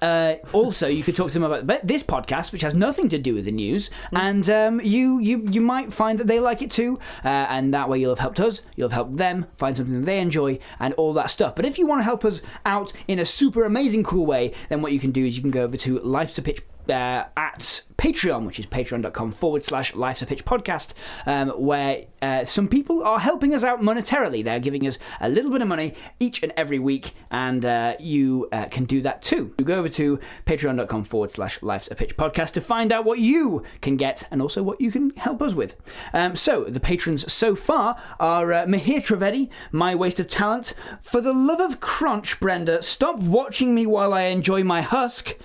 uh, 0.01 0.35
also, 0.53 0.87
you 0.87 1.03
could 1.03 1.15
talk 1.15 1.27
to 1.27 1.33
them 1.39 1.43
about 1.43 1.85
this 1.87 2.01
podcast, 2.01 2.51
which 2.51 2.63
has 2.63 2.73
nothing 2.73 3.07
to 3.09 3.19
do 3.19 3.35
with 3.35 3.45
the 3.45 3.51
news. 3.51 3.91
And 4.11 4.49
um, 4.49 4.81
you 4.81 5.19
you 5.19 5.45
you 5.49 5.61
might 5.61 5.93
find 5.93 6.19
that 6.19 6.27
they 6.27 6.39
like 6.39 6.61
it 6.61 6.71
too, 6.71 6.99
uh, 7.23 7.27
and 7.27 7.73
that 7.73 7.89
way 7.89 7.99
you'll 7.99 8.11
have 8.11 8.19
helped 8.19 8.39
us, 8.39 8.61
you'll 8.75 8.89
have 8.89 8.95
helped 8.95 9.17
them 9.17 9.45
find 9.57 9.77
something 9.77 9.99
that 9.99 10.05
they 10.05 10.19
enjoy, 10.19 10.59
and 10.79 10.93
all 10.95 11.13
that 11.13 11.31
stuff. 11.31 11.55
But 11.55 11.65
if 11.65 11.77
you 11.77 11.87
want 11.87 11.99
to 11.99 12.03
help 12.03 12.25
us 12.25 12.41
out 12.65 12.93
in 13.07 13.19
a 13.19 13.25
super 13.25 13.63
amazing 13.63 14.03
cool 14.03 14.25
way, 14.25 14.53
then 14.69 14.81
what 14.81 14.91
you 14.91 14.99
can 14.99 15.11
do 15.11 15.25
is 15.25 15.35
you 15.35 15.41
can 15.41 15.51
go 15.51 15.63
over 15.63 15.77
to 15.77 15.99
Life's 15.99 16.37
a 16.37 16.41
Pitch 16.41 16.61
uh, 16.89 17.25
at 17.37 17.81
Patreon, 17.97 18.47
which 18.47 18.59
is 18.59 18.65
patreon.com 18.65 19.31
forward 19.31 19.63
slash 19.63 19.93
Life's 19.93 20.21
a 20.21 20.25
Pitch 20.25 20.43
podcast, 20.43 20.93
um, 21.25 21.49
where 21.49 22.05
uh, 22.21 22.45
some 22.45 22.67
people 22.67 23.03
are 23.03 23.19
helping 23.19 23.53
us 23.53 23.63
out 23.63 23.81
monetarily. 23.81 24.43
They're 24.43 24.59
giving 24.59 24.87
us 24.87 24.97
a 25.19 25.29
little 25.29 25.51
bit 25.51 25.61
of 25.61 25.67
money 25.67 25.93
each 26.19 26.41
and 26.41 26.51
every 26.57 26.79
week, 26.79 27.13
and 27.29 27.63
uh, 27.63 27.95
you 27.99 28.49
uh, 28.51 28.65
can 28.65 28.85
do 28.85 29.01
that 29.01 29.21
too. 29.21 29.53
You 29.59 29.65
go 29.65 29.75
over 29.75 29.89
to 29.89 30.19
patreon.com 30.45 31.03
forward 31.03 31.31
slash 31.31 31.61
Life's 31.61 31.89
a 31.91 31.95
Pitch 31.95 32.17
podcast 32.17 32.53
to 32.53 32.61
find 32.61 32.91
out 32.91 33.05
what 33.05 33.19
you 33.19 33.63
can 33.81 33.97
get 33.97 34.27
and 34.31 34.41
also 34.41 34.63
what 34.63 34.81
you 34.81 34.91
can 34.91 35.11
help 35.17 35.41
us 35.41 35.53
with. 35.53 35.75
Um, 36.13 36.35
so, 36.35 36.63
the 36.63 36.79
patrons 36.79 37.31
so 37.31 37.55
far 37.55 38.01
are 38.19 38.51
uh, 38.51 38.65
Mahir 38.65 39.05
Trivedi, 39.05 39.49
My 39.71 39.93
Waste 39.93 40.19
of 40.19 40.27
Talent. 40.27 40.73
For 41.01 41.21
the 41.21 41.33
love 41.33 41.59
of 41.59 41.79
crunch, 41.79 42.39
Brenda, 42.39 42.81
stop 42.81 43.19
watching 43.19 43.75
me 43.75 43.85
while 43.85 44.13
I 44.13 44.23
enjoy 44.23 44.63
my 44.63 44.81
husk. 44.81 45.35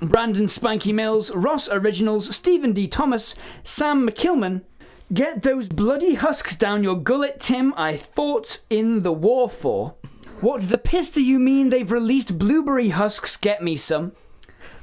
Brandon 0.00 0.46
Spanky 0.46 0.94
Mills, 0.94 1.30
Ross 1.32 1.68
Originals, 1.68 2.34
Stephen 2.34 2.72
D. 2.72 2.86
Thomas, 2.86 3.34
Sam 3.64 4.08
McKilman. 4.08 4.62
Get 5.12 5.42
those 5.42 5.68
bloody 5.68 6.14
husks 6.14 6.54
down 6.54 6.84
your 6.84 6.96
gullet, 6.96 7.40
Tim. 7.40 7.74
I 7.76 7.96
fought 7.96 8.60
in 8.70 9.02
the 9.02 9.12
war 9.12 9.48
for. 9.48 9.94
What 10.40 10.68
the 10.68 10.78
piss 10.78 11.10
do 11.10 11.22
you 11.22 11.38
mean 11.38 11.70
they've 11.70 11.90
released 11.90 12.38
blueberry 12.38 12.90
husks? 12.90 13.36
Get 13.36 13.62
me 13.62 13.76
some. 13.76 14.12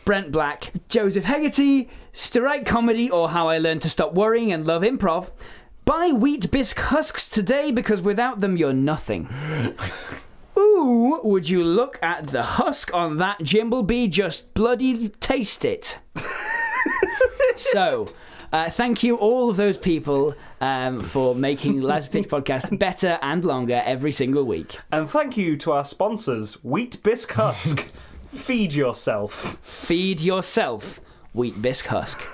Brent 0.03 0.31
Black, 0.31 0.71
Joseph 0.89 1.23
Hegarty, 1.23 1.89
Strike 2.11 2.65
Comedy 2.65 3.09
or 3.09 3.29
How 3.29 3.47
I 3.47 3.57
Learned 3.57 3.81
to 3.83 3.89
Stop 3.89 4.13
Worrying 4.13 4.51
and 4.51 4.65
Love 4.65 4.83
Improv. 4.83 5.29
Buy 5.85 6.09
wheat 6.09 6.51
bisque 6.51 6.79
husks 6.79 7.29
today 7.29 7.71
because 7.71 8.01
without 8.01 8.41
them 8.41 8.57
you're 8.57 8.73
nothing. 8.73 9.29
Would 11.25 11.49
you 11.49 11.63
look 11.63 11.97
at 12.03 12.27
the 12.27 12.43
husk 12.43 12.93
on 12.93 13.17
that 13.17 13.39
Jimbleby? 13.39 14.11
Just 14.11 14.53
bloody 14.53 15.09
taste 15.09 15.65
it. 15.65 15.97
so, 17.57 18.13
uh, 18.53 18.69
thank 18.69 19.01
you 19.01 19.15
all 19.15 19.49
of 19.49 19.57
those 19.57 19.75
people 19.75 20.35
um, 20.61 21.01
for 21.01 21.33
making 21.33 21.81
Last 21.81 22.11
Pitch 22.11 22.27
podcast 22.27 22.77
better 22.77 23.17
and 23.23 23.43
longer 23.43 23.81
every 23.83 24.11
single 24.11 24.43
week. 24.43 24.77
And 24.91 25.09
thank 25.09 25.35
you 25.35 25.57
to 25.57 25.71
our 25.71 25.83
sponsors, 25.83 26.63
Wheat 26.63 27.01
Bisque 27.01 27.31
Husk. 27.31 27.87
Feed 28.27 28.73
yourself. 28.73 29.57
Feed 29.63 30.21
yourself 30.21 30.99
wheat 31.33 31.59
bisque 31.59 31.87
husk. 31.87 32.21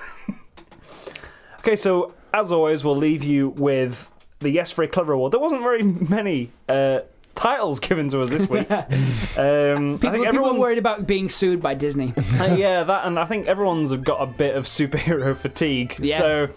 Okay, 1.60 1.76
so 1.76 2.12
as 2.34 2.50
always, 2.50 2.82
we'll 2.82 2.96
leave 2.96 3.22
you 3.22 3.50
with 3.50 4.10
the 4.40 4.50
Yes 4.50 4.72
Very 4.72 4.88
Clever 4.88 5.12
Award. 5.12 5.32
There 5.32 5.38
wasn't 5.38 5.62
very 5.62 5.84
many 5.84 6.50
uh, 6.68 7.02
titles 7.42 7.80
given 7.80 8.08
to 8.08 8.20
us 8.20 8.30
this 8.30 8.48
week. 8.48 8.70
um, 8.70 8.86
I 8.86 9.98
think 9.98 10.00
people 10.00 10.26
everyone's 10.26 10.60
worried 10.60 10.78
about 10.78 11.08
being 11.08 11.28
sued 11.28 11.60
by 11.60 11.74
Disney. 11.74 12.14
Uh, 12.32 12.54
yeah, 12.56 12.82
that, 12.82 13.06
and 13.06 13.18
I 13.18 13.26
think 13.26 13.46
everyone's 13.46 13.92
got 13.92 14.20
a 14.20 14.26
bit 14.26 14.56
of 14.56 14.64
superhero 14.64 15.36
fatigue. 15.46 15.96
Yeah. 16.00 16.18
So, 16.18 16.48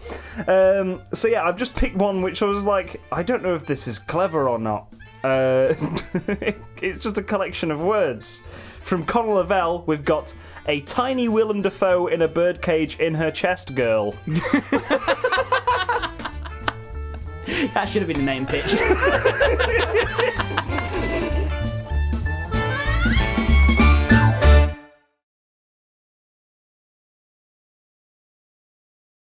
um, 0.48 1.02
so 1.14 1.28
yeah, 1.28 1.44
I've 1.44 1.58
just 1.58 1.76
picked 1.76 1.96
one 1.96 2.22
which 2.22 2.42
I 2.42 2.46
was 2.46 2.64
like, 2.64 3.02
I 3.12 3.24
don't 3.24 3.44
know 3.44 3.54
if 3.54 3.66
this 3.66 3.88
is 3.88 4.00
clever 4.00 4.48
or 4.48 4.58
not. 4.58 4.88
Uh, 5.24 5.74
it's 6.82 7.00
just 7.00 7.18
a 7.18 7.24
collection 7.24 7.72
of 7.72 7.82
words. 7.82 8.42
From 8.82 9.06
Conor 9.06 9.34
Lavelle, 9.34 9.84
we've 9.86 10.06
got 10.06 10.34
a 10.68 10.80
tiny 10.82 11.28
Willem 11.28 11.62
Dafoe 11.62 12.08
in 12.08 12.22
a 12.22 12.28
birdcage 12.28 13.00
in 13.00 13.14
her 13.16 13.32
chest 13.32 13.76
girl. 13.76 14.16
That 17.74 17.90
should 17.90 18.02
have 18.02 18.08
been 18.08 18.18
the 18.18 18.24
name 18.24 18.46
pitch. 18.46 18.76